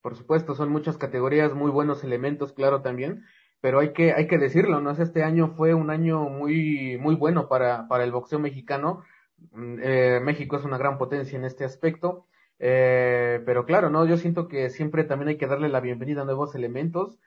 Por 0.02 0.14
supuesto, 0.16 0.54
son 0.54 0.70
muchas 0.70 0.98
categorías, 0.98 1.54
muy 1.54 1.70
buenos 1.70 2.04
elementos, 2.04 2.52
claro, 2.52 2.80
también, 2.82 3.24
pero 3.60 3.80
hay 3.80 3.92
que, 3.92 4.12
hay 4.12 4.28
que 4.28 4.38
decirlo, 4.38 4.80
¿no? 4.80 4.92
Este 4.92 5.24
año 5.24 5.54
fue 5.56 5.74
un 5.74 5.90
año 5.90 6.28
muy, 6.28 6.98
muy 6.98 7.16
bueno 7.16 7.48
para, 7.48 7.88
para 7.88 8.04
el 8.04 8.12
boxeo 8.12 8.38
mexicano. 8.38 9.02
Mm, 9.52 9.78
eh, 9.82 10.20
México 10.22 10.56
es 10.56 10.64
una 10.64 10.78
gran 10.78 10.98
potencia 10.98 11.36
en 11.36 11.44
este 11.44 11.64
aspecto, 11.64 12.26
eh, 12.58 13.42
pero 13.44 13.64
claro, 13.64 13.90
¿no? 13.90 14.06
Yo 14.06 14.16
siento 14.16 14.48
que 14.48 14.70
siempre 14.70 15.04
también 15.04 15.30
hay 15.30 15.38
que 15.38 15.48
darle 15.48 15.68
la 15.68 15.80
bienvenida 15.80 16.22
a 16.22 16.24
nuevos 16.24 16.54
elementos. 16.54 17.18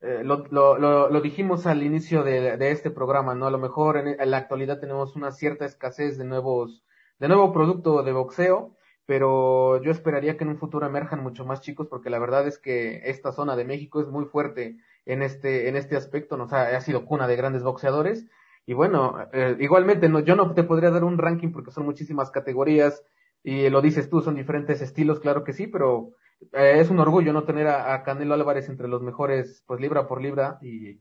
Eh, 0.00 0.22
lo, 0.24 0.46
lo, 0.50 0.78
lo, 0.78 1.20
dijimos 1.20 1.66
al 1.66 1.82
inicio 1.82 2.24
de, 2.24 2.56
de, 2.56 2.70
este 2.70 2.90
programa, 2.90 3.34
¿no? 3.34 3.46
A 3.46 3.50
lo 3.50 3.58
mejor 3.58 3.98
en 3.98 4.30
la 4.30 4.38
actualidad 4.38 4.80
tenemos 4.80 5.14
una 5.14 5.30
cierta 5.30 5.64
escasez 5.64 6.18
de 6.18 6.24
nuevos 6.24 6.82
de 7.22 7.28
nuevo 7.28 7.52
producto 7.52 8.02
de 8.02 8.10
boxeo, 8.10 8.76
pero 9.06 9.80
yo 9.80 9.92
esperaría 9.92 10.36
que 10.36 10.42
en 10.42 10.50
un 10.50 10.58
futuro 10.58 10.84
emerjan 10.84 11.22
mucho 11.22 11.44
más 11.44 11.60
chicos 11.60 11.86
porque 11.86 12.10
la 12.10 12.18
verdad 12.18 12.48
es 12.48 12.58
que 12.58 13.00
esta 13.04 13.30
zona 13.30 13.54
de 13.54 13.64
México 13.64 14.00
es 14.00 14.08
muy 14.08 14.24
fuerte 14.24 14.76
en 15.06 15.22
este, 15.22 15.68
en 15.68 15.76
este 15.76 15.94
aspecto, 15.94 16.36
nos 16.36 16.52
ha, 16.52 16.76
ha 16.76 16.80
sido 16.80 17.04
cuna 17.04 17.28
de 17.28 17.36
grandes 17.36 17.62
boxeadores. 17.62 18.26
Y 18.66 18.72
bueno, 18.74 19.18
eh, 19.32 19.56
igualmente 19.60 20.08
no, 20.08 20.18
yo 20.18 20.34
no 20.34 20.52
te 20.52 20.64
podría 20.64 20.90
dar 20.90 21.04
un 21.04 21.16
ranking 21.16 21.52
porque 21.52 21.70
son 21.70 21.84
muchísimas 21.84 22.32
categorías 22.32 23.04
y 23.44 23.70
lo 23.70 23.82
dices 23.82 24.10
tú, 24.10 24.20
son 24.20 24.34
diferentes 24.34 24.82
estilos, 24.82 25.20
claro 25.20 25.44
que 25.44 25.52
sí, 25.52 25.68
pero 25.68 26.14
eh, 26.52 26.78
es 26.80 26.90
un 26.90 26.98
orgullo 26.98 27.32
no 27.32 27.44
tener 27.44 27.68
a, 27.68 28.02
Canelo 28.02 28.34
Álvarez 28.34 28.68
entre 28.68 28.88
los 28.88 29.00
mejores, 29.00 29.62
pues 29.68 29.80
libra 29.80 30.08
por 30.08 30.20
libra 30.20 30.58
y, 30.60 31.00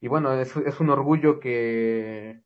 y 0.00 0.06
bueno, 0.06 0.32
es, 0.32 0.56
es 0.58 0.78
un 0.78 0.90
orgullo 0.90 1.40
que, 1.40 2.40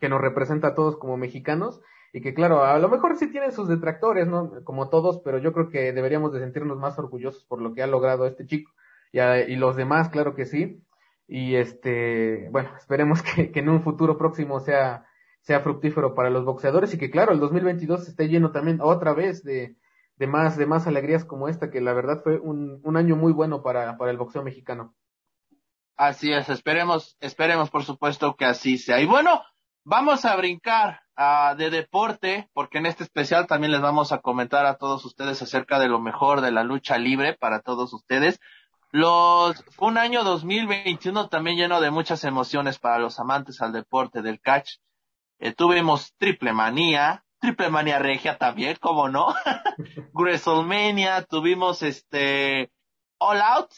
que 0.00 0.08
nos 0.08 0.20
representa 0.20 0.68
a 0.68 0.74
todos 0.74 0.96
como 0.96 1.16
mexicanos 1.16 1.80
y 2.14 2.20
que 2.20 2.32
claro, 2.32 2.62
a 2.64 2.78
lo 2.78 2.88
mejor 2.88 3.16
sí 3.18 3.26
tienen 3.26 3.50
sus 3.50 3.66
detractores, 3.66 4.28
¿no? 4.28 4.62
Como 4.62 4.88
todos, 4.88 5.20
pero 5.24 5.38
yo 5.38 5.52
creo 5.52 5.68
que 5.68 5.92
deberíamos 5.92 6.32
de 6.32 6.38
sentirnos 6.38 6.78
más 6.78 6.96
orgullosos 6.96 7.44
por 7.44 7.60
lo 7.60 7.74
que 7.74 7.82
ha 7.82 7.88
logrado 7.88 8.24
este 8.24 8.46
chico 8.46 8.70
y, 9.10 9.18
y 9.18 9.56
los 9.56 9.74
demás, 9.74 10.10
claro 10.10 10.36
que 10.36 10.46
sí. 10.46 10.80
Y 11.26 11.56
este, 11.56 12.48
bueno, 12.52 12.70
esperemos 12.78 13.20
que, 13.20 13.50
que 13.50 13.58
en 13.58 13.68
un 13.68 13.82
futuro 13.82 14.16
próximo 14.16 14.60
sea, 14.60 15.06
sea 15.40 15.58
fructífero 15.58 16.14
para 16.14 16.30
los 16.30 16.44
boxeadores 16.44 16.94
y 16.94 16.98
que 16.98 17.10
claro, 17.10 17.32
el 17.32 17.40
2022 17.40 18.06
esté 18.06 18.28
lleno 18.28 18.52
también 18.52 18.78
otra 18.80 19.12
vez 19.12 19.42
de, 19.42 19.74
de 20.14 20.26
más, 20.28 20.56
de 20.56 20.66
más 20.66 20.86
alegrías 20.86 21.24
como 21.24 21.48
esta, 21.48 21.72
que 21.72 21.80
la 21.80 21.94
verdad 21.94 22.20
fue 22.22 22.38
un, 22.38 22.80
un 22.84 22.96
año 22.96 23.16
muy 23.16 23.32
bueno 23.32 23.60
para, 23.64 23.98
para 23.98 24.12
el 24.12 24.18
boxeo 24.18 24.44
mexicano. 24.44 24.94
Así 25.96 26.32
es, 26.32 26.48
esperemos, 26.48 27.16
esperemos 27.18 27.70
por 27.70 27.82
supuesto 27.82 28.36
que 28.36 28.44
así 28.44 28.78
sea. 28.78 29.00
Y 29.00 29.06
bueno, 29.06 29.42
vamos 29.84 30.24
a 30.24 30.34
brincar 30.36 31.02
uh, 31.16 31.56
de 31.56 31.70
deporte, 31.70 32.48
porque 32.52 32.78
en 32.78 32.86
este 32.86 33.04
especial 33.04 33.46
también 33.46 33.72
les 33.72 33.80
vamos 33.80 34.12
a 34.12 34.18
comentar 34.20 34.66
a 34.66 34.76
todos 34.76 35.04
ustedes 35.04 35.40
acerca 35.42 35.78
de 35.78 35.88
lo 35.88 36.00
mejor 36.00 36.40
de 36.40 36.50
la 36.50 36.64
lucha 36.64 36.98
libre 36.98 37.34
para 37.34 37.60
todos 37.60 37.92
ustedes. 37.92 38.40
Los, 38.90 39.64
fue 39.76 39.88
un 39.88 39.98
año 39.98 40.24
2021 40.24 41.28
también 41.28 41.56
lleno 41.56 41.80
de 41.80 41.90
muchas 41.90 42.24
emociones 42.24 42.78
para 42.78 42.98
los 42.98 43.18
amantes 43.18 43.60
al 43.60 43.72
deporte 43.72 44.22
del 44.22 44.40
catch. 44.40 44.76
Eh, 45.38 45.52
tuvimos 45.52 46.14
triple 46.16 46.52
manía, 46.52 47.24
triple 47.40 47.70
manía 47.70 47.98
regia 47.98 48.38
también, 48.38 48.76
como 48.80 49.08
no. 49.08 49.34
WrestleMania, 50.12 51.22
tuvimos 51.24 51.82
este 51.82 52.70
All 53.18 53.40
Out, 53.40 53.70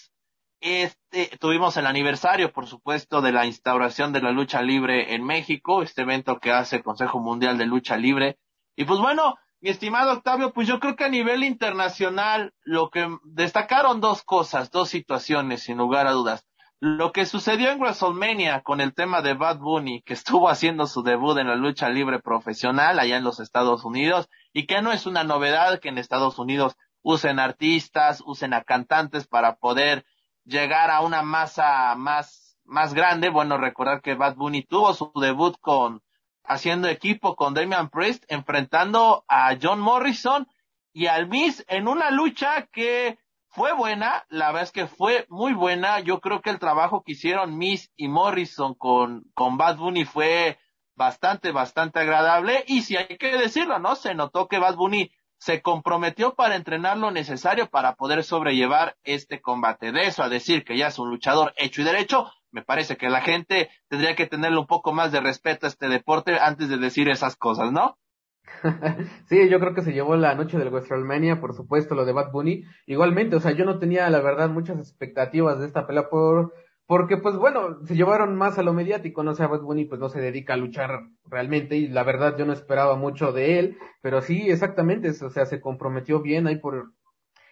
este, 0.61 1.37
tuvimos 1.39 1.77
el 1.77 1.87
aniversario, 1.87 2.53
por 2.53 2.67
supuesto, 2.67 3.21
de 3.21 3.33
la 3.33 3.47
instauración 3.47 4.13
de 4.13 4.23
la 4.23 4.33
lucha 4.33 4.63
libre 4.63 5.15
en 5.15 5.25
México, 5.25 5.83
este 5.83 6.03
evento 6.03 6.39
que 6.39 6.53
hace 6.53 6.77
el 6.77 6.83
Consejo 6.83 7.21
Mundial 7.21 7.59
de 7.59 7.67
Lucha 7.67 7.97
Libre. 7.97 8.39
Y 8.75 8.85
pues 8.85 9.01
bueno, 9.01 9.37
mi 9.61 9.71
estimado 9.71 10.13
Octavio, 10.13 10.53
pues 10.53 10.69
yo 10.69 10.81
creo 10.81 10.97
que 10.97 11.05
a 11.05 11.09
nivel 11.09 11.45
internacional 11.45 12.53
lo 12.63 12.91
que 12.91 13.09
destacaron 13.25 14.01
dos 14.01 14.23
cosas, 14.23 14.71
dos 14.71 14.89
situaciones, 14.89 15.63
sin 15.63 15.79
lugar 15.79 16.07
a 16.07 16.13
dudas. 16.13 16.47
Lo 16.79 17.11
que 17.11 17.25
sucedió 17.25 17.71
en 17.71 17.81
WrestleMania 17.81 18.61
con 18.61 18.83
el 18.83 18.93
tema 18.93 19.23
de 19.23 19.33
Bad 19.33 19.59
Bunny, 19.59 20.03
que 20.03 20.13
estuvo 20.13 20.51
haciendo 20.51 20.87
su 20.87 21.03
debut 21.03 21.39
en 21.39 21.49
la 21.49 21.57
lucha 21.57 21.89
libre 21.89 22.21
profesional 22.21 22.99
allá 22.99 23.17
en 23.17 23.25
los 23.25 23.41
Estados 23.41 23.85
Unidos, 23.85 24.29
y 24.53 24.67
que 24.67 24.83
no 24.83 24.93
es 24.93 25.07
una 25.07 25.25
novedad 25.25 25.81
que 25.81 25.89
en 25.89 25.97
Estados 25.97 26.39
Unidos 26.39 26.77
usen 27.03 27.39
artistas, 27.39 28.23
usen 28.27 28.53
a 28.53 28.63
cantantes 28.63 29.27
para 29.27 29.57
poder 29.57 30.05
llegar 30.47 30.91
a 30.91 31.01
una 31.01 31.23
masa 31.23 31.95
más, 31.97 32.57
más 32.65 32.95
grande. 32.95 33.29
Bueno, 33.29 33.59
recordar 33.59 34.01
que 34.01 34.15
Bad 34.15 34.37
Bunny 34.37 34.63
tuvo 34.63 34.95
su 34.95 35.13
debut 35.15 35.57
con, 35.61 36.03
haciendo 36.45 36.89
equipo 36.89 37.37
con 37.37 37.53
Damian 37.53 37.91
Priest, 37.91 38.25
enfrentando 38.29 39.25
a 39.29 39.57
John 39.61 39.81
Morrison 39.81 40.47
y 40.93 41.09
al 41.09 41.29
Miss 41.29 41.65
en 41.69 41.89
una 41.89 42.11
lucha 42.11 42.69
que 42.73 43.19
fue 43.49 43.73
buena, 43.73 44.27
la 44.29 44.49
verdad 44.49 44.65
es 44.65 44.73
que 44.73 44.87
fue 44.87 45.27
muy 45.31 45.55
buena. 45.55 46.01
Yo 46.01 46.21
creo 46.21 46.43
que 46.43 46.51
el 46.51 46.59
trabajo 46.59 47.03
que 47.03 47.13
hicieron 47.13 47.57
Miss 47.57 47.91
y 47.97 48.07
Morrison 48.07 48.75
con, 48.75 49.25
con 49.35 49.57
Bad 49.57 49.79
Bunny 49.79 50.05
fue 50.05 50.59
bastante, 50.95 51.53
bastante 51.53 52.01
agradable. 52.01 52.65
Y 52.67 52.83
si 52.83 52.97
hay 52.97 53.17
que 53.19 53.39
decirlo, 53.39 53.79
¿no? 53.79 53.97
Se 53.97 54.15
notó 54.15 54.47
que 54.47 54.59
Bad 54.59 54.77
Bunny 54.77 55.11
se 55.47 55.63
comprometió 55.63 56.35
para 56.35 56.57
entrenar 56.57 56.99
lo 56.99 57.13
necesario 57.13 57.71
para 57.71 57.95
poder 57.95 58.25
sobrellevar 58.25 58.97
este 59.05 59.41
combate. 59.41 59.93
De 59.93 60.09
eso 60.09 60.25
a 60.25 60.29
decir 60.29 60.65
que 60.65 60.77
ya 60.77 60.89
es 60.89 60.99
un 60.99 61.09
luchador 61.09 61.53
hecho 61.57 61.83
y 61.83 61.85
derecho, 61.85 62.27
me 62.51 62.63
parece 62.63 62.97
que 62.97 63.09
la 63.09 63.21
gente 63.21 63.71
tendría 63.89 64.17
que 64.17 64.27
tenerle 64.27 64.59
un 64.59 64.67
poco 64.67 64.93
más 64.93 65.13
de 65.13 65.21
respeto 65.21 65.67
a 65.67 65.69
este 65.69 65.89
deporte 65.89 66.37
antes 66.41 66.69
de 66.69 66.79
decir 66.79 67.09
esas 67.09 67.37
cosas, 67.37 67.71
¿no? 67.71 67.97
sí, 69.29 69.49
yo 69.49 69.61
creo 69.61 69.73
que 69.73 69.83
se 69.83 69.93
llevó 69.93 70.17
la 70.17 70.35
noche 70.35 70.59
del 70.59 70.71
WrestleMania, 70.71 71.41
por 71.41 71.55
supuesto, 71.55 71.95
lo 71.95 72.05
de 72.05 72.13
Bad 72.13 72.33
Bunny. 72.33 72.65
Igualmente, 72.87 73.37
o 73.37 73.41
sea, 73.41 73.53
yo 73.53 73.65
no 73.65 73.79
tenía, 73.79 74.11
la 74.11 74.21
verdad, 74.23 74.49
muchas 74.49 74.81
expectativas 74.81 75.61
de 75.61 75.67
esta 75.67 75.87
pelea 75.87 76.09
por 76.09 76.55
porque 76.87 77.17
pues 77.17 77.37
bueno, 77.37 77.85
se 77.85 77.97
llevaron 77.97 78.37
más 78.37 78.59
a 78.59 78.63
lo 78.63 78.73
mediático, 78.73 79.23
no 79.23 79.35
sé, 79.35 79.47
Bad 79.47 79.63
Bunny 79.63 79.85
pues 79.87 80.01
no 80.01 80.09
se 80.09 80.21
dedica 80.21 80.55
a 80.55 80.57
luchar 80.57 81.09
realmente 81.27 81.77
y 81.77 81.89
la 81.89 82.05
verdad 82.05 82.37
yo 82.39 82.47
no 82.47 82.53
esperaba 82.53 82.97
mucho 82.97 83.33
de 83.33 83.59
él, 83.59 83.79
pero 84.03 84.23
sí, 84.23 84.51
exactamente, 84.51 85.11
o 85.11 85.31
sea, 85.31 85.47
se 85.47 85.61
comprometió 85.61 86.21
bien 86.21 86.47
ahí 86.47 86.57
por, 86.57 86.93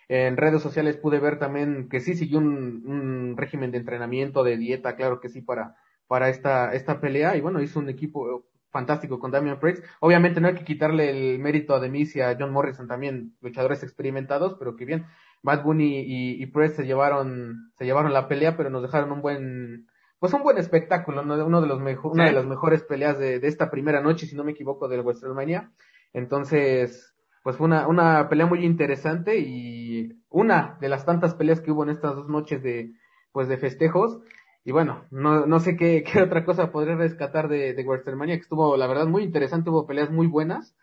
en 0.08 0.36
redes 0.36 0.62
sociales 0.62 0.96
pude 0.96 1.18
ver 1.18 1.38
también 1.38 1.88
que 1.88 2.00
sí 2.00 2.14
siguió 2.14 2.38
un, 2.38 2.82
un 2.86 3.36
régimen 3.36 3.70
de 3.70 3.78
entrenamiento, 3.78 4.44
de 4.44 4.56
dieta, 4.56 4.96
claro 4.96 5.20
que 5.20 5.28
sí, 5.28 5.42
para, 5.42 5.76
para 6.06 6.28
esta, 6.28 6.72
esta 6.74 7.00
pelea 7.00 7.36
y 7.36 7.40
bueno, 7.40 7.60
hizo 7.60 7.80
un 7.80 7.88
equipo 7.88 8.46
fantástico 8.74 9.20
con 9.20 9.30
Damian 9.30 9.60
Priest. 9.60 9.84
Obviamente 10.00 10.40
no 10.40 10.48
hay 10.48 10.54
que 10.54 10.64
quitarle 10.64 11.08
el 11.10 11.38
mérito 11.38 11.74
a 11.74 11.80
Demis 11.80 12.16
y 12.16 12.20
a 12.20 12.36
John 12.38 12.50
Morrison 12.52 12.88
también, 12.88 13.36
luchadores 13.40 13.84
experimentados, 13.84 14.56
pero 14.58 14.74
que 14.74 14.84
bien, 14.84 15.06
Bad 15.44 15.62
Bunny 15.62 16.00
y, 16.00 16.42
y 16.42 16.46
Press 16.46 16.74
se 16.74 16.86
llevaron, 16.86 17.70
se 17.76 17.84
llevaron 17.84 18.14
la 18.14 18.28
pelea, 18.28 18.56
pero 18.56 18.70
nos 18.70 18.82
dejaron 18.82 19.12
un 19.12 19.20
buen, 19.20 19.86
pues 20.18 20.32
un 20.32 20.42
buen 20.42 20.56
espectáculo, 20.56 21.20
uno 21.22 21.60
de 21.60 21.66
los 21.68 21.80
mejor, 21.80 22.12
una 22.12 22.24
de 22.24 22.32
las 22.32 22.46
mejores 22.46 22.82
peleas 22.82 23.18
de, 23.18 23.40
de, 23.40 23.48
esta 23.48 23.70
primera 23.70 24.00
noche, 24.00 24.26
si 24.26 24.34
no 24.34 24.42
me 24.42 24.52
equivoco, 24.52 24.88
del 24.88 25.02
WrestleMania. 25.02 25.70
Entonces, 26.14 27.14
pues 27.42 27.58
fue 27.58 27.66
una, 27.66 27.86
una 27.86 28.26
pelea 28.30 28.46
muy 28.46 28.64
interesante 28.64 29.38
y 29.38 30.14
una 30.30 30.78
de 30.80 30.88
las 30.88 31.04
tantas 31.04 31.34
peleas 31.34 31.60
que 31.60 31.72
hubo 31.72 31.82
en 31.84 31.90
estas 31.90 32.16
dos 32.16 32.28
noches 32.28 32.62
de, 32.62 32.94
pues 33.30 33.46
de 33.46 33.58
festejos. 33.58 34.20
Y 34.64 34.72
bueno, 34.72 35.04
no, 35.10 35.44
no 35.44 35.60
sé 35.60 35.76
qué, 35.76 36.04
qué 36.10 36.22
otra 36.22 36.46
cosa 36.46 36.72
podría 36.72 36.96
rescatar 36.96 37.48
de, 37.48 37.74
de 37.74 37.84
WrestleMania, 37.84 38.36
que 38.36 38.42
estuvo, 38.42 38.78
la 38.78 38.86
verdad, 38.86 39.06
muy 39.06 39.22
interesante, 39.22 39.68
hubo 39.68 39.86
peleas 39.86 40.10
muy 40.10 40.26
buenas 40.26 40.74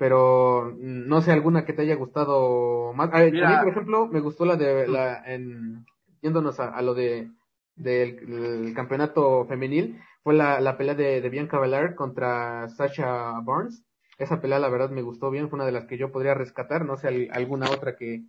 pero 0.00 0.74
no 0.78 1.20
sé 1.20 1.30
alguna 1.30 1.66
que 1.66 1.74
te 1.74 1.82
haya 1.82 1.94
gustado 1.94 2.94
más. 2.94 3.10
A, 3.12 3.18
mí, 3.18 3.32
por 3.32 3.68
ejemplo, 3.68 4.06
me 4.06 4.20
gustó 4.20 4.46
la 4.46 4.56
de 4.56 4.88
la 4.88 5.22
en 5.26 5.84
yéndonos 6.22 6.58
a, 6.58 6.80
lo 6.80 6.94
de 6.94 7.28
del 7.76 8.72
campeonato 8.74 9.44
femenil, 9.44 10.00
fue 10.22 10.32
la, 10.32 10.58
la 10.62 10.78
pelea 10.78 10.94
de, 10.94 11.20
de 11.20 11.28
Bianca 11.28 11.60
Belair 11.60 11.94
contra 11.96 12.70
Sasha 12.70 13.40
Barnes. 13.42 13.84
Esa 14.16 14.40
pelea 14.40 14.58
la 14.58 14.70
verdad 14.70 14.88
me 14.88 15.02
gustó 15.02 15.30
bien, 15.30 15.50
fue 15.50 15.58
una 15.58 15.66
de 15.66 15.72
las 15.72 15.84
que 15.84 15.98
yo 15.98 16.10
podría 16.10 16.32
rescatar, 16.32 16.86
no 16.86 16.96
sé 16.96 17.28
alguna 17.30 17.68
otra 17.68 17.94
que 17.94 18.22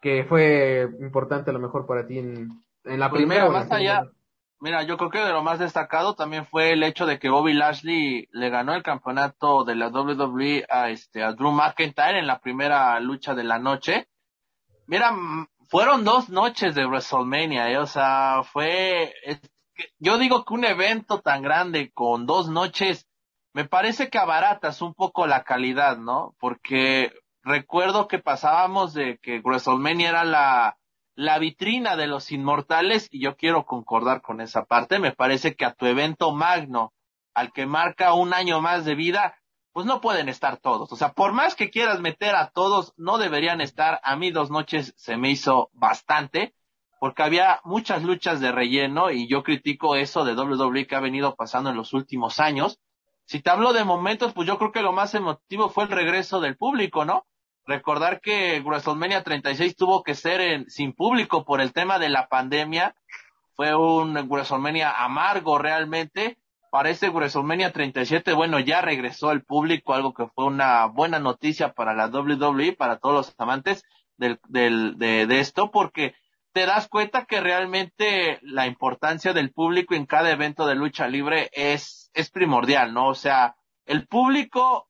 que 0.00 0.24
fue 0.28 0.88
importante 1.00 1.50
a 1.50 1.52
lo 1.52 1.58
mejor 1.58 1.86
para 1.86 2.06
ti 2.06 2.20
en, 2.20 2.50
en 2.84 3.00
la 3.00 3.10
pues 3.10 3.22
primera. 3.22 3.50
más 3.50 3.68
allá, 3.72 4.08
Mira, 4.58 4.82
yo 4.84 4.96
creo 4.96 5.10
que 5.10 5.18
de 5.18 5.32
lo 5.32 5.42
más 5.42 5.58
destacado 5.58 6.14
también 6.14 6.46
fue 6.46 6.72
el 6.72 6.82
hecho 6.82 7.04
de 7.04 7.18
que 7.18 7.28
Bobby 7.28 7.52
Lashley 7.52 8.26
le 8.32 8.48
ganó 8.48 8.74
el 8.74 8.82
campeonato 8.82 9.64
de 9.64 9.74
la 9.74 9.88
WWE 9.88 10.64
a 10.70 10.88
este 10.88 11.22
a 11.22 11.32
Drew 11.32 11.52
McIntyre 11.52 12.18
en 12.18 12.26
la 12.26 12.40
primera 12.40 12.98
lucha 13.00 13.34
de 13.34 13.44
la 13.44 13.58
noche. 13.58 14.08
Mira, 14.86 15.14
fueron 15.68 16.04
dos 16.04 16.30
noches 16.30 16.74
de 16.74 16.86
WrestleMania, 16.86 17.70
¿eh? 17.70 17.78
o 17.78 17.86
sea, 17.86 18.42
fue 18.44 19.12
yo 19.98 20.16
digo 20.16 20.44
que 20.44 20.54
un 20.54 20.64
evento 20.64 21.20
tan 21.20 21.42
grande 21.42 21.92
con 21.92 22.24
dos 22.24 22.48
noches 22.48 23.06
me 23.52 23.66
parece 23.66 24.10
que 24.10 24.18
abaratas 24.18 24.82
un 24.82 24.94
poco 24.94 25.26
la 25.26 25.44
calidad, 25.44 25.98
¿no? 25.98 26.34
Porque 26.38 27.12
recuerdo 27.42 28.08
que 28.08 28.18
pasábamos 28.18 28.94
de 28.94 29.18
que 29.18 29.40
WrestleMania 29.40 30.08
era 30.10 30.24
la 30.24 30.78
la 31.16 31.38
vitrina 31.38 31.96
de 31.96 32.06
los 32.06 32.30
inmortales, 32.30 33.08
y 33.10 33.20
yo 33.20 33.36
quiero 33.36 33.64
concordar 33.64 34.20
con 34.20 34.42
esa 34.42 34.66
parte, 34.66 34.98
me 34.98 35.12
parece 35.12 35.56
que 35.56 35.64
a 35.64 35.72
tu 35.72 35.86
evento 35.86 36.30
magno, 36.32 36.92
al 37.34 37.52
que 37.52 37.66
marca 37.66 38.12
un 38.12 38.34
año 38.34 38.60
más 38.60 38.84
de 38.84 38.94
vida, 38.94 39.34
pues 39.72 39.86
no 39.86 40.02
pueden 40.02 40.28
estar 40.28 40.58
todos. 40.58 40.92
O 40.92 40.96
sea, 40.96 41.12
por 41.14 41.32
más 41.32 41.54
que 41.54 41.70
quieras 41.70 42.00
meter 42.00 42.36
a 42.36 42.50
todos, 42.50 42.92
no 42.96 43.16
deberían 43.16 43.62
estar. 43.62 44.00
A 44.04 44.14
mí 44.16 44.30
dos 44.30 44.50
noches 44.50 44.92
se 44.96 45.16
me 45.16 45.30
hizo 45.30 45.70
bastante, 45.72 46.54
porque 47.00 47.22
había 47.22 47.60
muchas 47.64 48.02
luchas 48.02 48.40
de 48.40 48.52
relleno, 48.52 49.10
y 49.10 49.26
yo 49.26 49.42
critico 49.42 49.96
eso 49.96 50.24
de 50.24 50.34
WWE 50.34 50.86
que 50.86 50.96
ha 50.96 51.00
venido 51.00 51.34
pasando 51.34 51.70
en 51.70 51.76
los 51.76 51.94
últimos 51.94 52.40
años. 52.40 52.78
Si 53.24 53.40
te 53.40 53.50
hablo 53.50 53.72
de 53.72 53.84
momentos, 53.84 54.34
pues 54.34 54.46
yo 54.46 54.58
creo 54.58 54.70
que 54.70 54.82
lo 54.82 54.92
más 54.92 55.14
emotivo 55.14 55.70
fue 55.70 55.84
el 55.84 55.90
regreso 55.90 56.40
del 56.40 56.56
público, 56.58 57.06
¿no? 57.06 57.26
Recordar 57.66 58.20
que 58.20 58.60
WrestleMania 58.60 59.24
36 59.24 59.76
tuvo 59.76 60.04
que 60.04 60.14
ser 60.14 60.40
en, 60.40 60.70
sin 60.70 60.92
público 60.92 61.44
por 61.44 61.60
el 61.60 61.72
tema 61.72 61.98
de 61.98 62.08
la 62.08 62.28
pandemia. 62.28 62.94
Fue 63.56 63.74
un 63.74 64.14
WrestleMania 64.28 64.92
amargo 65.04 65.58
realmente. 65.58 66.38
Para 66.70 66.90
este 66.90 67.08
WrestleMania 67.08 67.72
37, 67.72 68.34
bueno, 68.34 68.60
ya 68.60 68.82
regresó 68.82 69.32
el 69.32 69.42
público, 69.42 69.94
algo 69.94 70.14
que 70.14 70.26
fue 70.26 70.44
una 70.44 70.86
buena 70.86 71.18
noticia 71.18 71.72
para 71.72 71.94
la 71.94 72.06
WWE, 72.08 72.74
para 72.74 72.98
todos 72.98 73.14
los 73.14 73.34
amantes 73.38 73.84
del, 74.16 74.38
del, 74.48 74.98
de, 74.98 75.26
de 75.26 75.40
esto, 75.40 75.70
porque 75.70 76.14
te 76.52 76.66
das 76.66 76.88
cuenta 76.88 77.24
que 77.24 77.40
realmente 77.40 78.38
la 78.42 78.66
importancia 78.66 79.32
del 79.32 79.52
público 79.52 79.94
en 79.94 80.06
cada 80.06 80.30
evento 80.30 80.66
de 80.66 80.74
lucha 80.74 81.06
libre 81.08 81.50
es, 81.52 82.10
es 82.14 82.30
primordial, 82.30 82.94
¿no? 82.94 83.08
O 83.08 83.14
sea, 83.14 83.56
el 83.86 84.06
público 84.06 84.88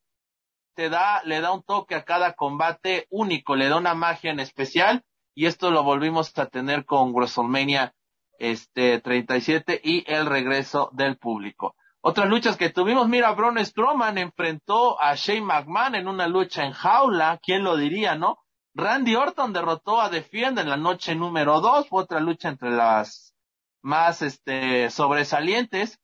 te 0.76 0.90
da, 0.90 1.22
le 1.24 1.40
da 1.40 1.52
un 1.52 1.62
toque 1.62 1.94
a 1.94 2.04
cada 2.04 2.34
combate 2.34 3.06
único, 3.10 3.56
le 3.56 3.68
da 3.68 3.78
una 3.78 3.94
magia 3.94 4.30
en 4.30 4.40
especial, 4.40 5.04
y 5.34 5.46
esto 5.46 5.70
lo 5.70 5.82
volvimos 5.82 6.36
a 6.38 6.46
tener 6.46 6.84
con 6.84 7.12
WrestleMania 7.12 7.94
este 8.38 9.00
37 9.00 9.80
y 9.82 10.04
el 10.06 10.26
regreso 10.26 10.90
del 10.92 11.16
público. 11.16 11.74
Otras 12.02 12.28
luchas 12.28 12.56
que 12.56 12.70
tuvimos, 12.70 13.08
mira, 13.08 13.32
Braun 13.32 13.58
Strowman 13.64 14.18
enfrentó 14.18 15.00
a 15.02 15.14
Shane 15.14 15.40
McMahon 15.40 15.94
en 15.96 16.06
una 16.06 16.28
lucha 16.28 16.64
en 16.64 16.72
jaula, 16.72 17.40
¿quién 17.42 17.64
lo 17.64 17.76
diría, 17.76 18.14
no? 18.14 18.38
Randy 18.74 19.14
Orton 19.14 19.54
derrotó 19.54 20.00
a 20.02 20.10
Defiend 20.10 20.58
en 20.58 20.68
la 20.68 20.76
noche 20.76 21.14
número 21.14 21.60
dos, 21.62 21.88
fue 21.88 22.02
otra 22.02 22.20
lucha 22.20 22.50
entre 22.50 22.70
las 22.70 23.34
más 23.80 24.20
este 24.20 24.90
sobresalientes. 24.90 25.98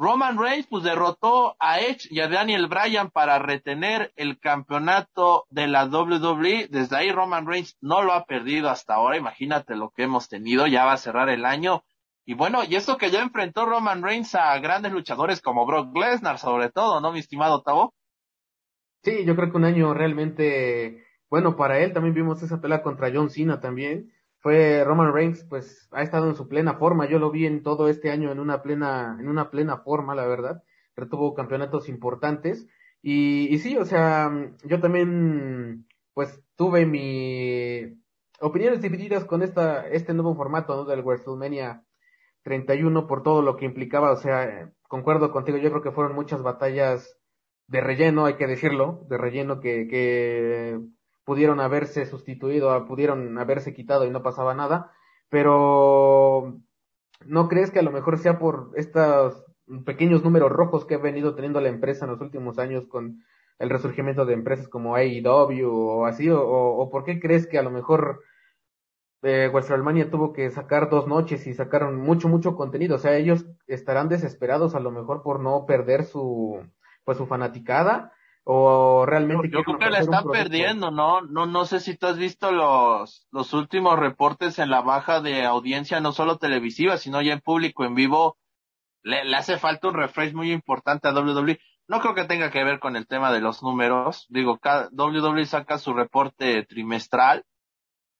Roman 0.00 0.38
Reigns 0.38 0.68
pues 0.68 0.84
derrotó 0.84 1.56
a 1.58 1.80
Edge 1.80 2.06
y 2.08 2.20
a 2.20 2.28
Daniel 2.28 2.68
Bryan 2.68 3.10
para 3.10 3.40
retener 3.40 4.12
el 4.14 4.38
campeonato 4.38 5.46
de 5.50 5.66
la 5.66 5.86
WWE. 5.86 6.68
Desde 6.70 6.96
ahí 6.96 7.10
Roman 7.10 7.48
Reigns 7.48 7.76
no 7.80 8.02
lo 8.02 8.12
ha 8.12 8.24
perdido 8.24 8.70
hasta 8.70 8.94
ahora. 8.94 9.16
Imagínate 9.16 9.74
lo 9.74 9.90
que 9.90 10.04
hemos 10.04 10.28
tenido. 10.28 10.68
Ya 10.68 10.84
va 10.84 10.92
a 10.92 10.98
cerrar 10.98 11.28
el 11.30 11.44
año. 11.44 11.82
Y 12.24 12.34
bueno, 12.34 12.62
y 12.62 12.76
esto 12.76 12.96
que 12.96 13.10
ya 13.10 13.22
enfrentó 13.22 13.66
Roman 13.66 14.04
Reigns 14.04 14.36
a 14.36 14.56
grandes 14.60 14.92
luchadores 14.92 15.40
como 15.40 15.66
Brock 15.66 15.92
Lesnar, 15.96 16.38
sobre 16.38 16.70
todo, 16.70 17.00
¿no, 17.00 17.10
mi 17.10 17.18
estimado 17.18 17.62
Tavo? 17.62 17.92
Sí, 19.02 19.24
yo 19.24 19.34
creo 19.34 19.50
que 19.50 19.56
un 19.56 19.64
año 19.64 19.94
realmente 19.94 21.08
bueno 21.28 21.56
para 21.56 21.80
él. 21.80 21.92
También 21.92 22.14
vimos 22.14 22.40
esa 22.40 22.60
pelea 22.60 22.84
contra 22.84 23.10
John 23.12 23.30
Cena 23.30 23.58
también 23.58 24.12
fue 24.40 24.84
Roman 24.84 25.12
Reigns, 25.12 25.44
pues 25.44 25.88
ha 25.90 26.02
estado 26.02 26.28
en 26.28 26.36
su 26.36 26.48
plena 26.48 26.74
forma. 26.74 27.08
Yo 27.08 27.18
lo 27.18 27.30
vi 27.30 27.46
en 27.46 27.62
todo 27.62 27.88
este 27.88 28.10
año 28.10 28.30
en 28.30 28.38
una 28.38 28.62
plena, 28.62 29.16
en 29.18 29.28
una 29.28 29.50
plena 29.50 29.78
forma, 29.78 30.14
la 30.14 30.26
verdad. 30.26 30.62
Retuvo 30.94 31.34
campeonatos 31.34 31.88
importantes. 31.88 32.66
Y, 33.02 33.52
y 33.52 33.58
sí, 33.58 33.76
o 33.76 33.84
sea, 33.84 34.30
yo 34.64 34.80
también, 34.80 35.86
pues 36.14 36.42
tuve 36.56 36.86
mi 36.86 38.00
opiniones 38.40 38.80
divididas 38.80 39.24
con 39.24 39.42
esta, 39.42 39.88
este 39.88 40.14
nuevo 40.14 40.34
formato, 40.34 40.76
¿no? 40.76 40.84
Del 40.84 41.02
WrestleMania 41.02 41.84
31 42.42 43.06
por 43.06 43.22
todo 43.22 43.42
lo 43.42 43.56
que 43.56 43.64
implicaba. 43.64 44.12
O 44.12 44.16
sea, 44.16 44.72
concuerdo 44.82 45.32
contigo, 45.32 45.58
yo 45.58 45.70
creo 45.70 45.82
que 45.82 45.92
fueron 45.92 46.14
muchas 46.14 46.42
batallas 46.42 47.18
de 47.66 47.80
relleno, 47.80 48.24
hay 48.24 48.36
que 48.36 48.46
decirlo, 48.46 49.04
de 49.08 49.18
relleno 49.18 49.60
que, 49.60 49.86
que 49.88 50.80
pudieron 51.28 51.60
haberse 51.60 52.06
sustituido, 52.06 52.86
pudieron 52.86 53.36
haberse 53.36 53.74
quitado 53.74 54.06
y 54.06 54.10
no 54.10 54.22
pasaba 54.22 54.54
nada, 54.54 54.92
pero 55.28 56.58
¿no 57.26 57.48
crees 57.48 57.70
que 57.70 57.80
a 57.80 57.82
lo 57.82 57.90
mejor 57.90 58.18
sea 58.18 58.38
por 58.38 58.70
estos 58.76 59.44
pequeños 59.84 60.24
números 60.24 60.50
rojos 60.50 60.86
que 60.86 60.94
ha 60.94 60.98
venido 60.98 61.34
teniendo 61.34 61.60
la 61.60 61.68
empresa 61.68 62.06
en 62.06 62.12
los 62.12 62.22
últimos 62.22 62.58
años 62.58 62.86
con 62.86 63.22
el 63.58 63.68
resurgimiento 63.68 64.24
de 64.24 64.32
empresas 64.32 64.68
como 64.68 64.96
AEW 64.96 65.68
o 65.70 66.06
así, 66.06 66.30
o, 66.30 66.40
o 66.40 66.88
por 66.88 67.04
qué 67.04 67.20
crees 67.20 67.46
que 67.46 67.58
a 67.58 67.62
lo 67.62 67.70
mejor 67.70 68.22
eh, 69.20 69.50
WrestleMania 69.52 70.10
tuvo 70.10 70.32
que 70.32 70.50
sacar 70.50 70.88
dos 70.88 71.06
noches 71.06 71.46
y 71.46 71.52
sacaron 71.52 71.96
mucho, 71.96 72.30
mucho 72.30 72.56
contenido, 72.56 72.96
o 72.96 72.98
sea, 72.98 73.18
ellos 73.18 73.44
estarán 73.66 74.08
desesperados 74.08 74.74
a 74.74 74.80
lo 74.80 74.90
mejor 74.90 75.22
por 75.22 75.40
no 75.40 75.66
perder 75.66 76.04
su, 76.04 76.58
pues 77.04 77.18
su 77.18 77.26
fanaticada, 77.26 78.14
o 78.50 79.04
realmente 79.04 79.50
yo, 79.50 79.62
creo 79.62 79.78
que 79.78 79.90
la 79.90 79.98
están 79.98 80.24
perdiendo 80.24 80.90
no 80.90 81.20
no 81.20 81.44
no 81.44 81.66
sé 81.66 81.80
si 81.80 81.98
tú 81.98 82.06
has 82.06 82.16
visto 82.16 82.50
los 82.50 83.28
los 83.30 83.52
últimos 83.52 83.98
reportes 83.98 84.58
en 84.58 84.70
la 84.70 84.80
baja 84.80 85.20
de 85.20 85.44
audiencia 85.44 86.00
no 86.00 86.12
solo 86.12 86.38
televisiva 86.38 86.96
sino 86.96 87.20
ya 87.20 87.34
en 87.34 87.40
público 87.40 87.84
en 87.84 87.94
vivo. 87.94 88.38
Le, 89.02 89.24
le 89.24 89.36
hace 89.36 89.58
falta 89.58 89.88
un 89.88 89.94
refresh 89.94 90.32
muy 90.32 90.50
importante 90.50 91.08
a 91.08 91.12
WWE 91.12 91.58
no 91.88 92.00
creo 92.00 92.14
que 92.14 92.24
tenga 92.24 92.50
que 92.50 92.64
ver 92.64 92.80
con 92.80 92.96
el 92.96 93.06
tema 93.06 93.32
de 93.32 93.40
los 93.40 93.62
números. 93.62 94.24
Digo 94.30 94.58
cada, 94.58 94.88
WWE 94.92 95.44
saca 95.44 95.76
su 95.76 95.92
reporte 95.92 96.64
trimestral. 96.64 97.44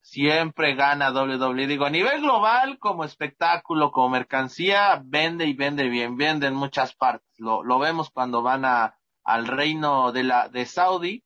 Siempre 0.02 0.74
gana 0.74 1.10
WWE 1.10 1.66
digo 1.66 1.86
a 1.86 1.90
nivel 1.90 2.20
global 2.20 2.78
como 2.78 3.04
espectáculo 3.04 3.92
como 3.92 4.10
mercancía 4.10 5.02
vende 5.04 5.46
y 5.46 5.54
vende 5.54 5.88
bien 5.88 6.16
vende 6.18 6.46
en 6.48 6.54
muchas 6.54 6.94
partes. 6.94 7.28
Lo 7.38 7.62
lo 7.62 7.78
vemos 7.78 8.10
cuando 8.10 8.42
van 8.42 8.66
a 8.66 8.97
al 9.28 9.46
reino 9.46 10.10
de 10.10 10.24
la 10.24 10.48
de 10.48 10.64
Saudi 10.64 11.22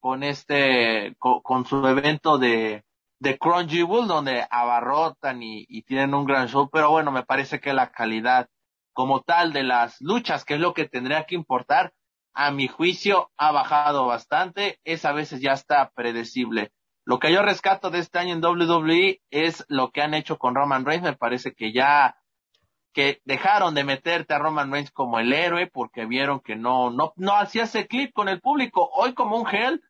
con 0.00 0.22
este 0.22 1.14
con, 1.18 1.66
su 1.66 1.86
evento 1.86 2.38
de 2.38 2.82
de 3.20 3.38
Crunchyroll 3.38 4.08
donde 4.08 4.46
abarrotan 4.50 5.42
y, 5.42 5.66
y, 5.68 5.82
tienen 5.82 6.14
un 6.14 6.24
gran 6.24 6.48
show 6.48 6.70
pero 6.72 6.90
bueno 6.90 7.12
me 7.12 7.24
parece 7.24 7.60
que 7.60 7.74
la 7.74 7.90
calidad 7.90 8.48
como 8.94 9.20
tal 9.20 9.52
de 9.52 9.64
las 9.64 10.00
luchas 10.00 10.46
que 10.46 10.54
es 10.54 10.60
lo 10.60 10.72
que 10.72 10.88
tendría 10.88 11.24
que 11.24 11.34
importar 11.34 11.92
a 12.32 12.50
mi 12.52 12.68
juicio 12.68 13.30
ha 13.36 13.52
bajado 13.52 14.06
bastante 14.06 14.80
es 14.84 15.04
a 15.04 15.12
veces 15.12 15.42
ya 15.42 15.52
está 15.52 15.90
predecible. 15.94 16.72
Lo 17.04 17.18
que 17.18 17.32
yo 17.32 17.42
rescato 17.42 17.90
de 17.90 17.98
este 17.98 18.18
año 18.18 18.34
en 18.34 18.44
WWE 18.44 19.20
es 19.30 19.64
lo 19.68 19.90
que 19.90 20.00
han 20.00 20.14
hecho 20.14 20.38
con 20.38 20.54
Roman 20.54 20.86
Reigns 20.86 21.04
me 21.04 21.16
parece 21.16 21.52
que 21.52 21.72
ya 21.72 22.16
que 22.96 23.20
dejaron 23.26 23.74
de 23.74 23.84
meterte 23.84 24.32
a 24.32 24.38
Roman 24.38 24.72
Reigns 24.72 24.90
como 24.90 25.18
el 25.18 25.30
héroe 25.34 25.66
porque 25.66 26.06
vieron 26.06 26.40
que 26.40 26.56
no, 26.56 26.90
no, 26.90 27.12
no 27.16 27.36
hacía 27.36 27.64
ese 27.64 27.86
clip 27.86 28.14
con 28.14 28.30
el 28.30 28.40
público. 28.40 28.88
Hoy 28.94 29.12
como 29.12 29.36
un 29.36 29.44
gel, 29.44 29.82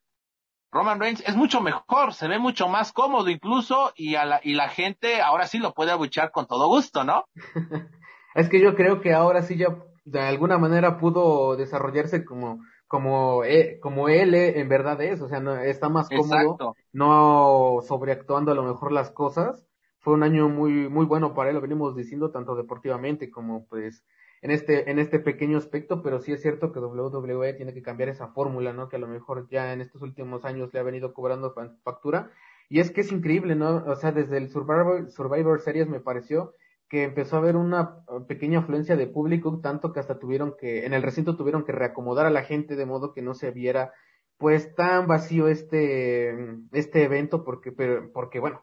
Roman 0.73 0.99
Reigns 0.99 1.23
es 1.25 1.37
mucho 1.37 1.61
mejor, 1.61 2.15
se 2.15 2.27
ve 2.27 2.41
mucho 2.41 2.67
más 2.67 2.93
cómodo 2.93 3.31
incluso 3.31 3.93
y 3.95 4.17
a 4.17 4.25
la, 4.25 4.41
y 4.43 4.55
la 4.55 4.71
gente 4.71 5.23
ahora 5.23 5.47
sí 5.47 5.59
lo 5.59 5.73
puede 5.73 5.93
abuchar 5.93 6.33
con 6.33 6.49
todo 6.49 6.67
gusto, 6.67 7.05
¿no? 7.05 7.27
es 8.35 8.49
que 8.49 8.61
yo 8.61 8.75
creo 8.75 9.01
que 9.01 9.15
ahora 9.15 9.43
sí 9.43 9.57
ya 9.57 9.69
de 10.05 10.21
alguna 10.23 10.59
manera 10.59 10.99
pudo 10.99 11.55
desarrollarse 11.55 12.25
como, 12.25 12.59
como, 12.89 13.45
eh, 13.45 13.79
como 13.81 14.09
él 14.09 14.35
eh, 14.35 14.59
en 14.59 14.69
verdad 14.69 15.01
es, 15.01 15.21
o 15.21 15.29
sea, 15.29 15.39
no, 15.39 15.55
está 15.55 15.89
más 15.89 16.09
cómodo, 16.09 16.75
no 16.93 17.83
sobreactuando 17.87 18.51
a 18.51 18.57
lo 18.57 18.65
mejor 18.65 18.91
las 18.91 19.13
cosas 19.13 19.65
fue 20.07 20.15
un 20.15 20.23
año 20.23 20.49
muy, 20.49 20.89
muy 20.89 21.05
bueno 21.05 21.35
para 21.35 21.51
él, 21.51 21.57
lo 21.57 21.61
venimos 21.61 21.97
diciendo 21.97 22.31
tanto 22.31 22.55
deportivamente 22.55 23.29
como 23.29 23.67
pues 23.67 24.05
en 24.41 24.53
este, 24.53 24.89
en 24.89 25.01
este 25.01 25.19
pequeño 25.19 25.59
aspecto, 25.59 26.01
pero 26.01 26.21
sí 26.21 26.31
es 26.31 26.43
cierto 26.43 26.71
que 26.71 26.79
WWE 26.79 27.55
tiene 27.55 27.75
que 27.75 27.83
cambiar 27.83 28.11
esa 28.11 28.29
fórmula, 28.29 28.73
¿no? 28.73 28.89
Que 28.89 28.95
a 28.95 28.99
lo 29.01 29.09
mejor 29.09 29.49
ya 29.51 29.73
en 29.73 29.81
estos 29.81 30.03
últimos 30.03 30.45
años 30.45 30.73
le 30.73 30.79
ha 30.79 30.85
venido 30.85 31.13
cobrando 31.13 31.53
factura. 31.83 32.31
Y 32.69 32.79
es 32.79 32.93
que 32.93 33.01
es 33.01 33.11
increíble, 33.11 33.57
¿no? 33.57 33.83
O 33.85 33.97
sea, 33.97 34.13
desde 34.13 34.37
el 34.37 34.49
Survivor, 34.49 35.11
Survivor 35.11 35.59
Series 35.61 35.89
me 35.89 35.99
pareció 35.99 36.55
que 36.89 37.03
empezó 37.03 37.35
a 37.35 37.39
haber 37.41 37.57
una 37.57 38.05
pequeña 38.29 38.61
afluencia 38.61 38.95
de 38.95 39.09
público, 39.09 39.59
tanto 39.61 39.93
que 39.93 39.99
hasta 39.99 40.21
tuvieron 40.21 40.55
que, 40.57 40.87
en 40.87 40.95
el 40.95 41.03
recinto 41.03 41.37
tuvieron 41.37 41.65
que 41.65 41.73
reacomodar 41.73 42.27
a 42.27 42.31
la 42.31 42.45
gente 42.45 42.77
de 42.77 42.87
modo 42.87 43.13
que 43.13 43.23
no 43.23 43.35
se 43.35 43.51
viera 43.51 43.93
pues 44.39 44.73
tan 44.77 45.09
vacío 45.09 45.49
este, 45.49 46.33
este 46.71 47.03
evento, 47.03 47.43
porque, 47.43 47.73
pero, 47.73 48.13
porque 48.13 48.39
bueno, 48.39 48.63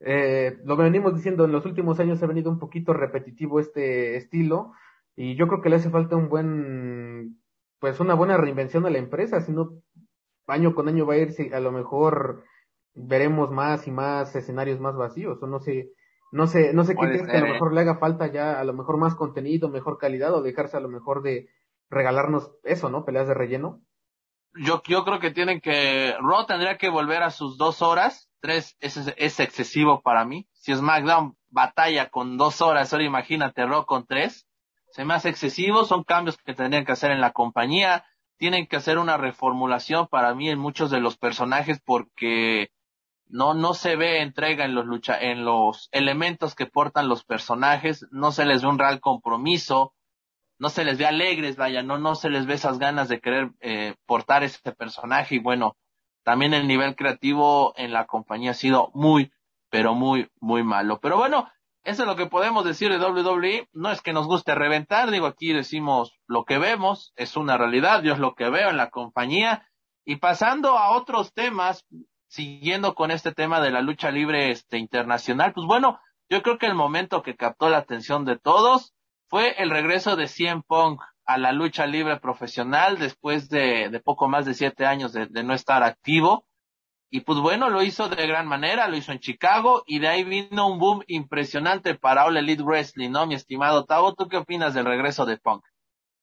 eh, 0.00 0.58
lo 0.64 0.76
venimos 0.76 1.14
diciendo, 1.14 1.44
en 1.44 1.52
los 1.52 1.66
últimos 1.66 2.00
años 2.00 2.22
ha 2.22 2.26
venido 2.26 2.50
un 2.50 2.58
poquito 2.58 2.92
repetitivo 2.92 3.60
este 3.60 4.16
estilo 4.16 4.72
y 5.14 5.36
yo 5.36 5.46
creo 5.46 5.60
que 5.60 5.68
le 5.68 5.76
hace 5.76 5.90
falta 5.90 6.16
un 6.16 6.28
buen, 6.28 7.40
pues 7.78 8.00
una 8.00 8.14
buena 8.14 8.36
reinvención 8.36 8.86
a 8.86 8.90
la 8.90 8.98
empresa, 8.98 9.40
si 9.40 9.52
no 9.52 9.82
año 10.46 10.74
con 10.74 10.88
año 10.88 11.06
va 11.06 11.14
a 11.14 11.18
ir, 11.18 11.54
a 11.54 11.60
lo 11.60 11.70
mejor 11.70 12.44
veremos 12.94 13.50
más 13.50 13.86
y 13.86 13.90
más 13.90 14.34
escenarios 14.34 14.80
más 14.80 14.96
vacíos, 14.96 15.42
o 15.42 15.46
no 15.46 15.60
sé, 15.60 15.92
no 16.32 16.46
sé, 16.46 16.72
no 16.72 16.84
sé 16.84 16.94
qué 16.94 17.06
crees 17.06 17.22
que 17.22 17.36
a 17.36 17.40
lo 17.40 17.46
¿eh? 17.46 17.52
mejor 17.52 17.72
le 17.72 17.80
haga 17.80 17.98
falta 17.98 18.26
ya, 18.28 18.58
a 18.58 18.64
lo 18.64 18.72
mejor 18.72 18.96
más 18.96 19.14
contenido, 19.14 19.68
mejor 19.68 19.98
calidad, 19.98 20.34
o 20.34 20.42
dejarse 20.42 20.76
a 20.76 20.80
lo 20.80 20.88
mejor 20.88 21.22
de 21.22 21.48
regalarnos 21.90 22.52
eso, 22.64 22.88
¿no? 22.88 23.04
Peleas 23.04 23.28
de 23.28 23.34
relleno. 23.34 23.82
Yo, 24.54 24.82
yo 24.86 25.04
creo 25.04 25.20
que 25.20 25.30
tienen 25.30 25.60
que, 25.60 26.14
Raw 26.20 26.46
tendría 26.46 26.76
que 26.76 26.88
volver 26.88 27.22
a 27.22 27.30
sus 27.30 27.56
dos 27.56 27.82
horas, 27.82 28.28
tres 28.40 28.76
es, 28.80 28.96
es 28.96 29.40
excesivo 29.40 30.02
para 30.02 30.24
mí. 30.24 30.48
Si 30.52 30.74
SmackDown 30.74 31.36
batalla 31.48 32.10
con 32.10 32.36
dos 32.36 32.60
horas, 32.60 32.92
ahora 32.92 33.04
imagínate 33.04 33.64
Raw 33.64 33.86
con 33.86 34.06
tres, 34.06 34.46
se 34.90 35.04
me 35.04 35.14
hace 35.14 35.28
excesivo, 35.28 35.84
son 35.84 36.02
cambios 36.02 36.36
que 36.36 36.54
tendrían 36.54 36.84
que 36.84 36.92
hacer 36.92 37.12
en 37.12 37.20
la 37.20 37.32
compañía, 37.32 38.04
tienen 38.38 38.66
que 38.66 38.76
hacer 38.76 38.98
una 38.98 39.16
reformulación 39.16 40.08
para 40.08 40.34
mí 40.34 40.48
en 40.48 40.58
muchos 40.58 40.90
de 40.90 41.00
los 41.00 41.16
personajes 41.16 41.80
porque 41.84 42.70
no, 43.26 43.54
no 43.54 43.74
se 43.74 43.96
ve 43.96 44.22
entrega 44.22 44.64
en 44.64 44.74
los 44.74 44.86
lucha, 44.86 45.16
en 45.20 45.44
los 45.44 45.88
elementos 45.92 46.54
que 46.54 46.66
portan 46.66 47.08
los 47.08 47.24
personajes, 47.24 48.06
no 48.10 48.32
se 48.32 48.44
les 48.44 48.62
ve 48.62 48.68
un 48.68 48.78
real 48.78 49.00
compromiso, 49.00 49.94
no 50.60 50.68
se 50.68 50.84
les 50.84 50.98
ve 50.98 51.06
alegres, 51.06 51.56
vaya, 51.56 51.82
no, 51.82 51.98
no 51.98 52.14
se 52.14 52.28
les 52.28 52.44
ve 52.44 52.54
esas 52.54 52.78
ganas 52.78 53.08
de 53.08 53.18
querer 53.18 53.50
eh, 53.60 53.94
portar 54.06 54.44
este 54.44 54.72
personaje 54.72 55.36
y 55.36 55.38
bueno, 55.38 55.76
también 56.22 56.52
el 56.52 56.68
nivel 56.68 56.96
creativo 56.96 57.72
en 57.76 57.92
la 57.92 58.04
compañía 58.04 58.50
ha 58.50 58.54
sido 58.54 58.90
muy, 58.92 59.32
pero 59.70 59.94
muy, 59.94 60.28
muy 60.38 60.62
malo. 60.62 61.00
Pero 61.00 61.16
bueno, 61.16 61.50
eso 61.82 62.02
es 62.02 62.06
lo 62.06 62.14
que 62.14 62.26
podemos 62.26 62.66
decir 62.66 62.90
de 62.90 62.98
WWE. 62.98 63.68
No 63.72 63.90
es 63.90 64.02
que 64.02 64.12
nos 64.12 64.26
guste 64.26 64.54
reventar, 64.54 65.10
digo, 65.10 65.26
aquí 65.26 65.54
decimos 65.54 66.12
lo 66.26 66.44
que 66.44 66.58
vemos, 66.58 67.14
es 67.16 67.38
una 67.38 67.56
realidad, 67.56 68.02
yo 68.02 68.12
es 68.12 68.18
lo 68.18 68.34
que 68.34 68.50
veo 68.50 68.68
en 68.68 68.76
la 68.76 68.90
compañía. 68.90 69.66
Y 70.04 70.16
pasando 70.16 70.76
a 70.76 70.90
otros 70.94 71.32
temas, 71.32 71.86
siguiendo 72.28 72.94
con 72.94 73.10
este 73.10 73.32
tema 73.32 73.62
de 73.62 73.70
la 73.70 73.80
lucha 73.80 74.10
libre 74.10 74.50
este, 74.50 74.76
internacional, 74.76 75.54
pues 75.54 75.66
bueno, 75.66 75.98
yo 76.28 76.42
creo 76.42 76.58
que 76.58 76.66
el 76.66 76.74
momento 76.74 77.22
que 77.22 77.34
captó 77.34 77.70
la 77.70 77.78
atención 77.78 78.26
de 78.26 78.38
todos 78.38 78.94
fue 79.30 79.54
el 79.62 79.70
regreso 79.70 80.16
de 80.16 80.28
CM 80.28 80.62
Punk 80.66 81.00
a 81.24 81.38
la 81.38 81.52
lucha 81.52 81.86
libre 81.86 82.20
profesional 82.20 82.98
después 82.98 83.48
de, 83.48 84.00
poco 84.04 84.28
más 84.28 84.44
de 84.44 84.52
siete 84.54 84.84
años 84.84 85.12
de, 85.12 85.28
no 85.42 85.54
estar 85.54 85.82
activo. 85.82 86.44
Y 87.12 87.22
pues 87.22 87.40
bueno, 87.40 87.70
lo 87.70 87.82
hizo 87.82 88.08
de 88.08 88.26
gran 88.26 88.46
manera, 88.46 88.86
lo 88.88 88.96
hizo 88.96 89.10
en 89.10 89.18
Chicago 89.18 89.82
y 89.86 89.98
de 89.98 90.08
ahí 90.08 90.24
vino 90.24 90.68
un 90.68 90.78
boom 90.78 91.02
impresionante 91.06 91.94
para 91.94 92.26
All 92.26 92.36
Elite 92.36 92.62
Wrestling, 92.62 93.10
¿no? 93.10 93.26
Mi 93.26 93.34
estimado 93.34 93.84
Tavo, 93.84 94.14
¿tú 94.14 94.28
qué 94.28 94.36
opinas 94.36 94.74
del 94.74 94.84
regreso 94.84 95.24
de 95.26 95.38
Punk? 95.38 95.64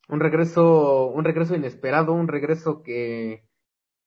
Un 0.07 0.21
regreso, 0.21 1.07
un 1.07 1.25
regreso 1.25 1.55
inesperado, 1.55 2.13
un 2.13 2.29
regreso 2.29 2.83
que 2.83 3.47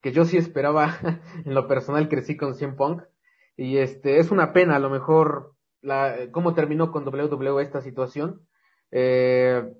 que 0.01 0.11
yo 0.11 0.25
sí 0.25 0.37
esperaba, 0.37 0.97
en 1.45 1.53
lo 1.53 1.67
personal 1.67 2.09
crecí 2.09 2.35
con 2.35 2.55
CM 2.55 2.75
Punk, 2.75 3.03
y 3.55 3.77
este, 3.77 4.19
es 4.19 4.31
una 4.31 4.53
pena 4.53 4.75
a 4.75 4.79
lo 4.79 4.89
mejor 4.89 5.53
la, 5.81 6.15
cómo 6.31 6.53
terminó 6.53 6.91
con 6.91 7.07
WWE 7.07 7.61
esta 7.61 7.81
situación, 7.81 8.41
eh, 8.91 9.73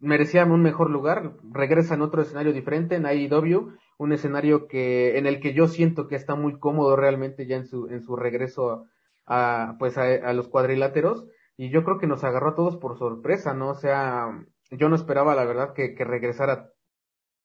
merecía 0.00 0.44
un 0.44 0.62
mejor 0.62 0.90
lugar, 0.90 1.34
regresa 1.50 1.94
en 1.94 2.02
otro 2.02 2.22
escenario 2.22 2.52
diferente, 2.52 2.96
en 2.96 3.06
AEW, 3.06 3.74
un 3.98 4.12
escenario 4.12 4.68
que, 4.68 5.18
en 5.18 5.26
el 5.26 5.40
que 5.40 5.54
yo 5.54 5.66
siento 5.66 6.08
que 6.08 6.16
está 6.16 6.34
muy 6.34 6.58
cómodo 6.58 6.96
realmente 6.96 7.46
ya 7.46 7.56
en 7.56 7.66
su, 7.66 7.88
en 7.88 8.02
su 8.02 8.16
regreso 8.16 8.86
a, 9.26 9.76
pues 9.78 9.98
a, 9.98 10.32
los 10.32 10.48
cuadriláteros, 10.48 11.26
y 11.56 11.70
yo 11.70 11.84
creo 11.84 11.98
que 11.98 12.06
nos 12.06 12.24
agarró 12.24 12.50
a 12.50 12.54
todos 12.54 12.76
por 12.76 12.98
sorpresa, 12.98 13.54
¿no? 13.54 13.70
O 13.70 13.74
sea, 13.74 14.44
yo 14.70 14.88
no 14.88 14.96
esperaba 14.96 15.34
la 15.34 15.44
verdad 15.44 15.74
que, 15.74 15.94
que 15.94 16.04
regresara 16.04 16.72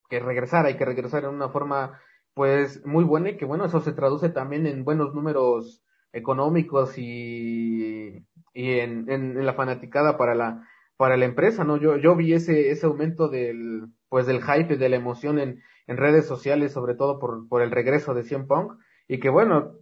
que 0.09 0.19
regresara 0.19 0.69
y 0.69 0.77
que 0.77 0.85
regresara 0.85 1.27
en 1.27 1.35
una 1.35 1.49
forma 1.49 1.99
pues 2.35 2.85
muy 2.85 3.03
buena 3.03 3.31
y 3.31 3.37
que 3.37 3.45
bueno, 3.45 3.65
eso 3.65 3.79
se 3.79 3.93
traduce 3.93 4.29
también 4.29 4.67
en 4.67 4.83
buenos 4.83 5.13
números 5.13 5.83
económicos 6.11 6.97
y, 6.97 8.25
y 8.53 8.79
en, 8.79 9.09
en, 9.09 9.45
la 9.45 9.53
fanaticada 9.53 10.17
para 10.17 10.35
la 10.35 10.67
para 10.97 11.17
la 11.17 11.25
empresa, 11.25 11.63
¿no? 11.63 11.77
Yo, 11.77 11.97
yo 11.97 12.15
vi 12.15 12.33
ese, 12.33 12.71
ese 12.71 12.85
aumento 12.85 13.27
del, 13.27 13.87
pues 14.09 14.25
del 14.25 14.43
hype, 14.43 14.77
de 14.77 14.89
la 14.89 14.95
emoción 14.95 15.39
en, 15.39 15.61
en 15.87 15.97
redes 15.97 16.27
sociales, 16.27 16.71
sobre 16.71 16.95
todo 16.95 17.19
por, 17.19 17.47
por 17.47 17.61
el 17.61 17.71
regreso 17.71 18.13
de 18.13 18.23
Cien 18.23 18.47
Punk, 18.47 18.73
y 19.07 19.19
que 19.19 19.29
bueno, 19.29 19.73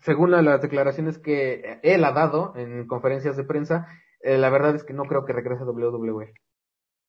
según 0.00 0.30
las 0.30 0.62
declaraciones 0.62 1.18
que 1.18 1.80
él 1.82 2.04
ha 2.04 2.12
dado 2.12 2.54
en 2.56 2.86
conferencias 2.86 3.36
de 3.36 3.44
prensa, 3.44 3.86
eh, 4.20 4.38
la 4.38 4.50
verdad 4.50 4.74
es 4.74 4.84
que 4.84 4.94
no 4.94 5.04
creo 5.04 5.24
que 5.24 5.32
regrese 5.32 5.62
a 5.62 5.66
WWE. 5.66 6.32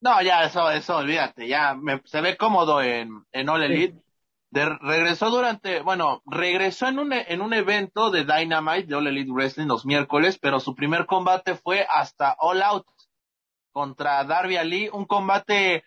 No, 0.02 0.22
ya, 0.22 0.44
eso, 0.44 0.70
eso, 0.70 0.98
olvídate, 0.98 1.48
ya 1.48 1.76
me, 1.76 2.02
se 2.04 2.20
ve 2.22 2.36
cómodo 2.36 2.82
en, 2.82 3.24
en 3.32 3.50
All 3.50 3.64
Elite. 3.64 4.00
De, 4.52 4.66
regresó 4.66 5.32
durante, 5.32 5.82
bueno, 5.82 6.22
regresó 6.26 6.88
en 6.88 7.00
un, 7.00 7.14
en 7.14 7.42
un 7.42 7.54
evento 7.54 8.12
de 8.12 8.24
Dynamite 8.24 8.86
de 8.86 8.96
All 8.96 9.08
Elite 9.08 9.32
Wrestling 9.32 9.68
los 9.68 9.86
miércoles, 9.86 10.38
pero 10.40 10.60
su 10.60 10.76
primer 10.76 11.08
combate 11.08 11.56
fue 11.56 11.88
hasta 11.92 12.36
All 12.38 12.62
Out 12.62 12.86
contra 13.74 14.24
Darby 14.24 14.56
Ali, 14.56 14.90
un 14.94 15.06
combate 15.06 15.84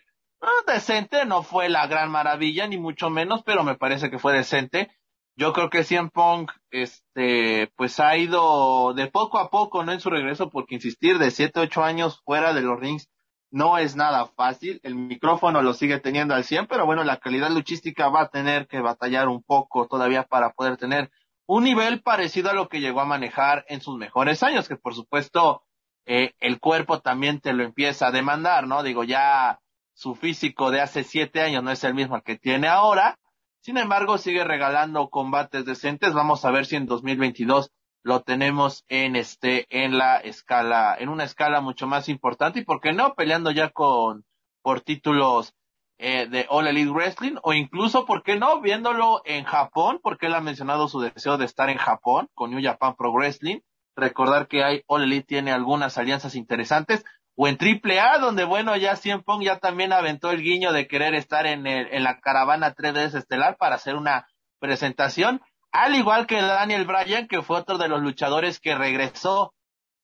decente, 0.67 1.25
no 1.25 1.43
fue 1.43 1.69
la 1.69 1.87
gran 1.87 2.11
maravilla, 2.11 2.67
ni 2.67 2.77
mucho 2.77 3.09
menos, 3.09 3.41
pero 3.43 3.63
me 3.63 3.75
parece 3.75 4.11
que 4.11 4.19
fue 4.19 4.33
decente. 4.33 4.91
Yo 5.35 5.53
creo 5.53 5.69
que 5.69 5.83
CM 5.83 6.09
Punk, 6.09 6.51
este, 6.71 7.71
pues 7.75 7.99
ha 7.99 8.17
ido 8.17 8.93
de 8.93 9.07
poco 9.07 9.37
a 9.39 9.49
poco, 9.49 9.83
no 9.83 9.91
en 9.91 9.99
su 9.99 10.09
regreso, 10.09 10.49
porque 10.49 10.75
insistir, 10.75 11.19
de 11.19 11.31
7, 11.31 11.59
8 11.59 11.83
años 11.83 12.21
fuera 12.25 12.53
de 12.53 12.61
los 12.61 12.79
rings, 12.79 13.09
no 13.49 13.77
es 13.77 13.95
nada 13.95 14.25
fácil, 14.35 14.79
el 14.83 14.95
micrófono 14.95 15.61
lo 15.61 15.73
sigue 15.73 15.99
teniendo 15.99 16.35
al 16.35 16.43
100, 16.43 16.67
pero 16.67 16.85
bueno, 16.85 17.03
la 17.03 17.17
calidad 17.17 17.49
luchística 17.49 18.09
va 18.09 18.23
a 18.23 18.29
tener 18.29 18.67
que 18.67 18.81
batallar 18.81 19.29
un 19.29 19.41
poco 19.41 19.87
todavía 19.87 20.23
para 20.23 20.51
poder 20.51 20.77
tener 20.77 21.11
un 21.45 21.63
nivel 21.63 22.01
parecido 22.01 22.49
a 22.49 22.53
lo 22.53 22.67
que 22.67 22.81
llegó 22.81 22.99
a 22.99 23.05
manejar 23.05 23.63
en 23.69 23.79
sus 23.79 23.97
mejores 23.97 24.43
años, 24.43 24.67
que 24.67 24.75
por 24.75 24.95
supuesto 24.95 25.63
eh, 26.07 26.33
el 26.39 26.59
cuerpo 26.59 27.01
también 27.01 27.41
te 27.41 27.53
lo 27.53 27.63
empieza 27.63 28.07
a 28.07 28.11
demandar, 28.11 28.65
¿no? 28.65 28.81
Digo, 28.81 29.03
ya 29.03 29.59
su 29.93 30.15
físico 30.15 30.71
de 30.71 30.81
hace 30.81 31.03
siete 31.03 31.41
años 31.41 31.63
no 31.63 31.71
es 31.71 31.83
el 31.83 31.93
mismo 31.93 32.21
que 32.21 32.37
tiene 32.37 32.67
ahora, 32.67 33.19
sin 33.59 33.77
embargo 33.77 34.17
sigue 34.17 34.43
regalando 34.45 35.09
combates 35.09 35.65
decentes, 35.65 36.13
vamos 36.13 36.45
a 36.45 36.51
ver 36.51 36.65
si 36.65 36.77
en 36.77 36.85
2022 36.85 37.71
lo 38.03 38.21
tenemos 38.21 38.85
en 38.87 39.17
este, 39.17 39.67
en 39.69 39.97
la 39.97 40.15
escala, 40.17 40.95
en 40.97 41.09
una 41.09 41.25
escala 41.25 41.59
mucho 41.59 41.87
más 41.87 42.07
importante 42.07 42.59
y 42.59 42.63
por 42.63 42.79
qué 42.79 42.93
no 42.93 43.13
peleando 43.13 43.51
ya 43.51 43.69
con, 43.69 44.23
por 44.61 44.79
títulos 44.79 45.53
eh, 45.97 46.27
de 46.29 46.45
All 46.49 46.67
Elite 46.67 46.91
Wrestling 46.91 47.35
o 47.41 47.53
incluso, 47.53 48.05
¿por 48.05 48.23
qué 48.23 48.37
no? 48.37 48.61
Viéndolo 48.61 49.21
en 49.25 49.43
Japón, 49.43 49.99
porque 50.01 50.27
él 50.27 50.35
ha 50.35 50.41
mencionado 50.41 50.87
su 50.87 51.01
deseo 51.01 51.37
de 51.37 51.45
estar 51.45 51.69
en 51.69 51.77
Japón 51.77 52.29
con 52.33 52.51
New 52.51 52.63
Japan 52.63 52.95
Pro 52.95 53.11
Wrestling. 53.11 53.59
Recordar 53.97 54.47
que 54.47 54.63
hay 54.63 54.83
All 54.87 55.03
Elite 55.03 55.27
tiene 55.27 55.51
algunas 55.51 55.97
alianzas 55.97 56.35
interesantes 56.35 57.03
o 57.35 57.49
en 57.49 57.57
Triple 57.57 57.99
A, 57.99 58.17
donde 58.19 58.45
bueno, 58.45 58.77
ya 58.77 58.95
Cien 58.95 59.21
Pong 59.21 59.43
ya 59.43 59.59
también 59.59 59.91
aventó 59.91 60.31
el 60.31 60.41
guiño 60.41 60.71
de 60.71 60.87
querer 60.87 61.15
estar 61.15 61.45
en, 61.45 61.67
el, 61.67 61.87
en 61.91 62.03
la 62.03 62.19
caravana 62.19 62.73
3DS 62.73 63.15
estelar 63.15 63.57
para 63.57 63.75
hacer 63.75 63.95
una 63.95 64.27
presentación 64.59 65.41
al 65.71 65.95
igual 65.95 66.27
que 66.27 66.41
Daniel 66.41 66.85
Bryan, 66.85 67.27
que 67.27 67.41
fue 67.41 67.57
otro 67.59 67.77
de 67.77 67.87
los 67.87 68.01
luchadores 68.01 68.59
que 68.59 68.75
regresó, 68.75 69.53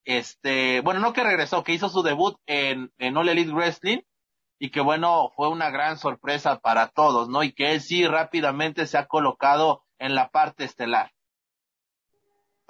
este, 0.06 0.82
bueno, 0.82 0.99
no 0.99 1.13
que 1.13 1.23
regresó, 1.23 1.63
que 1.63 1.73
hizo 1.73 1.89
su 1.89 2.03
debut 2.03 2.38
en, 2.45 2.91
en 2.97 3.17
All 3.17 3.29
Elite 3.29 3.51
Wrestling, 3.51 3.99
y 4.60 4.69
que 4.71 4.82
bueno, 4.82 5.32
fue 5.36 5.49
una 5.49 5.69
gran 5.69 5.97
sorpresa 5.97 6.60
para 6.60 6.89
todos, 6.89 7.29
¿no? 7.29 7.43
Y 7.43 7.53
que 7.53 7.73
él 7.73 7.82
sí 7.82 8.06
rápidamente 8.06 8.86
se 8.86 8.97
ha 8.97 9.08
colocado 9.08 9.84
en 9.99 10.15
la 10.15 10.29
parte 10.29 10.63
estelar. 10.63 11.12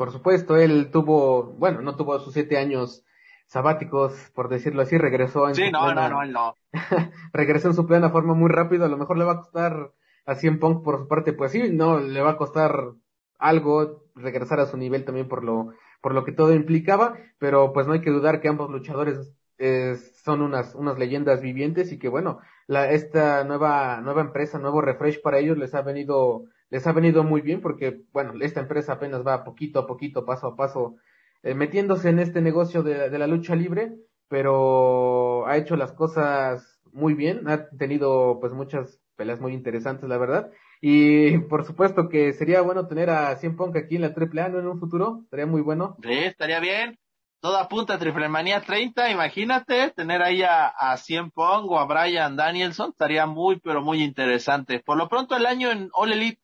Por 0.04 0.12
supuesto, 0.12 0.58
él 0.58 0.89
tuvo, 0.92 1.54
bueno, 1.54 1.82
no 1.82 1.96
tuvo 1.96 2.20
sus 2.20 2.34
siete 2.34 2.58
años 2.58 3.06
sabáticos, 3.48 4.12
por 4.36 4.50
decirlo 4.50 4.82
así, 4.82 4.98
regresó 4.98 5.48
en 5.48 5.56
sí, 5.56 5.72
no, 5.72 5.94
no, 5.94 6.10
no, 6.10 6.26
no. 6.26 6.56
regresó 7.32 7.70
en 7.70 7.74
su 7.74 7.88
plena 7.88 8.10
forma 8.10 8.34
muy 8.34 8.50
rápido, 8.50 8.84
a 8.84 8.89
lo 8.89 8.98
mejor 8.98 9.18
le 9.18 9.24
va 9.24 9.32
a 9.32 9.38
costar 9.38 9.94
a 10.26 10.36
Cien 10.36 10.60
Punk 10.60 10.84
por 10.84 11.00
su 11.00 11.08
parte, 11.08 11.32
pues 11.32 11.54
sí, 11.54 11.70
no, 11.72 12.01
le 12.01 12.20
va 12.20 12.32
a 12.32 12.38
costar 12.38 12.95
algo 13.39 14.04
regresar 14.14 14.60
a 14.60 14.66
su 14.66 14.76
nivel 14.76 15.06
también 15.06 15.30
por 15.30 15.41
lo, 15.41 15.72
por 16.01 16.14
lo 16.14 16.26
que 16.26 16.34
todo 16.34 16.54
implicaba, 16.54 17.18
pero 17.39 17.72
pues 17.72 17.88
no 17.88 17.93
hay 17.93 18.01
que 18.01 18.12
dudar 18.12 18.41
que 18.41 18.49
ambos 18.49 18.70
luchadores 18.70 19.34
eh, 19.58 19.95
son 20.22 20.41
unas, 20.41 20.76
unas 20.76 20.99
leyendas 20.99 21.39
vivientes 21.39 21.93
y 21.93 21.97
que 21.97 22.10
bueno, 22.10 22.41
la, 22.68 22.91
esta 22.91 23.45
nueva, 23.45 24.01
nueva 24.01 24.20
empresa, 24.20 24.60
nuevo 24.60 24.82
refresh 24.82 25.22
para 25.22 25.39
ellos 25.39 25.58
les 25.58 25.74
ha 25.74 25.82
venido, 25.82 26.43
les 26.74 26.88
ha 26.88 26.91
venido 26.91 27.24
muy 27.24 27.41
bien 27.41 27.61
porque 27.61 28.01
bueno, 28.13 28.34
esta 28.41 28.59
empresa 28.59 28.93
apenas 28.93 29.24
va 29.26 29.43
poquito 29.43 29.78
a 29.78 29.86
poquito, 29.86 30.26
paso 30.26 30.47
a 30.47 30.55
paso, 30.55 30.95
eh, 31.43 31.53
metiéndose 31.53 32.09
en 32.09 32.17
este 32.17 32.41
negocio 32.41 32.82
de, 32.82 33.15
la 33.15 33.28
lucha 33.28 33.55
libre, 33.55 33.93
pero 34.28 35.45
ha 35.45 35.55
hecho 35.57 35.76
las 35.76 35.91
cosas 35.91 36.82
muy 36.91 37.13
bien, 37.13 37.47
ha 37.47 37.69
tenido 37.78 38.39
pues 38.39 38.53
muchas 38.53 38.99
peleas 39.15 39.39
muy 39.39 39.53
interesantes, 39.53 40.09
la 40.09 40.17
verdad. 40.17 40.49
Y 40.82 41.38
por 41.47 41.63
supuesto 41.63 42.09
que 42.09 42.34
sería 42.34 42.61
bueno 42.61 42.88
tener 42.88 43.11
a 43.11 43.36
Cien 43.36 43.55
Punk 43.55 43.78
aquí 43.78 43.97
en 43.97 44.01
la 44.01 44.07
AAA 44.07 44.49
¿no? 44.49 44.57
en 44.57 44.67
un 44.67 44.80
futuro, 44.80 45.19
estaría 45.26 45.45
muy 45.45 45.61
bueno. 45.61 45.95
Sí, 46.01 46.11
estaría 46.11 46.59
bien. 46.59 46.97
Toda 47.39 47.67
punta 47.67 47.99
Triple 47.99 48.30
Manía 48.30 48.61
30, 48.61 49.11
imagínate 49.11 49.91
tener 49.91 50.24
ahí 50.24 50.41
a, 50.41 50.69
a 50.69 50.97
Cien 50.97 51.30
Pong 51.30 51.69
o 51.69 51.78
a 51.78 51.86
Brian 51.86 52.36
Danielson, 52.36 52.89
estaría 52.89 53.28
muy 53.28 53.59
pero 53.59 53.84
muy 53.84 54.01
interesante. 54.01 54.80
Por 54.80 54.97
lo 54.97 55.07
pronto 55.07 55.36
el 55.36 55.45
año 55.45 55.69
en 55.69 55.89
All 55.93 56.13
Elite 56.13 56.39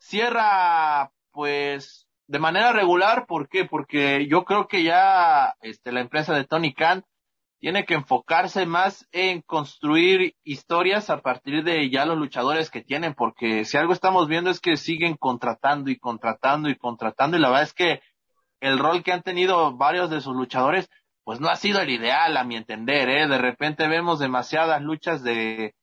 cierra 0.00 1.10
pues 1.32 2.08
de 2.26 2.38
manera 2.38 2.72
regular, 2.72 3.26
¿por 3.26 3.48
qué? 3.48 3.64
Porque 3.64 4.26
yo 4.28 4.44
creo 4.44 4.68
que 4.68 4.82
ya 4.82 5.54
este 5.60 5.92
la 5.92 6.00
empresa 6.00 6.34
de 6.34 6.44
Tony 6.44 6.74
Khan 6.74 7.04
tiene 7.58 7.84
que 7.84 7.94
enfocarse 7.94 8.66
más 8.66 9.08
en 9.12 9.42
construir 9.42 10.34
historias 10.44 11.10
a 11.10 11.22
partir 11.22 11.64
de 11.64 11.90
ya 11.90 12.04
los 12.06 12.18
luchadores 12.18 12.70
que 12.70 12.82
tienen, 12.82 13.14
porque 13.14 13.64
si 13.64 13.76
algo 13.76 13.92
estamos 13.92 14.28
viendo 14.28 14.50
es 14.50 14.60
que 14.60 14.76
siguen 14.76 15.16
contratando 15.16 15.90
y 15.90 15.98
contratando 15.98 16.68
y 16.68 16.76
contratando, 16.76 17.36
y 17.36 17.40
la 17.40 17.48
verdad 17.48 17.64
es 17.64 17.74
que 17.74 18.00
el 18.60 18.78
rol 18.78 19.02
que 19.02 19.12
han 19.12 19.22
tenido 19.22 19.76
varios 19.76 20.10
de 20.10 20.20
sus 20.20 20.34
luchadores, 20.34 20.88
pues 21.24 21.40
no 21.40 21.48
ha 21.48 21.56
sido 21.56 21.80
el 21.80 21.90
ideal, 21.90 22.36
a 22.36 22.44
mi 22.44 22.56
entender, 22.56 23.08
¿eh? 23.08 23.26
De 23.26 23.38
repente 23.38 23.88
vemos 23.88 24.18
demasiadas 24.18 24.80
luchas 24.82 25.22
de, 25.22 25.74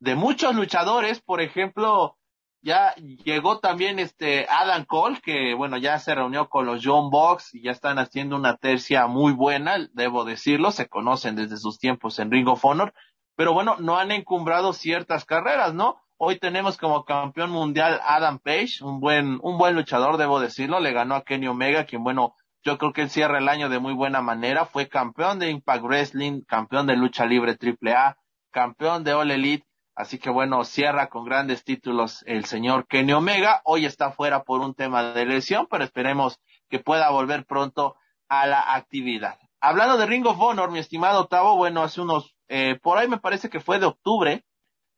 de 0.00 0.14
muchos 0.14 0.54
luchadores, 0.54 1.20
por 1.20 1.40
ejemplo, 1.40 2.16
ya 2.64 2.94
llegó 2.96 3.60
también 3.60 3.98
este 3.98 4.46
Adam 4.48 4.86
Cole, 4.86 5.20
que 5.22 5.52
bueno, 5.54 5.76
ya 5.76 5.98
se 5.98 6.14
reunió 6.14 6.48
con 6.48 6.64
los 6.64 6.80
John 6.82 7.10
Box 7.10 7.54
y 7.54 7.62
ya 7.62 7.70
están 7.70 7.98
haciendo 7.98 8.36
una 8.36 8.56
tercia 8.56 9.06
muy 9.06 9.32
buena, 9.32 9.76
debo 9.92 10.24
decirlo, 10.24 10.70
se 10.70 10.88
conocen 10.88 11.36
desde 11.36 11.58
sus 11.58 11.78
tiempos 11.78 12.18
en 12.18 12.30
Ring 12.30 12.48
of 12.48 12.64
Honor, 12.64 12.94
pero 13.36 13.52
bueno, 13.52 13.76
no 13.80 13.98
han 13.98 14.10
encumbrado 14.12 14.72
ciertas 14.72 15.26
carreras, 15.26 15.74
¿no? 15.74 16.00
Hoy 16.16 16.38
tenemos 16.38 16.78
como 16.78 17.04
campeón 17.04 17.50
mundial 17.50 18.00
Adam 18.02 18.38
Page, 18.38 18.82
un 18.82 18.98
buen, 18.98 19.40
un 19.42 19.58
buen 19.58 19.74
luchador, 19.74 20.16
debo 20.16 20.40
decirlo, 20.40 20.80
le 20.80 20.92
ganó 20.92 21.16
a 21.16 21.24
Kenny 21.24 21.48
Omega, 21.48 21.84
quien 21.84 22.02
bueno, 22.02 22.34
yo 22.62 22.78
creo 22.78 22.94
que 22.94 23.02
él 23.02 23.10
cierra 23.10 23.38
el 23.38 23.48
año 23.50 23.68
de 23.68 23.78
muy 23.78 23.92
buena 23.92 24.22
manera, 24.22 24.64
fue 24.64 24.88
campeón 24.88 25.38
de 25.38 25.50
Impact 25.50 25.84
Wrestling, 25.84 26.40
campeón 26.48 26.86
de 26.86 26.96
lucha 26.96 27.26
libre 27.26 27.58
AAA, 27.60 28.16
campeón 28.50 29.04
de 29.04 29.12
All 29.12 29.30
Elite, 29.30 29.66
Así 29.96 30.18
que 30.18 30.28
bueno, 30.28 30.64
cierra 30.64 31.08
con 31.08 31.24
grandes 31.24 31.62
títulos 31.62 32.24
el 32.26 32.46
señor 32.46 32.88
Kenny 32.88 33.12
Omega. 33.12 33.62
Hoy 33.64 33.86
está 33.86 34.10
fuera 34.10 34.42
por 34.42 34.60
un 34.60 34.74
tema 34.74 35.12
de 35.12 35.24
lesión, 35.24 35.68
pero 35.70 35.84
esperemos 35.84 36.40
que 36.68 36.80
pueda 36.80 37.10
volver 37.10 37.46
pronto 37.46 37.94
a 38.28 38.46
la 38.46 38.74
actividad. 38.74 39.38
Hablando 39.60 39.96
de 39.96 40.06
Ring 40.06 40.26
of 40.26 40.40
Honor, 40.40 40.72
mi 40.72 40.80
estimado 40.80 41.20
Octavo, 41.20 41.56
bueno, 41.56 41.82
hace 41.82 42.00
unos, 42.00 42.34
eh, 42.48 42.76
por 42.82 42.98
ahí 42.98 43.06
me 43.06 43.18
parece 43.18 43.48
que 43.48 43.60
fue 43.60 43.78
de 43.78 43.86
octubre, 43.86 44.44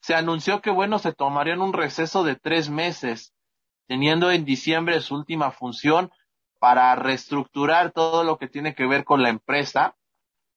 se 0.01 0.15
anunció 0.15 0.63
que 0.63 0.71
bueno, 0.71 0.99
se 0.99 1.13
tomarían 1.13 1.61
un 1.61 1.75
receso 1.75 2.25
de 2.25 2.37
tres 2.37 2.71
meses, 2.71 3.35
teniendo 3.87 4.31
en 4.31 4.47
diciembre 4.47 5.01
su 5.03 5.15
última 5.15 5.51
función 5.51 6.11
para 6.59 6.95
reestructurar 6.97 7.93
todo 7.93 8.25
lo 8.25 8.39
que 8.39 8.49
tiene 8.49 8.75
que 8.75 8.87
ver 8.87 9.05
con 9.05 9.23
la 9.23 9.29
empresa 9.29 9.95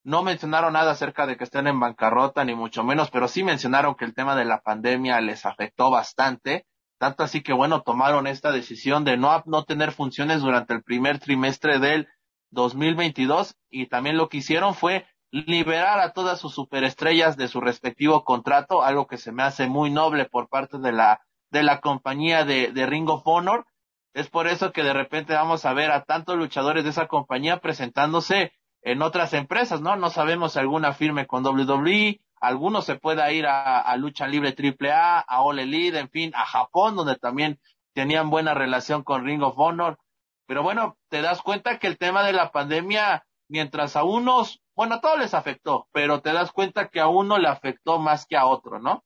no 0.02 0.22
mencionaron 0.22 0.72
nada 0.72 0.92
acerca 0.92 1.26
de 1.26 1.36
que 1.36 1.44
estén 1.44 1.66
en 1.66 1.78
bancarrota, 1.78 2.44
ni 2.44 2.54
mucho 2.54 2.84
menos, 2.84 3.10
pero 3.10 3.28
sí 3.28 3.44
mencionaron 3.44 3.94
que 3.94 4.04
el 4.04 4.14
tema 4.14 4.34
de 4.34 4.44
la 4.44 4.60
pandemia 4.60 5.20
les 5.20 5.44
afectó 5.44 5.90
bastante, 5.90 6.66
tanto 6.98 7.22
así 7.22 7.42
que 7.42 7.52
bueno, 7.52 7.82
tomaron 7.82 8.26
esta 8.26 8.52
decisión 8.52 9.04
de 9.04 9.16
no, 9.16 9.42
no 9.46 9.64
tener 9.64 9.92
funciones 9.92 10.40
durante 10.40 10.74
el 10.74 10.82
primer 10.82 11.18
trimestre 11.18 11.78
del 11.78 12.08
2022 12.50 13.54
y 13.70 13.86
también 13.86 14.16
lo 14.16 14.28
que 14.28 14.38
hicieron 14.38 14.74
fue 14.74 15.06
liberar 15.30 16.00
a 16.00 16.12
todas 16.12 16.40
sus 16.40 16.54
superestrellas 16.54 17.36
de 17.36 17.48
su 17.48 17.60
respectivo 17.60 18.24
contrato, 18.24 18.82
algo 18.82 19.06
que 19.06 19.16
se 19.16 19.32
me 19.32 19.42
hace 19.42 19.68
muy 19.68 19.90
noble 19.90 20.24
por 20.24 20.48
parte 20.48 20.78
de 20.78 20.92
la, 20.92 21.20
de 21.50 21.62
la 21.62 21.80
compañía 21.80 22.44
de, 22.44 22.72
de 22.72 22.86
Ring 22.86 23.08
of 23.08 23.22
Honor. 23.24 23.66
Es 24.12 24.28
por 24.28 24.48
eso 24.48 24.72
que 24.72 24.82
de 24.82 24.92
repente 24.92 25.34
vamos 25.34 25.64
a 25.64 25.72
ver 25.72 25.92
a 25.92 26.02
tantos 26.02 26.36
luchadores 26.36 26.82
de 26.82 26.90
esa 26.90 27.06
compañía 27.06 27.58
presentándose 27.58 28.52
en 28.82 29.02
otras 29.02 29.32
empresas, 29.34 29.80
¿no? 29.80 29.96
No 29.96 30.10
sabemos 30.10 30.52
si 30.52 30.58
alguna 30.58 30.92
firme 30.92 31.26
con 31.26 31.44
WWE, 31.44 32.20
algunos 32.40 32.86
se 32.86 32.96
pueda 32.96 33.30
ir 33.32 33.46
a, 33.46 33.94
Lucha 33.96 34.26
Libre 34.26 34.54
AAA, 34.56 35.20
a 35.20 35.42
All 35.42 35.58
Elite, 35.58 35.98
en 35.98 36.08
fin, 36.08 36.32
a 36.34 36.46
Japón, 36.46 36.96
donde 36.96 37.16
también 37.16 37.60
tenían 37.92 38.30
buena 38.30 38.54
relación 38.54 39.02
con 39.02 39.24
Ring 39.24 39.42
of 39.42 39.58
Honor. 39.58 39.98
Pero 40.46 40.62
bueno, 40.62 40.96
te 41.10 41.20
das 41.20 41.42
cuenta 41.42 41.78
que 41.78 41.86
el 41.86 41.98
tema 41.98 42.22
de 42.24 42.32
la 42.32 42.50
pandemia, 42.50 43.26
mientras 43.48 43.94
a 43.94 44.04
unos, 44.04 44.62
bueno, 44.74 44.96
a 44.96 45.00
todos 45.00 45.18
les 45.18 45.34
afectó, 45.34 45.86
pero 45.92 46.22
te 46.22 46.32
das 46.32 46.50
cuenta 46.50 46.88
que 46.88 47.00
a 47.00 47.08
uno 47.08 47.38
le 47.38 47.48
afectó 47.48 47.98
más 47.98 48.26
que 48.26 48.36
a 48.36 48.46
otro, 48.46 48.80
¿no? 48.80 49.04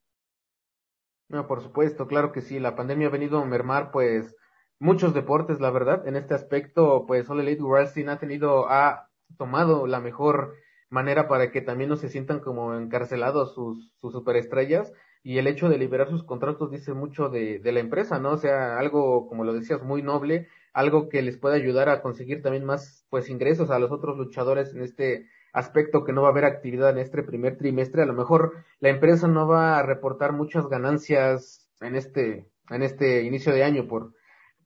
No, 1.29 1.49
por 1.49 1.63
supuesto, 1.63 2.07
claro 2.07 2.31
que 2.31 2.43
sí, 2.43 2.61
la 2.61 2.77
pandemia 2.77 3.09
ha 3.09 3.11
venido 3.11 3.41
a 3.41 3.45
mermar, 3.45 3.91
pues, 3.91 4.37
muchos 4.79 5.13
deportes, 5.13 5.61
la 5.61 5.71
verdad. 5.71 6.07
En 6.07 6.15
este 6.15 6.35
aspecto, 6.35 7.05
pues, 7.07 7.29
All 7.29 7.41
Elite 7.41 7.63
Wrestling 7.63 8.09
ha 8.09 8.19
tenido, 8.19 8.71
a 8.71 9.09
tomado 9.37 9.87
la 9.87 10.01
mejor 10.01 10.55
manera 10.91 11.29
para 11.29 11.51
que 11.51 11.61
también 11.61 11.91
no 11.91 11.97
se 11.97 12.09
sientan 12.09 12.41
como 12.41 12.75
encarcelados 12.75 13.55
sus, 13.55 13.93
sus 14.01 14.13
superestrellas 14.13 14.93
y 15.23 15.39
el 15.39 15.47
hecho 15.47 15.69
de 15.69 15.79
liberar 15.79 16.09
sus 16.09 16.23
contratos 16.23 16.71
dice 16.71 16.93
mucho 16.93 17.31
de, 17.31 17.59
de 17.59 17.73
la 17.73 17.81
empresa, 17.81 18.19
¿no? 18.19 18.33
O 18.33 18.37
sea, 18.37 18.79
algo, 18.79 19.27
como 19.27 19.43
lo 19.43 19.55
decías, 19.55 19.83
muy 19.83 20.03
noble, 20.03 20.49
algo 20.75 21.09
que 21.09 21.23
les 21.23 21.39
puede 21.39 21.57
ayudar 21.57 21.89
a 21.89 22.03
conseguir 22.03 22.43
también 22.43 22.65
más, 22.65 23.07
pues, 23.09 23.31
ingresos 23.31 23.71
a 23.71 23.79
los 23.79 23.91
otros 23.91 24.19
luchadores 24.19 24.75
en 24.75 24.83
este 24.83 25.27
aspecto 25.55 26.05
que 26.05 26.13
no 26.13 26.23
va 26.23 26.29
a 26.29 26.31
haber 26.33 26.45
actividad 26.45 26.91
en 26.91 26.99
este 26.99 27.23
primer 27.23 27.57
trimestre. 27.57 28.03
A 28.03 28.07
lo 28.07 28.13
mejor 28.13 28.53
la 28.81 28.91
empresa 28.91 29.27
no 29.27 29.49
va 29.49 29.79
a 29.79 29.83
reportar 29.83 30.33
muchas 30.33 30.69
ganancias 30.69 31.71
en 31.81 31.97
este, 31.97 32.51
en 32.69 32.83
este 32.83 33.23
inicio 33.23 33.53
de 33.55 33.65
año 33.65 33.89
por, 33.89 34.13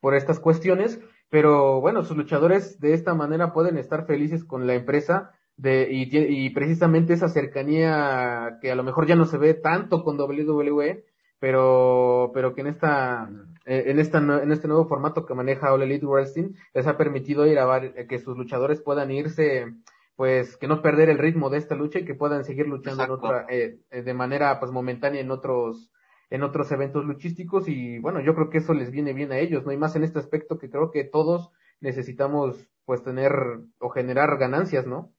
por 0.00 0.14
estas 0.14 0.40
cuestiones, 0.40 0.98
pero 1.30 1.80
bueno, 1.80 2.04
sus 2.04 2.16
luchadores 2.16 2.80
de 2.80 2.94
esta 2.94 3.14
manera 3.14 3.52
pueden 3.52 3.76
estar 3.78 4.06
felices 4.06 4.44
con 4.44 4.66
la 4.66 4.74
empresa 4.74 5.32
de, 5.56 5.88
y, 5.90 6.08
y 6.12 6.50
precisamente 6.50 7.12
esa 7.12 7.28
cercanía 7.28 8.58
que 8.60 8.70
a 8.70 8.74
lo 8.74 8.84
mejor 8.84 9.06
ya 9.06 9.16
no 9.16 9.24
se 9.24 9.38
ve 9.38 9.54
tanto 9.54 10.04
con 10.04 10.18
WWE, 10.18 11.04
pero, 11.40 12.30
pero 12.34 12.54
que 12.54 12.62
en 12.62 12.66
esta, 12.68 13.28
en 13.64 13.98
esta, 13.98 14.18
en 14.18 14.50
este 14.50 14.68
nuevo 14.68 14.86
formato 14.86 15.26
que 15.26 15.34
maneja 15.34 15.72
All 15.72 15.82
Elite 15.82 16.06
Wrestling 16.06 16.54
les 16.74 16.86
ha 16.86 16.96
permitido 16.96 17.46
ir 17.46 17.58
a 17.58 17.80
que 18.08 18.18
sus 18.18 18.36
luchadores 18.36 18.80
puedan 18.80 19.10
irse, 19.10 19.66
pues 20.16 20.56
que 20.56 20.66
no 20.66 20.82
perder 20.82 21.10
el 21.10 21.18
ritmo 21.18 21.50
de 21.50 21.58
esta 21.58 21.74
lucha 21.74 22.00
y 22.00 22.04
que 22.04 22.14
puedan 22.14 22.44
seguir 22.44 22.66
luchando 22.66 23.04
en 23.04 23.10
otra, 23.10 23.46
eh, 23.48 23.78
de 23.90 24.14
manera 24.14 24.58
pues 24.58 24.72
momentánea 24.72 25.20
en 25.20 25.30
otros, 25.30 25.90
en 26.30 26.42
otros 26.42 26.70
eventos 26.72 27.04
luchísticos 27.04 27.68
y 27.68 27.98
bueno, 27.98 28.20
yo 28.20 28.34
creo 28.34 28.50
que 28.50 28.58
eso 28.58 28.74
les 28.74 28.90
viene 28.90 29.12
bien 29.12 29.32
a 29.32 29.38
ellos, 29.38 29.64
¿no? 29.64 29.70
hay 29.70 29.78
más 29.78 29.96
en 29.96 30.04
este 30.04 30.18
aspecto 30.18 30.58
que 30.58 30.70
creo 30.70 30.90
que 30.90 31.04
todos 31.04 31.50
necesitamos 31.80 32.68
pues 32.84 33.02
tener 33.02 33.32
o 33.78 33.90
generar 33.90 34.36
ganancias, 34.38 34.86
¿no? 34.86 35.12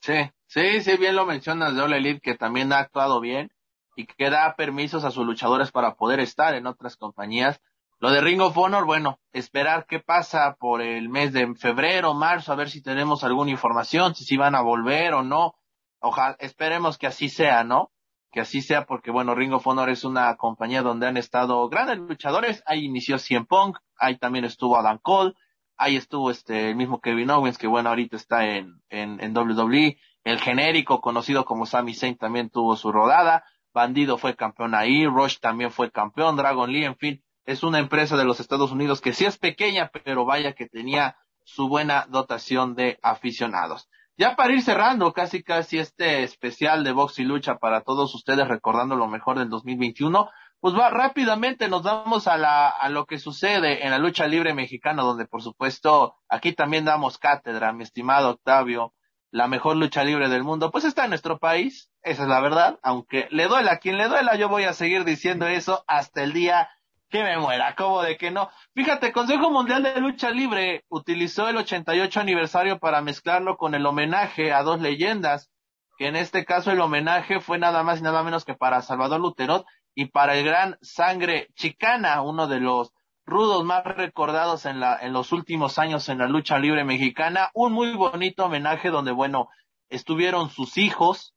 Sí, 0.00 0.30
sí, 0.46 0.80
sí, 0.82 0.96
bien 0.98 1.16
lo 1.16 1.26
mencionas 1.26 1.74
de 1.74 1.82
All 1.82 1.92
Elite 1.92 2.20
que 2.20 2.34
también 2.34 2.72
ha 2.72 2.78
actuado 2.78 3.20
bien 3.20 3.50
y 3.96 4.06
que 4.06 4.30
da 4.30 4.54
permisos 4.56 5.04
a 5.04 5.10
sus 5.10 5.26
luchadores 5.26 5.72
para 5.72 5.94
poder 5.94 6.20
estar 6.20 6.54
en 6.54 6.66
otras 6.66 6.96
compañías. 6.96 7.60
Lo 7.98 8.10
de 8.10 8.20
Ring 8.20 8.42
of 8.42 8.56
Honor, 8.58 8.84
bueno, 8.84 9.18
esperar 9.32 9.86
qué 9.86 10.00
pasa 10.00 10.56
por 10.60 10.82
el 10.82 11.08
mes 11.08 11.32
de 11.32 11.54
febrero, 11.54 12.12
marzo, 12.12 12.52
a 12.52 12.56
ver 12.56 12.68
si 12.68 12.82
tenemos 12.82 13.24
alguna 13.24 13.50
información, 13.50 14.14
si, 14.14 14.24
si 14.24 14.36
van 14.36 14.54
a 14.54 14.60
volver 14.60 15.14
o 15.14 15.22
no. 15.22 15.54
Ojalá, 16.00 16.36
esperemos 16.40 16.98
que 16.98 17.06
así 17.06 17.30
sea, 17.30 17.64
¿no? 17.64 17.90
Que 18.36 18.42
así 18.42 18.60
sea 18.60 18.84
porque 18.84 19.10
bueno, 19.10 19.34
Ring 19.34 19.54
of 19.54 19.66
Honor 19.66 19.88
es 19.88 20.04
una 20.04 20.36
compañía 20.36 20.82
donde 20.82 21.06
han 21.06 21.16
estado 21.16 21.66
grandes 21.70 21.96
luchadores, 21.96 22.62
ahí 22.66 22.84
inició 22.84 23.18
CM 23.18 23.46
Punk, 23.46 23.78
ahí 23.96 24.18
también 24.18 24.44
estuvo 24.44 24.76
Adam 24.76 24.98
Cole, 24.98 25.32
ahí 25.78 25.96
estuvo 25.96 26.30
este 26.30 26.68
el 26.68 26.76
mismo 26.76 27.00
Kevin 27.00 27.30
Owens 27.30 27.56
que 27.56 27.66
bueno, 27.66 27.88
ahorita 27.88 28.14
está 28.16 28.44
en, 28.44 28.82
en, 28.90 29.24
en 29.24 29.34
WWE, 29.34 29.96
el 30.24 30.38
genérico 30.38 31.00
conocido 31.00 31.46
como 31.46 31.64
Sami 31.64 31.94
Zayn 31.94 32.18
también 32.18 32.50
tuvo 32.50 32.76
su 32.76 32.92
rodada, 32.92 33.42
Bandido 33.72 34.18
fue 34.18 34.36
campeón 34.36 34.74
ahí, 34.74 35.06
Rush 35.06 35.38
también 35.38 35.70
fue 35.70 35.90
campeón, 35.90 36.36
Dragon 36.36 36.70
Lee, 36.70 36.84
en 36.84 36.98
fin, 36.98 37.24
es 37.46 37.62
una 37.62 37.78
empresa 37.78 38.18
de 38.18 38.26
los 38.26 38.38
Estados 38.38 38.70
Unidos 38.70 39.00
que 39.00 39.14
sí 39.14 39.24
es 39.24 39.38
pequeña, 39.38 39.90
pero 40.04 40.26
vaya 40.26 40.52
que 40.52 40.68
tenía 40.68 41.16
su 41.42 41.70
buena 41.70 42.04
dotación 42.10 42.74
de 42.74 42.98
aficionados. 43.00 43.88
Ya 44.18 44.34
para 44.34 44.54
ir 44.54 44.62
cerrando 44.62 45.12
casi 45.12 45.42
casi 45.42 45.78
este 45.78 46.22
especial 46.22 46.84
de 46.84 46.92
box 46.92 47.18
y 47.18 47.24
lucha 47.24 47.56
para 47.56 47.82
todos 47.82 48.14
ustedes 48.14 48.48
recordando 48.48 48.96
lo 48.96 49.08
mejor 49.08 49.38
del 49.38 49.50
2021, 49.50 50.30
pues 50.58 50.74
va 50.74 50.88
rápidamente 50.88 51.68
nos 51.68 51.82
vamos 51.82 52.26
a 52.26 52.38
la 52.38 52.68
a 52.68 52.88
lo 52.88 53.04
que 53.04 53.18
sucede 53.18 53.84
en 53.84 53.90
la 53.90 53.98
lucha 53.98 54.26
libre 54.26 54.54
mexicana 54.54 55.02
donde 55.02 55.26
por 55.26 55.42
supuesto 55.42 56.16
aquí 56.30 56.54
también 56.54 56.86
damos 56.86 57.18
cátedra, 57.18 57.74
mi 57.74 57.82
estimado 57.82 58.30
Octavio, 58.30 58.94
la 59.30 59.48
mejor 59.48 59.76
lucha 59.76 60.02
libre 60.02 60.30
del 60.30 60.44
mundo, 60.44 60.70
pues 60.70 60.84
está 60.84 61.04
en 61.04 61.10
nuestro 61.10 61.38
país, 61.38 61.90
esa 62.00 62.22
es 62.22 62.28
la 62.28 62.40
verdad, 62.40 62.78
aunque 62.82 63.28
le 63.30 63.48
duela 63.48 63.72
a 63.72 63.78
quien 63.78 63.98
le 63.98 64.08
duela, 64.08 64.36
yo 64.36 64.48
voy 64.48 64.64
a 64.64 64.72
seguir 64.72 65.04
diciendo 65.04 65.46
eso 65.46 65.84
hasta 65.88 66.22
el 66.22 66.32
día 66.32 66.70
que 67.08 67.22
me 67.22 67.38
muera, 67.38 67.74
como 67.74 68.02
de 68.02 68.16
que 68.16 68.30
no. 68.30 68.50
Fíjate, 68.74 69.12
Consejo 69.12 69.50
Mundial 69.50 69.82
de 69.82 70.00
Lucha 70.00 70.30
Libre 70.30 70.84
utilizó 70.88 71.48
el 71.48 71.56
88 71.56 72.20
aniversario 72.20 72.78
para 72.78 73.00
mezclarlo 73.00 73.56
con 73.56 73.74
el 73.74 73.86
homenaje 73.86 74.52
a 74.52 74.62
dos 74.62 74.80
leyendas, 74.80 75.50
que 75.98 76.08
en 76.08 76.16
este 76.16 76.44
caso 76.44 76.72
el 76.72 76.80
homenaje 76.80 77.40
fue 77.40 77.58
nada 77.58 77.82
más 77.82 78.00
y 78.00 78.02
nada 78.02 78.22
menos 78.22 78.44
que 78.44 78.54
para 78.54 78.82
Salvador 78.82 79.20
Luterot 79.20 79.64
y 79.94 80.06
para 80.06 80.36
el 80.36 80.44
gran 80.44 80.76
Sangre 80.82 81.48
Chicana, 81.54 82.20
uno 82.22 82.46
de 82.48 82.60
los 82.60 82.92
rudos 83.24 83.64
más 83.64 83.84
recordados 83.84 84.66
en 84.66 84.80
la, 84.80 84.98
en 85.00 85.12
los 85.12 85.32
últimos 85.32 85.78
años 85.78 86.08
en 86.08 86.18
la 86.18 86.28
lucha 86.28 86.58
libre 86.58 86.84
mexicana, 86.84 87.50
un 87.54 87.72
muy 87.72 87.92
bonito 87.94 88.44
homenaje 88.44 88.90
donde, 88.90 89.12
bueno, 89.12 89.48
estuvieron 89.88 90.50
sus 90.50 90.76
hijos, 90.78 91.34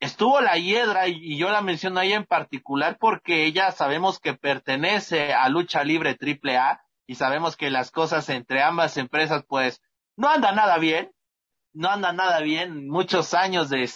estuvo 0.00 0.40
la 0.40 0.56
Hiedra 0.56 1.08
y, 1.08 1.36
yo 1.36 1.50
la 1.50 1.62
menciono 1.62 2.00
ahí 2.00 2.12
en 2.12 2.24
particular 2.24 2.96
porque 2.98 3.44
ella 3.44 3.72
sabemos 3.72 4.20
que 4.20 4.34
pertenece 4.34 5.32
a 5.32 5.48
Lucha 5.48 5.84
Libre 5.84 6.14
Triple 6.14 6.56
A 6.56 6.80
y 7.06 7.14
sabemos 7.14 7.56
que 7.56 7.70
las 7.70 7.90
cosas 7.90 8.28
entre 8.28 8.62
ambas 8.62 8.96
empresas 8.96 9.44
pues 9.48 9.82
no 10.16 10.28
andan 10.28 10.56
nada 10.56 10.78
bien, 10.78 11.12
no 11.72 11.90
andan 11.90 12.16
nada 12.16 12.40
bien, 12.40 12.88
muchos 12.88 13.34
años 13.34 13.68
de, 13.68 13.88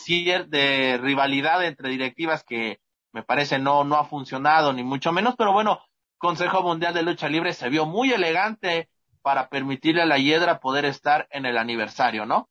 de 0.48 0.98
rivalidad 0.98 1.64
entre 1.64 1.90
directivas 1.90 2.44
que 2.44 2.80
me 3.12 3.22
parece 3.22 3.58
no, 3.58 3.84
no 3.84 3.96
ha 3.96 4.04
funcionado 4.04 4.72
ni 4.72 4.82
mucho 4.82 5.12
menos, 5.12 5.34
pero 5.36 5.52
bueno, 5.52 5.80
Consejo 6.18 6.62
Mundial 6.62 6.94
de 6.94 7.02
Lucha 7.02 7.28
Libre 7.28 7.52
se 7.52 7.68
vio 7.68 7.84
muy 7.84 8.12
elegante 8.12 8.88
para 9.22 9.48
permitirle 9.48 10.02
a 10.02 10.06
la 10.06 10.18
Hiedra 10.18 10.60
poder 10.60 10.84
estar 10.84 11.28
en 11.30 11.46
el 11.46 11.58
aniversario, 11.58 12.26
¿no? 12.26 12.48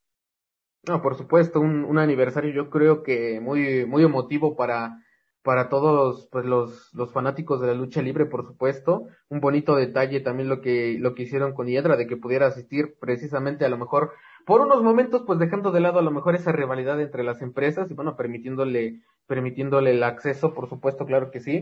No, 0.87 1.01
por 1.01 1.15
supuesto, 1.15 1.59
un, 1.59 1.85
un 1.85 1.99
aniversario 1.99 2.51
yo 2.51 2.69
creo 2.71 3.03
que 3.03 3.39
muy, 3.39 3.85
muy 3.85 4.03
emotivo 4.03 4.55
para, 4.55 4.97
para 5.43 5.69
todos 5.69 6.27
pues 6.31 6.43
los, 6.45 6.91
los 6.93 7.11
fanáticos 7.13 7.61
de 7.61 7.67
la 7.67 7.73
lucha 7.75 8.01
libre, 8.01 8.25
por 8.25 8.45
supuesto. 8.47 9.07
Un 9.29 9.41
bonito 9.41 9.75
detalle 9.75 10.21
también 10.21 10.49
lo 10.49 10.59
que, 10.61 10.97
lo 10.99 11.13
que 11.13 11.23
hicieron 11.23 11.53
con 11.53 11.67
Hiedra, 11.67 11.97
de 11.97 12.07
que 12.07 12.17
pudiera 12.17 12.47
asistir 12.47 12.95
precisamente 12.99 13.63
a 13.63 13.69
lo 13.69 13.77
mejor 13.77 14.13
por 14.45 14.61
unos 14.61 14.81
momentos, 14.81 15.21
pues 15.27 15.37
dejando 15.37 15.71
de 15.71 15.81
lado 15.81 15.99
a 15.99 16.01
lo 16.01 16.09
mejor 16.11 16.33
esa 16.35 16.51
rivalidad 16.51 16.99
entre 16.99 17.23
las 17.23 17.43
empresas 17.43 17.91
y 17.91 17.93
bueno, 17.93 18.17
permitiéndole, 18.17 19.01
permitiéndole 19.27 19.91
el 19.91 20.01
acceso, 20.03 20.55
por 20.55 20.67
supuesto, 20.67 21.05
claro 21.05 21.29
que 21.29 21.41
sí. 21.41 21.61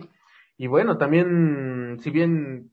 Y 0.58 0.68
bueno, 0.68 0.98
también, 0.98 1.98
si 2.02 2.10
bien 2.10 2.72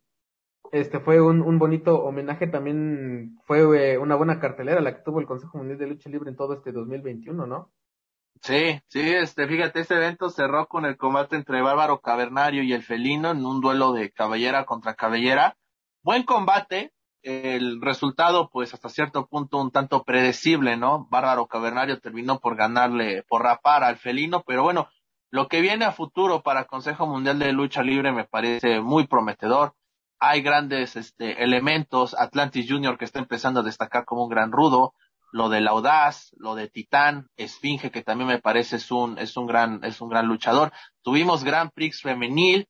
este 0.72 1.00
fue 1.00 1.20
un, 1.20 1.42
un 1.42 1.58
bonito 1.58 2.02
homenaje, 2.04 2.46
también 2.46 3.38
fue 3.44 3.92
eh, 3.92 3.98
una 3.98 4.14
buena 4.14 4.40
cartelera 4.40 4.80
la 4.80 4.96
que 4.96 5.02
tuvo 5.02 5.20
el 5.20 5.26
Consejo 5.26 5.58
Mundial 5.58 5.78
de 5.78 5.86
Lucha 5.86 6.10
Libre 6.10 6.30
en 6.30 6.36
todo 6.36 6.54
este 6.54 6.72
2021, 6.72 7.46
¿no? 7.46 7.70
Sí, 8.42 8.80
sí, 8.88 9.00
este, 9.00 9.46
fíjate, 9.46 9.80
este 9.80 9.94
evento 9.94 10.28
cerró 10.30 10.66
con 10.66 10.84
el 10.84 10.96
combate 10.96 11.36
entre 11.36 11.62
Bárbaro 11.62 12.00
Cavernario 12.00 12.62
y 12.62 12.72
el 12.72 12.82
Felino 12.82 13.30
en 13.30 13.44
un 13.44 13.60
duelo 13.60 13.92
de 13.92 14.12
cabellera 14.12 14.66
contra 14.66 14.94
cabellera. 14.94 15.56
Buen 16.02 16.22
combate, 16.24 16.92
el 17.22 17.80
resultado, 17.80 18.50
pues 18.50 18.72
hasta 18.74 18.88
cierto 18.88 19.26
punto 19.26 19.58
un 19.58 19.70
tanto 19.70 20.04
predecible, 20.04 20.76
¿no? 20.76 21.06
Bárbaro 21.10 21.46
Cavernario 21.46 21.98
terminó 22.00 22.38
por 22.38 22.56
ganarle, 22.56 23.24
por 23.28 23.42
rapar 23.42 23.82
al 23.82 23.96
felino, 23.96 24.42
pero 24.46 24.62
bueno, 24.62 24.88
lo 25.30 25.48
que 25.48 25.60
viene 25.60 25.84
a 25.84 25.92
futuro 25.92 26.42
para 26.42 26.66
Consejo 26.66 27.06
Mundial 27.06 27.38
de 27.38 27.52
Lucha 27.52 27.82
Libre 27.82 28.12
me 28.12 28.24
parece 28.24 28.80
muy 28.80 29.06
prometedor 29.06 29.74
hay 30.18 30.42
grandes 30.42 30.96
este, 30.96 31.42
elementos, 31.42 32.14
Atlantis 32.18 32.66
Junior 32.68 32.98
que 32.98 33.04
está 33.04 33.18
empezando 33.18 33.60
a 33.60 33.62
destacar 33.62 34.04
como 34.04 34.24
un 34.24 34.30
gran 34.30 34.52
rudo, 34.52 34.94
lo 35.32 35.48
del 35.48 35.68
Audaz, 35.68 36.30
lo 36.38 36.54
de 36.54 36.68
Titán, 36.68 37.28
Esfinge 37.36 37.90
que 37.90 38.02
también 38.02 38.28
me 38.28 38.40
parece 38.40 38.76
es 38.76 38.90
un, 38.90 39.18
es 39.18 39.36
un 39.36 39.46
gran, 39.46 39.84
es 39.84 40.00
un 40.00 40.08
gran 40.08 40.26
luchador. 40.26 40.72
Tuvimos 41.02 41.44
Grand 41.44 41.70
Prix 41.72 42.00
femenil, 42.00 42.68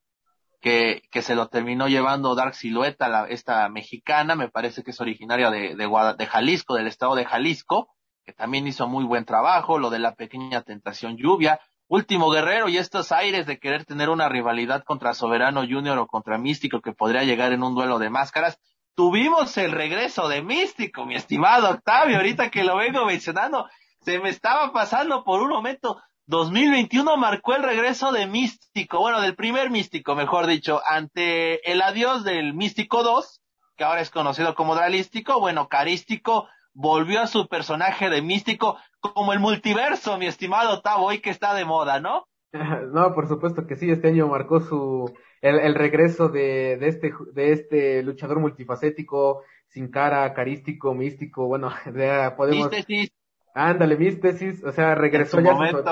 que, 0.60 1.02
que 1.10 1.22
se 1.22 1.36
lo 1.36 1.48
terminó 1.48 1.86
llevando 1.86 2.34
Dark 2.34 2.54
Silueta, 2.54 3.08
la, 3.08 3.26
esta 3.26 3.68
mexicana, 3.68 4.34
me 4.34 4.48
parece 4.48 4.82
que 4.82 4.90
es 4.90 5.00
originaria 5.00 5.50
de, 5.50 5.76
de, 5.76 6.14
de 6.18 6.26
Jalisco, 6.26 6.74
del 6.74 6.88
estado 6.88 7.14
de 7.14 7.24
Jalisco, 7.24 7.88
que 8.24 8.32
también 8.32 8.66
hizo 8.66 8.88
muy 8.88 9.04
buen 9.04 9.24
trabajo, 9.24 9.78
lo 9.78 9.90
de 9.90 10.00
la 10.00 10.16
pequeña 10.16 10.62
tentación 10.62 11.16
lluvia, 11.16 11.60
último 11.88 12.30
guerrero 12.30 12.68
y 12.68 12.78
estos 12.78 13.12
aires 13.12 13.46
de 13.46 13.58
querer 13.58 13.84
tener 13.84 14.08
una 14.08 14.28
rivalidad 14.28 14.82
contra 14.84 15.14
Soberano 15.14 15.62
Junior 15.62 15.98
o 15.98 16.06
contra 16.06 16.38
Místico 16.38 16.80
que 16.80 16.92
podría 16.92 17.24
llegar 17.24 17.52
en 17.52 17.62
un 17.62 17.74
duelo 17.74 17.98
de 17.98 18.10
máscaras. 18.10 18.58
Tuvimos 18.94 19.56
el 19.58 19.72
regreso 19.72 20.28
de 20.28 20.42
Místico, 20.42 21.04
mi 21.04 21.14
estimado 21.14 21.70
Octavio, 21.70 22.16
ahorita 22.16 22.50
que 22.50 22.64
lo 22.64 22.76
vengo 22.76 23.04
mencionando, 23.04 23.68
se 24.00 24.18
me 24.18 24.30
estaba 24.30 24.72
pasando 24.72 25.22
por 25.22 25.42
un 25.42 25.50
momento. 25.50 26.00
2021 26.28 27.16
marcó 27.18 27.54
el 27.54 27.62
regreso 27.62 28.10
de 28.10 28.26
Místico, 28.26 28.98
bueno, 28.98 29.20
del 29.20 29.36
primer 29.36 29.70
Místico, 29.70 30.16
mejor 30.16 30.46
dicho, 30.46 30.82
ante 30.88 31.70
el 31.70 31.82
adiós 31.82 32.24
del 32.24 32.54
Místico 32.54 33.02
2, 33.04 33.40
que 33.76 33.84
ahora 33.84 34.00
es 34.00 34.10
conocido 34.10 34.54
como 34.54 34.74
Dralístico, 34.74 35.38
bueno, 35.38 35.68
Carístico 35.68 36.48
volvió 36.76 37.22
a 37.22 37.26
su 37.26 37.48
personaje 37.48 38.10
de 38.10 38.22
místico 38.22 38.76
como 39.00 39.32
el 39.32 39.40
multiverso, 39.40 40.18
mi 40.18 40.26
estimado 40.26 40.82
Tavo, 40.82 41.06
hoy 41.06 41.20
que 41.20 41.30
está 41.30 41.54
de 41.54 41.64
moda, 41.64 42.00
¿no? 42.00 42.26
No, 42.92 43.14
por 43.14 43.28
supuesto 43.28 43.66
que 43.66 43.76
sí, 43.76 43.90
este 43.90 44.08
año 44.08 44.28
marcó 44.28 44.60
su 44.60 45.12
el, 45.40 45.58
el 45.58 45.74
regreso 45.74 46.28
de, 46.28 46.76
de 46.78 46.88
este 46.88 47.12
de 47.32 47.52
este 47.52 48.02
luchador 48.02 48.40
multifacético, 48.40 49.42
sin 49.68 49.90
cara, 49.90 50.32
carístico, 50.32 50.94
místico, 50.94 51.46
bueno, 51.46 51.70
ya 51.96 52.34
podemos 52.36 52.70
Místesis. 52.70 53.10
Ándale, 53.54 53.96
místesis, 53.96 54.62
o 54.64 54.72
sea, 54.72 54.94
regresó 54.94 55.40
ya 55.40 55.54
sus, 55.54 55.82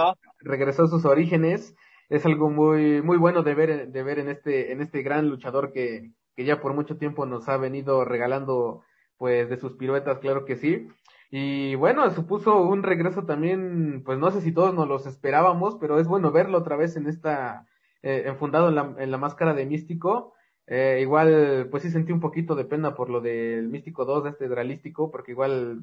regresó 0.40 0.84
a 0.84 0.88
sus 0.88 1.06
orígenes. 1.06 1.74
Es 2.10 2.26
algo 2.26 2.50
muy 2.50 3.00
muy 3.00 3.16
bueno 3.16 3.42
de 3.42 3.54
ver 3.54 3.88
de 3.88 4.02
ver 4.02 4.18
en 4.18 4.28
este 4.28 4.72
en 4.72 4.82
este 4.82 5.02
gran 5.02 5.30
luchador 5.30 5.72
que 5.72 6.10
que 6.36 6.44
ya 6.44 6.60
por 6.60 6.74
mucho 6.74 6.98
tiempo 6.98 7.24
nos 7.24 7.48
ha 7.48 7.56
venido 7.56 8.04
regalando 8.04 8.82
pues 9.18 9.48
de 9.48 9.56
sus 9.56 9.72
piruetas, 9.72 10.18
claro 10.18 10.44
que 10.44 10.56
sí. 10.56 10.88
Y 11.30 11.74
bueno, 11.74 12.08
supuso 12.10 12.62
un 12.62 12.82
regreso 12.82 13.24
también, 13.24 14.02
pues 14.04 14.18
no 14.18 14.30
sé 14.30 14.40
si 14.40 14.52
todos 14.52 14.72
nos 14.72 14.86
los 14.86 15.06
esperábamos, 15.06 15.76
pero 15.80 15.98
es 15.98 16.06
bueno 16.06 16.30
verlo 16.30 16.58
otra 16.58 16.76
vez 16.76 16.96
en 16.96 17.08
esta, 17.08 17.66
eh, 18.02 18.24
enfundado 18.26 18.68
en 18.68 18.74
la, 18.76 18.94
en 18.98 19.10
la 19.10 19.18
máscara 19.18 19.54
de 19.54 19.66
Místico. 19.66 20.34
Eh, 20.66 20.98
igual, 21.02 21.68
pues 21.70 21.82
sí 21.82 21.90
sentí 21.90 22.12
un 22.12 22.20
poquito 22.20 22.54
de 22.54 22.64
pena 22.64 22.94
por 22.94 23.10
lo 23.10 23.20
del 23.20 23.68
Místico 23.68 24.04
2, 24.04 24.24
de 24.24 24.30
este 24.30 24.48
Dralístico, 24.48 25.10
porque 25.10 25.32
igual, 25.32 25.80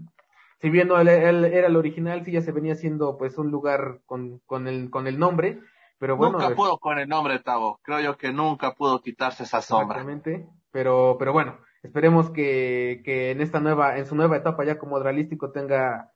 si 0.59 0.69
bien 0.69 0.87
no 0.87 0.99
él, 0.99 1.09
era 1.09 1.67
el 1.67 1.75
original, 1.75 2.23
sí 2.23 2.31
ya 2.31 2.41
se 2.41 2.51
venía 2.51 2.75
siendo 2.75 3.17
pues 3.17 3.37
un 3.37 3.51
lugar 3.51 3.99
con, 4.05 4.39
con, 4.45 4.67
el, 4.67 4.89
con 4.89 5.07
el 5.07 5.19
nombre, 5.19 5.59
pero 5.99 6.15
bueno. 6.15 6.39
Nunca 6.39 6.55
pudo 6.55 6.77
con 6.77 6.97
el 6.97 7.09
nombre, 7.09 7.39
Tavo. 7.39 7.79
Creo 7.83 7.99
yo 7.99 8.17
que 8.17 8.31
nunca 8.31 8.73
pudo 8.73 9.01
quitarse 9.01 9.43
esa 9.43 9.61
sombra. 9.61 9.97
Exactamente. 9.99 10.47
Pero, 10.71 11.17
pero 11.19 11.33
bueno, 11.33 11.57
Esperemos 11.83 12.29
que, 12.29 13.01
que 13.03 13.31
en 13.31 13.41
esta 13.41 13.59
nueva, 13.59 13.97
en 13.97 14.05
su 14.05 14.15
nueva 14.15 14.37
etapa 14.37 14.63
ya 14.63 14.77
como 14.77 14.99
dralístico 14.99 15.51
tenga, 15.51 16.11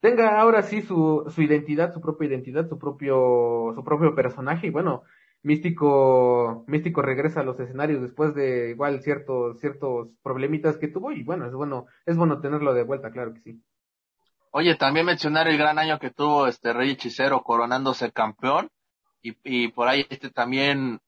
tenga 0.00 0.40
ahora 0.40 0.62
sí 0.62 0.82
su, 0.82 1.24
su 1.28 1.42
identidad, 1.42 1.92
su 1.92 2.00
propia 2.00 2.28
identidad, 2.28 2.68
su 2.68 2.78
propio, 2.78 3.72
su 3.74 3.82
propio 3.82 4.14
personaje. 4.14 4.68
Y 4.68 4.70
bueno, 4.70 5.02
Místico, 5.42 6.64
Místico 6.68 7.02
regresa 7.02 7.40
a 7.40 7.44
los 7.44 7.58
escenarios 7.58 8.02
después 8.02 8.34
de 8.34 8.70
igual 8.70 9.02
ciertos, 9.02 9.58
ciertos 9.58 10.08
problemitas 10.22 10.78
que 10.78 10.88
tuvo. 10.88 11.10
Y 11.10 11.24
bueno, 11.24 11.46
es 11.46 11.54
bueno, 11.54 11.86
es 12.06 12.16
bueno 12.16 12.40
tenerlo 12.40 12.72
de 12.72 12.84
vuelta, 12.84 13.10
claro 13.10 13.34
que 13.34 13.40
sí. 13.40 13.62
Oye, 14.52 14.76
también 14.76 15.06
mencionar 15.06 15.48
el 15.48 15.58
gran 15.58 15.78
año 15.78 15.98
que 15.98 16.10
tuvo 16.10 16.46
este 16.46 16.72
Rey 16.72 16.90
Hechicero 16.90 17.42
coronándose 17.42 18.12
campeón. 18.12 18.68
Y, 19.22 19.36
y 19.44 19.68
por 19.68 19.88
ahí 19.88 20.06
este 20.08 20.30
también 20.30 21.00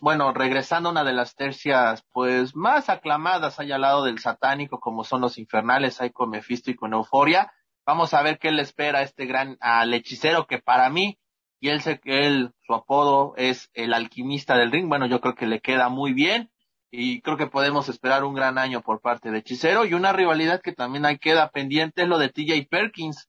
bueno, 0.00 0.32
regresando 0.32 0.88
a 0.88 0.92
una 0.92 1.04
de 1.04 1.12
las 1.12 1.34
tercias, 1.34 2.04
pues, 2.12 2.56
más 2.56 2.88
aclamadas 2.88 3.60
allá 3.60 3.76
al 3.76 3.82
lado 3.82 4.04
del 4.04 4.18
satánico, 4.18 4.80
como 4.80 5.04
son 5.04 5.20
los 5.20 5.38
infernales, 5.38 6.00
hay 6.00 6.10
con 6.10 6.30
Mephisto 6.30 6.70
y 6.70 6.76
con 6.76 6.94
Euforia. 6.94 7.52
Vamos 7.86 8.14
a 8.14 8.22
ver 8.22 8.38
qué 8.38 8.50
le 8.50 8.62
espera 8.62 9.00
a 9.00 9.02
este 9.02 9.26
gran, 9.26 9.56
al 9.60 9.92
hechicero 9.92 10.46
que 10.46 10.58
para 10.58 10.88
mí, 10.88 11.18
y 11.60 11.68
él 11.68 11.80
sé 11.82 12.00
que 12.00 12.26
él, 12.26 12.52
su 12.66 12.74
apodo 12.74 13.34
es 13.36 13.70
el 13.74 13.92
alquimista 13.94 14.56
del 14.56 14.72
ring, 14.72 14.88
bueno, 14.88 15.06
yo 15.06 15.20
creo 15.20 15.34
que 15.34 15.46
le 15.46 15.60
queda 15.60 15.88
muy 15.88 16.12
bien, 16.12 16.50
y 16.90 17.20
creo 17.22 17.36
que 17.36 17.46
podemos 17.46 17.88
esperar 17.88 18.24
un 18.24 18.34
gran 18.34 18.58
año 18.58 18.82
por 18.82 19.00
parte 19.00 19.30
de 19.30 19.38
hechicero, 19.38 19.84
y 19.84 19.94
una 19.94 20.12
rivalidad 20.12 20.60
que 20.60 20.72
también 20.72 21.06
ahí 21.06 21.18
queda 21.18 21.50
pendiente 21.50 22.02
es 22.02 22.08
lo 22.08 22.18
de 22.18 22.28
TJ 22.28 22.68
Perkins, 22.70 23.28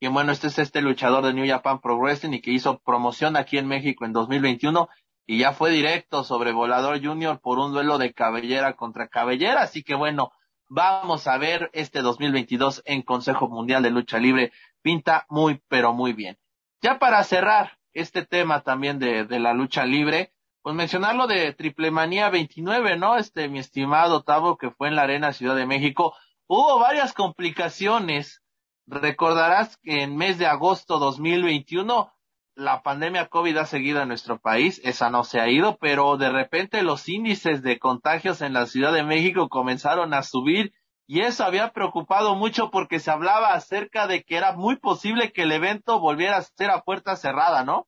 que 0.00 0.08
bueno, 0.08 0.32
este 0.32 0.48
es 0.48 0.58
este 0.58 0.82
luchador 0.82 1.24
de 1.24 1.32
New 1.32 1.46
Japan 1.46 1.80
Pro 1.80 1.96
Wrestling 1.96 2.32
y 2.32 2.40
que 2.40 2.50
hizo 2.50 2.80
promoción 2.80 3.36
aquí 3.36 3.56
en 3.56 3.68
México 3.68 4.04
en 4.04 4.12
2021 4.12 4.88
y 5.26 5.38
ya 5.38 5.52
fue 5.52 5.70
directo 5.70 6.24
sobre 6.24 6.52
Volador 6.52 7.02
Junior 7.02 7.40
por 7.40 7.58
un 7.58 7.72
duelo 7.72 7.98
de 7.98 8.12
cabellera 8.12 8.74
contra 8.74 9.08
cabellera, 9.08 9.62
así 9.62 9.82
que 9.82 9.94
bueno, 9.94 10.32
vamos 10.68 11.26
a 11.26 11.38
ver 11.38 11.70
este 11.72 12.00
2022 12.00 12.82
en 12.84 13.02
Consejo 13.02 13.48
Mundial 13.48 13.82
de 13.82 13.90
Lucha 13.90 14.18
Libre, 14.18 14.52
pinta 14.82 15.26
muy 15.28 15.62
pero 15.68 15.92
muy 15.92 16.12
bien. 16.12 16.38
Ya 16.80 16.98
para 16.98 17.22
cerrar 17.24 17.78
este 17.92 18.24
tema 18.24 18.62
también 18.62 18.98
de, 18.98 19.24
de 19.24 19.38
la 19.38 19.52
lucha 19.52 19.84
libre, 19.84 20.32
pues 20.62 20.76
mencionar 20.76 21.16
lo 21.16 21.26
de 21.26 21.52
Triple 21.52 21.90
Manía 21.90 22.30
29, 22.30 22.96
¿no? 22.96 23.16
Este, 23.16 23.48
mi 23.48 23.58
estimado 23.58 24.22
Tavo, 24.22 24.56
que 24.56 24.70
fue 24.70 24.88
en 24.88 24.96
la 24.96 25.02
Arena 25.02 25.32
Ciudad 25.32 25.56
de 25.56 25.66
México, 25.66 26.14
hubo 26.46 26.78
varias 26.78 27.12
complicaciones. 27.12 28.42
Recordarás 28.86 29.76
que 29.78 30.02
en 30.02 30.16
mes 30.16 30.38
de 30.38 30.46
agosto 30.46 30.98
2021 30.98 32.12
la 32.54 32.82
pandemia 32.82 33.28
COVID 33.28 33.56
ha 33.56 33.66
seguido 33.66 34.02
en 34.02 34.08
nuestro 34.08 34.38
país, 34.38 34.80
esa 34.84 35.10
no 35.10 35.24
se 35.24 35.40
ha 35.40 35.48
ido, 35.48 35.78
pero 35.80 36.16
de 36.16 36.30
repente 36.30 36.82
los 36.82 37.08
índices 37.08 37.62
de 37.62 37.78
contagios 37.78 38.42
en 38.42 38.52
la 38.52 38.66
Ciudad 38.66 38.92
de 38.92 39.04
México 39.04 39.48
comenzaron 39.48 40.12
a 40.14 40.22
subir 40.22 40.72
y 41.06 41.20
eso 41.20 41.44
había 41.44 41.72
preocupado 41.72 42.34
mucho 42.34 42.70
porque 42.70 42.98
se 42.98 43.10
hablaba 43.10 43.54
acerca 43.54 44.06
de 44.06 44.22
que 44.22 44.36
era 44.36 44.52
muy 44.52 44.76
posible 44.76 45.32
que 45.32 45.42
el 45.42 45.52
evento 45.52 46.00
volviera 46.00 46.36
a 46.36 46.42
ser 46.42 46.70
a 46.70 46.82
puerta 46.82 47.16
cerrada, 47.16 47.64
¿no? 47.64 47.86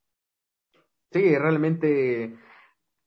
Sí, 1.11 1.37
realmente 1.37 2.37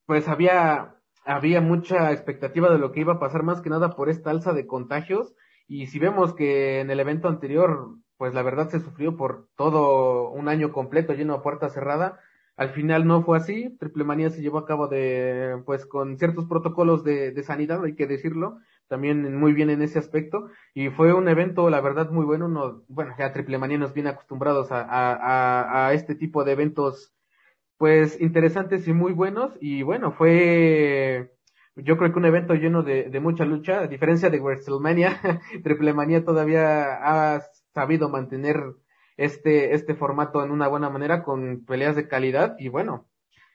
pues 0.05 0.27
había, 0.29 0.95
había 1.25 1.61
mucha 1.61 2.11
expectativa 2.11 2.71
de 2.71 2.79
lo 2.79 2.91
que 2.91 3.01
iba 3.01 3.13
a 3.13 3.19
pasar 3.19 3.43
más 3.43 3.61
que 3.61 3.69
nada 3.69 3.95
por 3.95 4.09
esta 4.09 4.31
alza 4.31 4.53
de 4.53 4.65
contagios. 4.65 5.35
Y 5.67 5.87
si 5.87 5.99
vemos 5.99 6.33
que 6.33 6.79
en 6.79 6.89
el 6.89 7.01
evento 7.01 7.27
anterior, 7.27 7.97
pues 8.17 8.33
la 8.33 8.43
verdad 8.43 8.69
se 8.69 8.79
sufrió 8.79 9.15
por 9.17 9.47
todo 9.55 10.29
un 10.31 10.47
año 10.49 10.71
completo 10.71 11.13
lleno 11.13 11.33
a 11.35 11.43
puerta 11.43 11.69
cerrada, 11.69 12.19
al 12.55 12.71
final 12.71 13.05
no 13.07 13.23
fue 13.23 13.37
así. 13.37 13.75
Triple 13.79 14.03
Manía 14.03 14.29
se 14.31 14.41
llevó 14.41 14.57
a 14.57 14.65
cabo 14.65 14.87
de, 14.87 15.61
pues 15.65 15.85
con 15.85 16.17
ciertos 16.17 16.45
protocolos 16.45 17.03
de, 17.03 17.31
de 17.31 17.43
sanidad, 17.43 17.83
hay 17.83 17.95
que 17.95 18.07
decirlo, 18.07 18.57
también 18.87 19.35
muy 19.39 19.53
bien 19.53 19.69
en 19.69 19.81
ese 19.83 19.99
aspecto. 19.99 20.49
Y 20.73 20.89
fue 20.89 21.13
un 21.13 21.27
evento, 21.29 21.69
la 21.69 21.81
verdad, 21.81 22.09
muy 22.09 22.25
bueno. 22.25 22.47
No, 22.47 22.83
bueno, 22.87 23.13
ya 23.17 23.31
Triple 23.31 23.59
Manía 23.59 23.77
nos 23.77 23.93
viene 23.93 24.09
acostumbrados 24.09 24.71
a, 24.71 24.81
a, 24.81 25.87
a 25.87 25.93
este 25.93 26.15
tipo 26.15 26.43
de 26.43 26.53
eventos, 26.53 27.13
pues 27.77 28.19
interesantes 28.21 28.87
y 28.87 28.93
muy 28.93 29.13
buenos. 29.13 29.51
Y 29.61 29.83
bueno, 29.83 30.11
fue, 30.13 31.31
yo 31.75 31.97
creo 31.97 32.11
que 32.11 32.19
un 32.19 32.25
evento 32.25 32.55
lleno 32.55 32.83
de, 32.83 33.09
de 33.09 33.19
mucha 33.19 33.45
lucha, 33.45 33.81
a 33.81 33.87
diferencia 33.87 34.29
de 34.29 34.39
WrestleMania, 34.39 35.21
Triple 35.63 35.93
Manía 35.93 36.25
todavía 36.25 37.35
ha 37.35 37.41
sabido 37.77 38.09
mantener 38.09 38.57
este, 39.17 39.75
este 39.75 39.93
formato 39.93 40.43
en 40.43 40.49
una 40.49 40.67
buena 40.67 40.89
manera 40.89 41.23
con 41.23 41.63
peleas 41.63 41.95
de 41.95 42.07
calidad. 42.07 42.55
Y 42.57 42.69
bueno, 42.69 43.05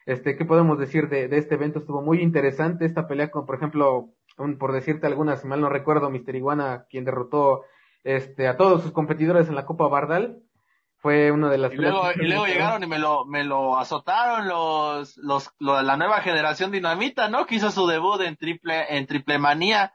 este, 0.06 0.36
¿qué 0.36 0.44
podemos 0.44 0.78
decir 0.78 1.08
de, 1.08 1.26
de 1.26 1.38
este 1.38 1.56
evento? 1.56 1.80
Estuvo 1.80 2.02
muy 2.02 2.22
interesante 2.22 2.84
esta 2.84 3.08
pelea 3.08 3.32
con, 3.32 3.46
por 3.46 3.56
ejemplo, 3.56 4.10
por 4.60 4.72
decirte 4.72 5.08
algunas, 5.08 5.40
si 5.40 5.48
mal 5.48 5.60
no 5.60 5.68
recuerdo, 5.68 6.08
Mister 6.08 6.36
Iguana, 6.36 6.86
quien 6.88 7.04
derrotó 7.04 7.64
este, 8.04 8.46
a 8.46 8.56
todos 8.56 8.82
sus 8.82 8.92
competidores 8.92 9.48
en 9.48 9.56
la 9.56 9.66
Copa 9.66 9.88
Bardal, 9.88 10.38
fue 10.98 11.32
una 11.32 11.50
de 11.50 11.58
las 11.58 11.72
y 11.72 11.76
luego, 11.76 12.02
y 12.14 12.26
luego 12.28 12.46
llegaron 12.46 12.84
y 12.84 12.86
me 12.86 13.00
lo 13.00 13.24
me 13.26 13.42
lo 13.42 13.76
azotaron 13.76 14.46
los 14.46 15.16
los 15.16 15.50
la 15.58 15.96
nueva 15.96 16.20
generación 16.20 16.70
dinamita 16.70 17.28
no 17.28 17.44
que 17.44 17.56
hizo 17.56 17.72
su 17.72 17.88
debut 17.88 18.20
en 18.20 18.36
triple 18.36 18.96
en 18.96 19.06
triple 19.08 19.40
manía 19.40 19.94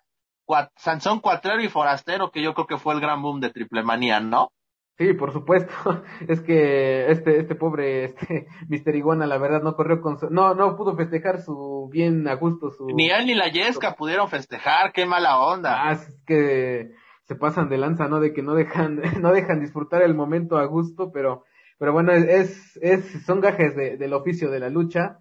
Sansón 0.76 1.20
Cuatrero 1.20 1.62
y 1.62 1.70
Forastero 1.70 2.32
que 2.32 2.42
yo 2.42 2.54
creo 2.54 2.68
que 2.68 2.78
fue 2.78 2.94
el 2.94 3.02
gran 3.02 3.22
boom 3.22 3.40
de 3.40 3.50
triple 3.50 3.84
manía 3.84 4.20
no 4.20 4.52
Sí, 4.98 5.14
por 5.14 5.32
supuesto. 5.32 5.74
Es 6.28 6.42
que 6.42 7.12
este, 7.12 7.40
este 7.40 7.56
pobre, 7.56 8.06
este, 8.06 8.48
Mister 8.68 8.96
Iguana, 8.96 9.28
la 9.28 9.38
verdad, 9.38 9.62
no 9.62 9.76
corrió 9.76 10.02
con 10.02 10.18
su, 10.18 10.30
no, 10.30 10.56
no 10.56 10.76
pudo 10.76 10.96
festejar 10.96 11.42
su 11.42 11.88
bien 11.92 12.28
a 12.28 12.36
gusto 12.36 12.72
su. 12.72 12.88
Ni 12.88 13.10
él 13.10 13.28
ni 13.28 13.36
la 13.36 13.50
Yesca 13.50 13.96
pudieron 13.96 14.28
festejar, 14.30 14.92
qué 14.94 15.06
mala 15.06 15.40
onda. 15.40 15.88
Ah, 15.88 15.92
es 15.94 16.20
que 16.26 16.92
se 17.24 17.36
pasan 17.36 17.70
de 17.70 17.78
lanza, 17.78 18.08
¿no? 18.08 18.20
De 18.20 18.34
que 18.34 18.42
no 18.42 18.56
dejan, 18.56 19.02
no 19.22 19.32
dejan 19.32 19.60
disfrutar 19.60 20.02
el 20.02 20.16
momento 20.16 20.58
a 20.58 20.66
gusto, 20.66 21.12
pero, 21.14 21.44
pero 21.78 21.94
bueno, 21.94 22.12
es, 22.14 22.78
es, 22.82 23.24
son 23.26 23.40
gajes 23.40 23.76
de, 23.76 23.98
del 23.98 24.14
oficio 24.14 24.50
de 24.50 24.60
la 24.60 24.70
lucha. 24.70 25.20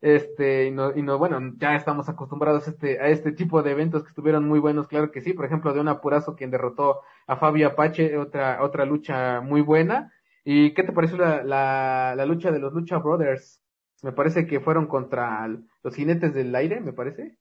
Este, 0.00 0.66
y 0.66 0.70
no, 0.70 0.96
y 0.96 1.02
no, 1.02 1.18
bueno, 1.18 1.40
ya 1.56 1.74
estamos 1.74 2.08
acostumbrados 2.08 2.68
a 2.68 2.70
este, 2.70 3.00
a 3.00 3.08
este 3.08 3.32
tipo 3.32 3.62
de 3.62 3.72
eventos 3.72 4.04
que 4.04 4.10
estuvieron 4.10 4.46
muy 4.46 4.60
buenos, 4.60 4.86
claro 4.86 5.10
que 5.10 5.20
sí, 5.20 5.32
por 5.32 5.44
ejemplo, 5.44 5.72
de 5.72 5.80
un 5.80 5.88
apurazo 5.88 6.36
quien 6.36 6.50
derrotó 6.50 7.00
a 7.26 7.36
Fabio 7.36 7.68
Apache, 7.68 8.16
otra, 8.16 8.62
otra 8.62 8.84
lucha 8.84 9.40
muy 9.40 9.60
buena. 9.60 10.12
¿Y 10.44 10.72
qué 10.72 10.82
te 10.82 10.92
pareció 10.92 11.18
la, 11.18 11.42
la, 11.42 12.14
la 12.16 12.26
lucha 12.26 12.50
de 12.50 12.58
los 12.60 12.72
Lucha 12.72 12.98
Brothers? 12.98 13.60
Me 14.02 14.12
parece 14.12 14.46
que 14.46 14.60
fueron 14.60 14.86
contra 14.86 15.46
los 15.48 15.94
jinetes 15.94 16.32
del 16.32 16.54
aire, 16.54 16.80
me 16.80 16.92
parece. 16.92 17.36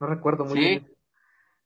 No 0.00 0.06
recuerdo 0.06 0.44
muy 0.44 0.58
bien. 0.58 0.96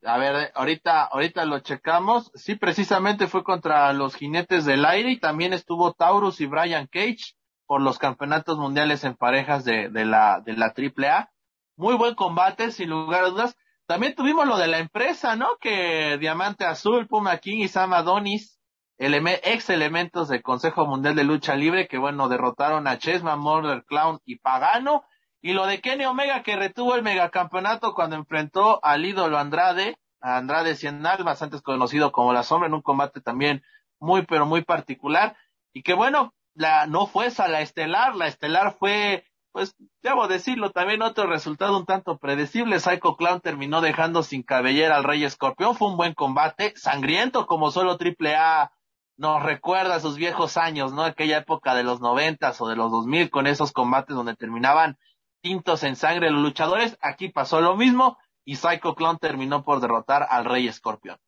A 0.03 0.17
ver, 0.17 0.51
ahorita, 0.55 1.05
ahorita 1.05 1.45
lo 1.45 1.61
checamos. 1.61 2.33
Sí, 2.35 2.55
precisamente 2.55 3.27
fue 3.27 3.45
contra 3.45 3.93
los 3.93 4.17
jinetes 4.17 4.65
del 4.65 4.87
aire 4.87 5.11
y 5.11 5.21
también 5.21 5.53
estuvo 5.53 5.93
Taurus 5.93 6.41
y 6.41 6.47
Brian 6.47 6.87
Cage 6.87 7.35
por 7.71 7.83
los 7.83 8.01
campeonatos 8.01 8.59
mundiales 8.59 9.05
en 9.05 9.15
parejas 9.15 9.65
de, 9.65 9.91
de 9.91 10.05
la, 10.05 10.41
de 10.45 10.55
la 10.55 10.75
AAA. 10.77 11.31
Muy 11.77 11.95
buen 11.95 12.17
combate, 12.17 12.73
sin 12.73 12.91
lugar 12.91 13.23
a 13.23 13.29
dudas. 13.29 13.57
También 13.87 14.17
tuvimos 14.17 14.45
lo 14.45 14.57
de 14.57 14.67
la 14.67 14.81
empresa, 14.81 15.37
¿no? 15.37 15.51
Que 15.61 16.19
Diamante 16.19 16.65
Azul, 16.65 17.07
Puma 17.07 17.39
King 17.39 17.59
y 17.59 17.69
Sam 17.69 17.93
Adonis, 17.93 18.61
ex 18.99 19.71
elementos 19.71 20.27
del 20.27 20.43
Consejo 20.43 20.85
Mundial 20.85 21.15
de 21.15 21.23
Lucha 21.23 21.55
Libre, 21.55 21.87
que 21.87 21.97
bueno, 21.97 22.29
derrotaron 22.29 22.89
a 22.89 22.99
Chessman, 22.99 23.39
Murder 23.39 23.85
Clown 23.85 24.19
y 24.25 24.41
Pagano. 24.41 25.05
Y 25.41 25.53
lo 25.53 25.67
de 25.67 25.81
Kenny 25.81 26.07
Omega, 26.07 26.43
que 26.43 26.57
retuvo 26.57 26.97
el 26.97 27.05
megacampeonato 27.05 27.95
cuando 27.95 28.17
enfrentó 28.17 28.85
al 28.85 29.05
ídolo 29.05 29.39
Andrade, 29.39 29.97
a 30.21 30.39
Andrade 30.39 30.75
Cien 30.75 31.07
Almas, 31.07 31.41
antes 31.41 31.63
conocido 31.63 32.11
como 32.11 32.33
La 32.33 32.43
Sombra, 32.43 32.67
en 32.67 32.75
un 32.75 32.83
combate 32.83 33.21
también 33.21 33.63
muy, 34.01 34.27
pero 34.27 34.45
muy 34.45 34.65
particular. 34.65 35.37
Y 35.73 35.85
que 35.85 35.95
bueno, 35.95 36.35
la, 36.61 36.87
no 36.87 37.07
fue 37.07 37.27
esa 37.27 37.49
la 37.49 37.63
estelar, 37.63 38.15
la 38.15 38.27
estelar 38.27 38.77
fue, 38.79 39.25
pues, 39.51 39.75
debo 40.03 40.29
decirlo, 40.29 40.73
también 40.73 41.01
otro 41.01 41.27
resultado 41.27 41.79
un 41.79 41.87
tanto 41.87 42.19
predecible. 42.19 42.79
Psycho 42.79 43.17
Clown 43.17 43.41
terminó 43.41 43.81
dejando 43.81 44.23
sin 44.23 44.43
cabellera 44.43 44.97
al 44.97 45.05
Rey 45.05 45.25
Escorpión, 45.25 45.75
fue 45.75 45.89
un 45.89 45.97
buen 45.97 46.13
combate, 46.13 46.75
sangriento 46.77 47.47
como 47.47 47.71
solo 47.71 47.97
Triple 47.97 48.37
A 48.37 48.73
nos 49.17 49.43
recuerda 49.43 50.01
sus 50.01 50.17
viejos 50.17 50.59
años, 50.59 50.93
¿no? 50.93 51.03
Aquella 51.03 51.39
época 51.39 51.75
de 51.75 51.83
los 51.83 52.01
noventas 52.01 52.61
o 52.61 52.69
de 52.69 52.77
los 52.77 52.91
dos 52.91 53.07
mil 53.07 53.31
con 53.31 53.47
esos 53.47 53.73
combates 53.73 54.15
donde 54.15 54.37
terminaban 54.37 54.99
tintos 55.43 55.83
en 55.83 55.97
sangre 55.97 56.31
los 56.31 56.43
luchadores. 56.43 56.99
Aquí 57.01 57.31
pasó 57.31 57.63
lo 57.63 57.75
mismo 57.75 58.19
y 58.45 58.57
Psycho 58.57 58.95
Clown 58.95 59.19
terminó 59.19 59.65
por 59.65 59.81
derrotar 59.81 60.27
al 60.29 60.45
Rey 60.45 60.69
Escorpión. 60.69 61.19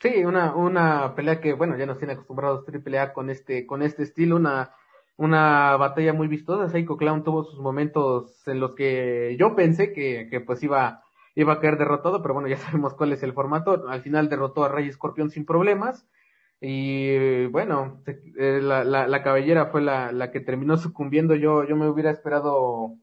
Sí, 0.00 0.24
una, 0.24 0.54
una 0.54 1.14
pelea 1.16 1.40
que, 1.40 1.54
bueno, 1.54 1.76
ya 1.76 1.84
nos 1.86 1.98
tiene 1.98 2.12
acostumbrados 2.12 2.64
Triple 2.64 2.98
A 3.00 3.12
con 3.12 3.30
este, 3.30 3.66
con 3.66 3.82
este 3.82 4.04
estilo, 4.04 4.36
una, 4.36 4.72
una 5.16 5.76
batalla 5.76 6.12
muy 6.12 6.28
vistosa. 6.28 6.68
Psycho 6.68 6.96
Clown 6.96 7.24
tuvo 7.24 7.42
sus 7.44 7.58
momentos 7.58 8.46
en 8.46 8.60
los 8.60 8.74
que 8.76 9.36
yo 9.38 9.56
pensé 9.56 9.92
que, 9.92 10.28
que 10.30 10.40
pues 10.40 10.62
iba, 10.62 11.02
iba 11.34 11.54
a 11.54 11.60
caer 11.60 11.78
derrotado, 11.78 12.22
pero 12.22 12.34
bueno, 12.34 12.48
ya 12.48 12.56
sabemos 12.58 12.94
cuál 12.94 13.12
es 13.12 13.22
el 13.24 13.32
formato. 13.32 13.88
Al 13.88 14.02
final 14.02 14.28
derrotó 14.28 14.64
a 14.64 14.68
Rey 14.68 14.88
Escorpión 14.88 15.30
sin 15.30 15.44
problemas. 15.44 16.06
Y 16.60 17.46
bueno, 17.46 18.02
eh, 18.06 18.60
la, 18.62 18.84
la, 18.84 19.06
la 19.08 19.22
cabellera 19.22 19.66
fue 19.66 19.80
la, 19.82 20.12
la 20.12 20.30
que 20.30 20.40
terminó 20.40 20.76
sucumbiendo. 20.78 21.34
Yo, 21.34 21.64
yo 21.64 21.74
me 21.76 21.88
hubiera 21.88 22.10
esperado 22.12 22.94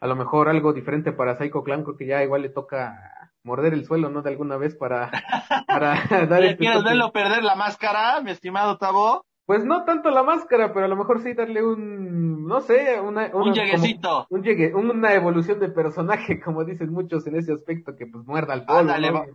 a 0.00 0.06
lo 0.06 0.16
mejor 0.16 0.48
algo 0.48 0.72
diferente 0.72 1.12
para 1.12 1.36
Psycho 1.36 1.64
Clown, 1.64 1.82
creo 1.84 1.96
que 1.96 2.06
ya 2.06 2.22
igual 2.22 2.42
le 2.42 2.50
toca 2.50 3.23
morder 3.44 3.74
el 3.74 3.84
suelo, 3.84 4.08
¿no? 4.08 4.22
De 4.22 4.30
alguna 4.30 4.56
vez 4.56 4.74
para, 4.74 5.10
para 5.68 6.26
dar 6.26 6.42
este 6.42 6.58
¿Quieres 6.58 6.82
verlo 6.82 7.12
perder 7.12 7.44
la 7.44 7.54
máscara, 7.54 8.20
mi 8.20 8.30
estimado 8.30 8.78
Tabo? 8.78 9.24
Pues 9.46 9.64
no 9.64 9.84
tanto 9.84 10.10
la 10.10 10.22
máscara, 10.22 10.72
pero 10.72 10.86
a 10.86 10.88
lo 10.88 10.96
mejor 10.96 11.22
sí 11.22 11.34
darle 11.34 11.62
un, 11.62 12.46
no 12.46 12.62
sé, 12.62 12.98
una, 12.98 13.30
un 13.34 13.52
lleguecito. 13.52 14.26
un 14.30 14.42
llegue, 14.42 14.74
una 14.74 15.12
evolución 15.12 15.60
de 15.60 15.68
personaje, 15.68 16.40
como 16.44 16.64
dicen 16.64 16.90
muchos 16.90 17.26
en 17.26 17.36
ese 17.36 17.52
aspecto, 17.52 17.94
que 17.96 18.06
pues 18.06 18.24
muerda 18.26 18.54
al 18.54 18.64
polvo. 18.64 19.26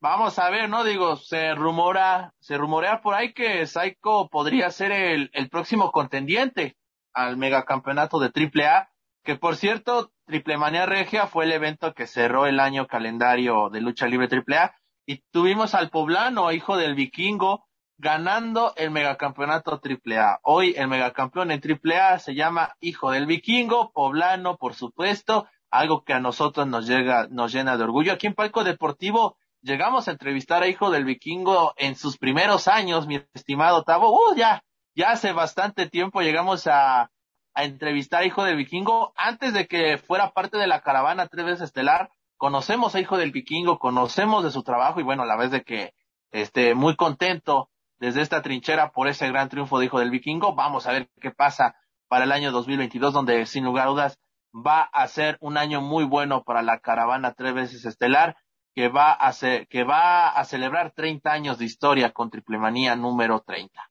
Vamos 0.00 0.38
a 0.38 0.50
ver, 0.50 0.68
¿no? 0.68 0.84
Digo, 0.84 1.16
se 1.16 1.54
rumora, 1.54 2.34
se 2.38 2.56
rumorea 2.56 3.00
por 3.00 3.14
ahí 3.14 3.32
que 3.32 3.66
Psycho 3.66 4.28
podría 4.30 4.70
ser 4.70 4.92
el, 4.92 5.30
el 5.32 5.48
próximo 5.48 5.90
contendiente 5.90 6.76
al 7.12 7.36
megacampeonato 7.36 8.20
de 8.20 8.26
AAA 8.28 8.88
que 9.26 9.36
por 9.36 9.56
cierto, 9.56 10.12
Triple 10.26 10.58
Manía 10.58 10.86
Regia 10.86 11.28
fue 11.28 11.44
el 11.44 11.52
evento 11.52 11.94
que 11.94 12.08
cerró 12.08 12.46
el 12.46 12.58
año 12.58 12.88
calendario 12.88 13.70
de 13.70 13.80
lucha 13.80 14.08
libre 14.08 14.28
AAA 14.28 14.74
y 15.06 15.22
tuvimos 15.30 15.74
al 15.74 15.88
poblano, 15.88 16.50
hijo 16.50 16.76
del 16.76 16.96
vikingo, 16.96 17.64
ganando 17.96 18.74
el 18.76 18.90
megacampeonato 18.90 19.80
AAA. 19.80 20.40
Hoy 20.42 20.74
el 20.76 20.88
megacampeón 20.88 21.52
en 21.52 21.60
AAA 21.62 22.18
se 22.18 22.34
llama 22.34 22.74
Hijo 22.80 23.12
del 23.12 23.26
Vikingo, 23.26 23.92
poblano, 23.92 24.56
por 24.56 24.74
supuesto, 24.74 25.46
algo 25.70 26.02
que 26.02 26.12
a 26.12 26.20
nosotros 26.20 26.66
nos 26.66 26.88
llega, 26.88 27.28
nos 27.30 27.52
llena 27.52 27.76
de 27.76 27.84
orgullo. 27.84 28.12
Aquí 28.12 28.26
en 28.26 28.34
Palco 28.34 28.64
Deportivo 28.64 29.36
llegamos 29.62 30.08
a 30.08 30.10
entrevistar 30.10 30.64
a 30.64 30.68
Hijo 30.68 30.90
del 30.90 31.04
Vikingo 31.04 31.72
en 31.76 31.94
sus 31.94 32.18
primeros 32.18 32.66
años, 32.66 33.06
mi 33.06 33.22
estimado 33.32 33.84
Tavo. 33.84 34.10
Uh, 34.10 34.34
ya, 34.34 34.64
ya 34.96 35.10
hace 35.10 35.30
bastante 35.30 35.88
tiempo 35.88 36.20
llegamos 36.20 36.66
a, 36.66 37.10
a 37.56 37.64
entrevistar 37.64 38.22
a 38.22 38.26
Hijo 38.26 38.44
del 38.44 38.56
Vikingo 38.56 39.14
antes 39.16 39.54
de 39.54 39.66
que 39.66 39.96
fuera 39.96 40.30
parte 40.32 40.58
de 40.58 40.66
la 40.66 40.82
caravana 40.82 41.26
tres 41.26 41.46
veces 41.46 41.62
estelar. 41.62 42.10
Conocemos 42.36 42.94
a 42.94 43.00
Hijo 43.00 43.16
del 43.16 43.32
Vikingo, 43.32 43.78
conocemos 43.78 44.44
de 44.44 44.50
su 44.50 44.62
trabajo 44.62 45.00
y 45.00 45.02
bueno, 45.02 45.22
a 45.22 45.26
la 45.26 45.36
vez 45.36 45.50
de 45.50 45.62
que 45.62 45.94
esté 46.32 46.74
muy 46.74 46.96
contento 46.96 47.70
desde 47.98 48.20
esta 48.20 48.42
trinchera 48.42 48.92
por 48.92 49.08
ese 49.08 49.26
gran 49.28 49.48
triunfo 49.48 49.78
de 49.78 49.86
Hijo 49.86 49.98
del 49.98 50.10
Vikingo. 50.10 50.54
Vamos 50.54 50.86
a 50.86 50.92
ver 50.92 51.08
qué 51.18 51.30
pasa 51.30 51.74
para 52.08 52.24
el 52.24 52.32
año 52.32 52.52
2022, 52.52 53.14
donde 53.14 53.46
sin 53.46 53.64
lugar 53.64 53.86
a 53.86 53.90
dudas 53.90 54.18
va 54.54 54.82
a 54.82 55.08
ser 55.08 55.38
un 55.40 55.56
año 55.56 55.80
muy 55.80 56.04
bueno 56.04 56.44
para 56.44 56.60
la 56.60 56.80
caravana 56.80 57.32
tres 57.32 57.54
veces 57.54 57.86
estelar, 57.86 58.36
que 58.74 58.88
va 58.88 59.12
a 59.12 59.32
ser, 59.32 59.66
que 59.68 59.82
va 59.82 60.28
a 60.28 60.44
celebrar 60.44 60.92
30 60.92 61.32
años 61.32 61.56
de 61.56 61.64
historia 61.64 62.12
con 62.12 62.28
Triplemanía 62.28 62.96
número 62.96 63.40
30. 63.40 63.90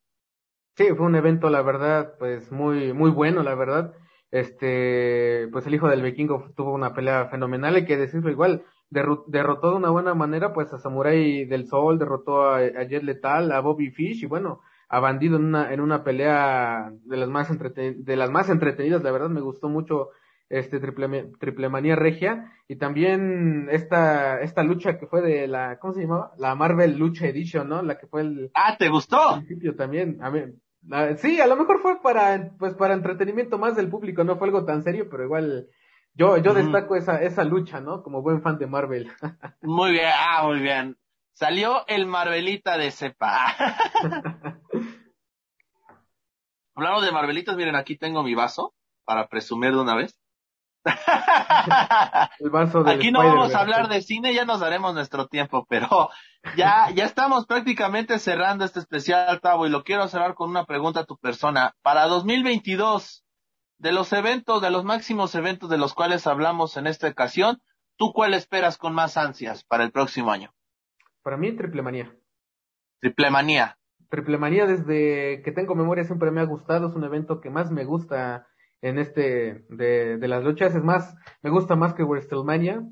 Sí, 0.77 0.87
fue 0.95 1.05
un 1.05 1.15
evento, 1.15 1.49
la 1.49 1.61
verdad, 1.61 2.15
pues 2.19 2.51
muy, 2.51 2.93
muy 2.93 3.09
bueno, 3.09 3.43
la 3.43 3.55
verdad. 3.55 3.93
Este, 4.31 5.47
pues 5.51 5.65
el 5.67 5.75
hijo 5.75 5.87
del 5.87 6.01
vikingo 6.01 6.49
tuvo 6.55 6.73
una 6.73 6.93
pelea 6.93 7.27
fenomenal, 7.27 7.75
hay 7.75 7.85
que 7.85 7.95
decirlo 7.95 8.29
igual, 8.29 8.63
derrotó 8.89 9.71
de 9.71 9.77
una 9.77 9.89
buena 9.89 10.13
manera, 10.13 10.53
pues 10.53 10.73
a 10.73 10.77
Samurai 10.77 11.45
del 11.45 11.67
Sol, 11.67 11.97
derrotó 11.97 12.43
a, 12.43 12.57
a 12.57 12.83
Jet 12.83 13.03
Letal, 13.03 13.51
a 13.53 13.61
Bobby 13.61 13.91
Fish, 13.91 14.23
y 14.23 14.25
bueno, 14.25 14.59
a 14.89 14.99
Bandido 14.99 15.37
en 15.37 15.45
una, 15.45 15.73
en 15.73 15.79
una 15.79 16.03
pelea 16.03 16.91
de 17.05 17.17
las 17.17 17.29
más 17.29 17.49
de 17.49 18.15
las 18.17 18.29
más 18.29 18.49
entretenidas, 18.49 19.03
la 19.03 19.11
verdad 19.11 19.29
me 19.29 19.41
gustó 19.41 19.69
mucho 19.69 20.09
este 20.49 20.79
triple, 20.79 21.31
triple 21.39 21.69
manía 21.69 21.95
regia 21.95 22.51
y 22.67 22.75
también 22.75 23.67
esta 23.71 24.39
esta 24.41 24.61
lucha 24.63 24.99
que 24.99 25.07
fue 25.07 25.21
de 25.21 25.47
la 25.47 25.79
¿cómo 25.79 25.93
se 25.93 26.01
llamaba? 26.01 26.33
La 26.37 26.53
Marvel 26.53 26.97
Lucha 26.99 27.27
Edition, 27.27 27.67
¿no? 27.67 27.81
La 27.81 27.97
que 27.97 28.05
fue 28.05 28.21
el 28.21 28.51
Ah, 28.53 28.75
¿te 28.77 28.89
gustó? 28.89 29.17
principio 29.37 29.75
también. 29.75 30.19
A 30.21 30.29
mí, 30.29 30.41
sí, 31.17 31.41
a 31.41 31.47
lo 31.47 31.55
mejor 31.55 31.81
fue 31.81 32.01
para 32.01 32.51
pues 32.57 32.73
para 32.73 32.93
entretenimiento 32.93 33.57
más 33.57 33.75
del 33.75 33.89
público, 33.89 34.23
no 34.23 34.37
fue 34.37 34.47
algo 34.47 34.65
tan 34.65 34.83
serio, 34.83 35.07
pero 35.09 35.23
igual 35.23 35.67
yo 36.13 36.37
yo 36.37 36.53
destaco 36.53 36.95
esa 36.95 37.21
esa 37.21 37.43
lucha, 37.43 37.79
¿no? 37.81 38.03
Como 38.03 38.21
buen 38.21 38.41
fan 38.41 38.57
de 38.57 38.67
Marvel. 38.67 39.11
muy 39.61 39.91
bien, 39.91 40.11
ah, 40.13 40.43
muy 40.45 40.59
bien. 40.59 40.97
Salió 41.33 41.85
el 41.87 42.05
Marvelita 42.05 42.77
de 42.77 42.91
cepa. 42.91 43.53
Hablamos 46.75 47.05
de 47.05 47.11
Marvelitas, 47.11 47.55
miren, 47.55 47.75
aquí 47.75 47.97
tengo 47.97 48.23
mi 48.23 48.35
vaso 48.35 48.73
para 49.05 49.27
presumir 49.27 49.71
de 49.71 49.81
una 49.81 49.95
vez. 49.95 50.19
Aquí 52.85 53.11
no 53.11 53.19
vamos 53.19 53.55
a 53.55 53.59
hablar 53.59 53.89
de 53.89 54.01
cine, 54.01 54.33
ya 54.33 54.45
nos 54.45 54.59
daremos 54.59 54.93
nuestro 54.93 55.27
tiempo, 55.27 55.65
pero 55.67 56.09
ya, 56.55 56.89
ya 56.93 57.05
estamos 57.05 57.47
prácticamente 57.47 58.19
cerrando 58.19 58.65
este 58.65 58.79
especial, 58.79 59.41
Tavo, 59.41 59.65
y 59.65 59.69
lo 59.69 59.83
quiero 59.83 60.07
cerrar 60.07 60.35
con 60.35 60.49
una 60.49 60.65
pregunta 60.65 61.01
a 61.01 61.05
tu 61.05 61.17
persona. 61.17 61.75
Para 61.81 62.05
2022, 62.05 63.25
de 63.79 63.91
los 63.91 64.13
eventos, 64.13 64.61
de 64.61 64.69
los 64.69 64.83
máximos 64.83 65.33
eventos 65.35 65.69
de 65.69 65.77
los 65.77 65.93
cuales 65.93 66.27
hablamos 66.27 66.77
en 66.77 66.87
esta 66.87 67.07
ocasión, 67.07 67.61
¿tú 67.97 68.13
cuál 68.13 68.33
esperas 68.33 68.77
con 68.77 68.93
más 68.93 69.17
ansias 69.17 69.63
para 69.63 69.83
el 69.83 69.91
próximo 69.91 70.31
año? 70.31 70.53
Para 71.23 71.37
mí, 71.37 71.55
Triple 71.55 71.81
Manía. 71.81 72.15
Triple 73.01 73.31
Manía. 73.31 73.77
Triple 74.09 74.37
Manía, 74.37 74.67
desde 74.67 75.41
que 75.43 75.51
tengo 75.51 75.73
memoria, 75.73 76.03
siempre 76.03 76.29
me 76.29 76.41
ha 76.41 76.45
gustado, 76.45 76.89
es 76.89 76.95
un 76.95 77.03
evento 77.03 77.41
que 77.41 77.49
más 77.49 77.71
me 77.71 77.85
gusta 77.85 78.47
en 78.85 78.99
este 78.99 79.65
de, 79.69 80.17
de 80.17 80.27
las 80.27 80.43
luchas. 80.43 80.75
Es 80.75 80.83
más, 80.83 81.15
me 81.41 81.49
gusta 81.49 81.75
más 81.75 81.95
que 81.95 82.03
WrestleMania, 82.03 82.83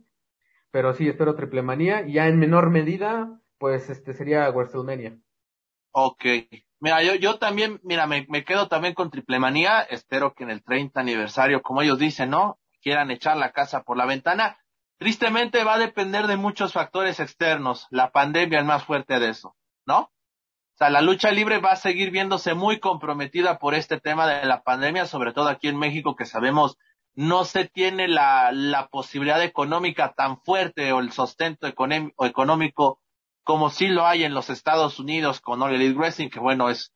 pero 0.72 0.94
sí, 0.96 1.08
espero 1.08 1.36
Triple 1.36 1.62
Manía. 1.62 2.02
Y 2.08 2.14
ya 2.14 2.28
en 2.28 2.40
menor 2.40 2.72
medida, 2.72 3.40
pues 3.60 3.92
este 3.92 4.14
sería 4.14 4.50
WrestleMania. 4.50 5.20
Ok. 5.92 6.26
Mira, 6.80 7.04
yo, 7.04 7.14
yo 7.14 7.38
también, 7.38 7.80
mira, 7.84 8.08
me, 8.08 8.26
me 8.28 8.44
quedo 8.44 8.68
también 8.68 8.96
con 8.96 9.12
Triple 9.12 9.38
Manía. 9.38 9.82
Espero 9.82 10.34
que 10.34 10.44
en 10.44 10.50
el 10.50 10.64
30 10.64 11.00
aniversario, 11.00 11.62
como 11.62 11.84
ellos 11.84 12.00
dicen, 12.00 12.32
¿no? 12.32 12.60
Quieran 12.82 13.12
echar 13.12 13.38
la 13.38 13.52
casa 13.52 13.84
por 13.84 13.96
la 13.96 14.08
ventana. 14.08 14.58
Tristemente 14.98 15.64
va 15.64 15.76
a 15.76 15.80
depender 15.80 16.26
de 16.26 16.38
muchos 16.38 16.74
factores 16.74 17.20
externos. 17.20 17.86
La 17.92 18.12
pandemia 18.12 18.60
es 18.60 18.66
más 18.66 18.84
fuerte 18.84 19.20
de 19.20 19.30
eso, 19.30 19.56
¿no? 19.86 20.12
La 20.90 21.02
lucha 21.02 21.32
libre 21.32 21.60
va 21.60 21.72
a 21.72 21.76
seguir 21.76 22.12
viéndose 22.12 22.54
muy 22.54 22.80
comprometida 22.80 23.60
por 23.60 23.74
este 23.74 24.00
tema 24.00 24.28
de 24.28 24.46
la 24.46 24.64
pandemia, 24.64 25.06
sobre 25.06 25.34
todo 25.34 25.50
aquí 25.50 25.68
en 25.68 25.78
México, 25.78 26.16
que 26.16 26.26
sabemos 26.26 26.78
no 27.16 27.46
se 27.46 27.66
tiene 27.66 28.08
la, 28.08 28.90
posibilidad 28.92 29.42
económica 29.44 30.14
tan 30.14 30.42
fuerte 30.42 30.92
o 30.94 31.00
el 31.00 31.12
sustento 31.12 31.68
económico 31.68 33.00
como 33.44 33.70
sí 33.70 33.88
lo 33.88 34.08
hay 34.08 34.24
en 34.24 34.34
los 34.34 34.50
Estados 34.50 35.00
Unidos 35.00 35.42
con 35.42 35.62
All 35.62 35.76
Elite 35.76 36.30
que 36.30 36.40
bueno, 36.40 36.70
es 36.70 36.94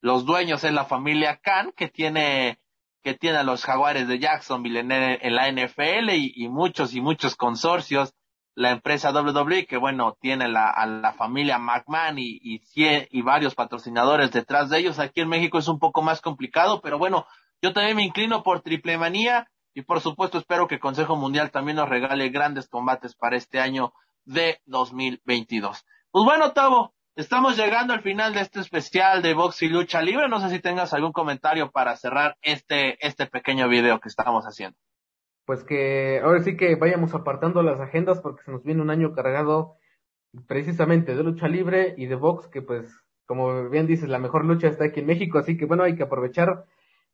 los 0.00 0.24
dueños 0.24 0.62
es 0.62 0.72
la 0.72 0.84
familia 0.84 1.40
Khan, 1.42 1.72
que 1.74 1.88
tiene 1.88 2.60
que 3.02 3.14
tiene 3.14 3.38
a 3.38 3.44
los 3.44 3.64
jaguares 3.64 4.08
de 4.08 4.18
Jacksonville 4.18 4.80
en, 4.80 4.92
en 4.92 5.34
la 5.34 5.50
NFL 5.50 6.10
y, 6.10 6.48
muchos 6.48 6.92
y 6.94 7.00
muchos 7.00 7.36
consorcios 7.36 8.12
la 8.56 8.70
empresa 8.70 9.12
WWE, 9.12 9.66
que 9.66 9.76
bueno, 9.76 10.16
tiene 10.18 10.48
la, 10.48 10.70
a 10.70 10.86
la 10.86 11.12
familia 11.12 11.58
McMahon 11.58 12.18
y, 12.18 12.40
y, 12.42 12.62
y 12.74 13.22
varios 13.22 13.54
patrocinadores 13.54 14.32
detrás 14.32 14.70
de 14.70 14.78
ellos. 14.78 14.98
Aquí 14.98 15.20
en 15.20 15.28
México 15.28 15.58
es 15.58 15.68
un 15.68 15.78
poco 15.78 16.00
más 16.02 16.22
complicado, 16.22 16.80
pero 16.80 16.98
bueno, 16.98 17.26
yo 17.60 17.74
también 17.74 17.96
me 17.96 18.04
inclino 18.04 18.42
por 18.42 18.62
Triple 18.62 18.96
Manía 18.96 19.46
y 19.74 19.82
por 19.82 20.00
supuesto 20.00 20.38
espero 20.38 20.66
que 20.66 20.76
el 20.76 20.80
Consejo 20.80 21.16
Mundial 21.16 21.50
también 21.50 21.76
nos 21.76 21.90
regale 21.90 22.30
grandes 22.30 22.66
combates 22.66 23.14
para 23.14 23.36
este 23.36 23.60
año 23.60 23.92
de 24.24 24.58
2022. 24.64 25.84
Pues 26.10 26.24
bueno, 26.24 26.52
Tavo, 26.52 26.94
estamos 27.14 27.58
llegando 27.58 27.92
al 27.92 28.00
final 28.00 28.32
de 28.32 28.40
este 28.40 28.60
especial 28.60 29.20
de 29.20 29.34
box 29.34 29.62
y 29.62 29.68
lucha 29.68 30.00
libre. 30.00 30.30
No 30.30 30.40
sé 30.40 30.48
si 30.48 30.60
tengas 30.60 30.94
algún 30.94 31.12
comentario 31.12 31.70
para 31.70 31.94
cerrar 31.96 32.38
este, 32.40 32.96
este 33.06 33.26
pequeño 33.26 33.68
video 33.68 34.00
que 34.00 34.08
estamos 34.08 34.46
haciendo 34.46 34.78
pues 35.46 35.62
que 35.62 36.20
ahora 36.22 36.42
sí 36.42 36.56
que 36.56 36.74
vayamos 36.74 37.14
apartando 37.14 37.62
las 37.62 37.80
agendas 37.80 38.20
porque 38.20 38.42
se 38.42 38.50
nos 38.50 38.64
viene 38.64 38.82
un 38.82 38.90
año 38.90 39.14
cargado 39.14 39.76
precisamente 40.46 41.14
de 41.14 41.22
lucha 41.22 41.48
libre 41.48 41.94
y 41.96 42.06
de 42.06 42.16
box, 42.16 42.48
que 42.48 42.62
pues, 42.62 42.92
como 43.26 43.70
bien 43.70 43.86
dices, 43.86 44.08
la 44.08 44.18
mejor 44.18 44.44
lucha 44.44 44.68
está 44.68 44.86
aquí 44.86 45.00
en 45.00 45.06
México, 45.06 45.38
así 45.38 45.56
que 45.56 45.64
bueno, 45.64 45.84
hay 45.84 45.96
que 45.96 46.02
aprovechar 46.02 46.64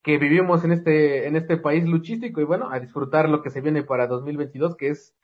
que 0.03 0.19
vivimos 0.19 0.65
en 0.65 0.73
este, 0.73 1.29
en 1.29 1.37
este 1.37 1.59
país 1.59 1.85
luchístico 1.85 2.41
y 2.41 2.45
bueno, 2.45 2.71
a 2.71 2.81
disfrutar 2.81 3.29
lo 3.29 3.43
que 3.43 3.51
se 3.51 3.61
viene 3.61 3.85
para 3.85 4.09
2022, 4.09 4.77
que 4.77 4.89
es 4.89 5.15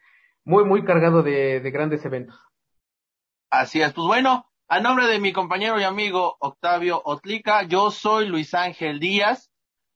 muy, 0.44 0.64
muy 0.64 0.84
cargado 0.84 1.22
de, 1.22 1.60
de 1.60 1.70
grandes 1.70 2.04
eventos. 2.04 2.38
Así 3.50 3.80
es, 3.80 3.92
pues 3.94 4.06
bueno, 4.06 4.46
a 4.68 4.80
nombre 4.80 5.06
de 5.06 5.18
mi 5.18 5.32
compañero 5.32 5.80
y 5.80 5.84
amigo 5.84 6.36
Octavio 6.40 7.00
Otlica, 7.02 7.62
yo 7.62 7.90
soy 7.90 8.28
Luis 8.28 8.52
Ángel 8.52 9.00
Díaz 9.00 9.47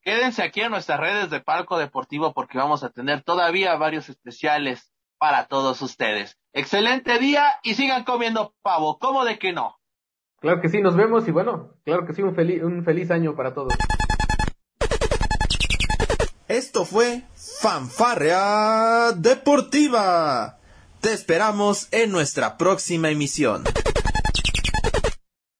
Quédense 0.03 0.43
aquí 0.43 0.59
en 0.59 0.71
nuestras 0.71 0.99
redes 0.99 1.29
de 1.29 1.39
Palco 1.39 1.77
Deportivo 1.77 2.33
porque 2.33 2.57
vamos 2.57 2.83
a 2.83 2.89
tener 2.89 3.23
todavía 3.23 3.73
varios 3.75 4.09
especiales 4.09 4.91
para 5.17 5.47
todos 5.47 5.81
ustedes. 5.81 6.37
Excelente 6.51 7.19
día 7.19 7.45
y 7.63 7.75
sigan 7.75 8.03
comiendo 8.03 8.53
pavo, 8.61 8.99
¿cómo 8.99 9.23
de 9.23 9.39
que 9.39 9.53
no? 9.53 9.79
Claro 10.41 10.59
que 10.59 10.67
sí, 10.67 10.81
nos 10.81 10.97
vemos 10.97 11.25
y 11.29 11.31
bueno, 11.31 11.75
claro 11.85 12.05
que 12.05 12.13
sí, 12.13 12.21
un 12.21 12.35
feliz, 12.35 12.61
un 12.63 12.83
feliz 12.83 13.11
año 13.11 13.33
para 13.33 13.53
todos. 13.53 13.73
Esto 16.49 16.83
fue 16.83 17.23
Fanfarrea 17.61 19.13
Deportiva. 19.15 20.59
Te 20.99 21.13
esperamos 21.13 21.87
en 21.91 22.11
nuestra 22.11 22.57
próxima 22.57 23.09
emisión. 23.09 23.63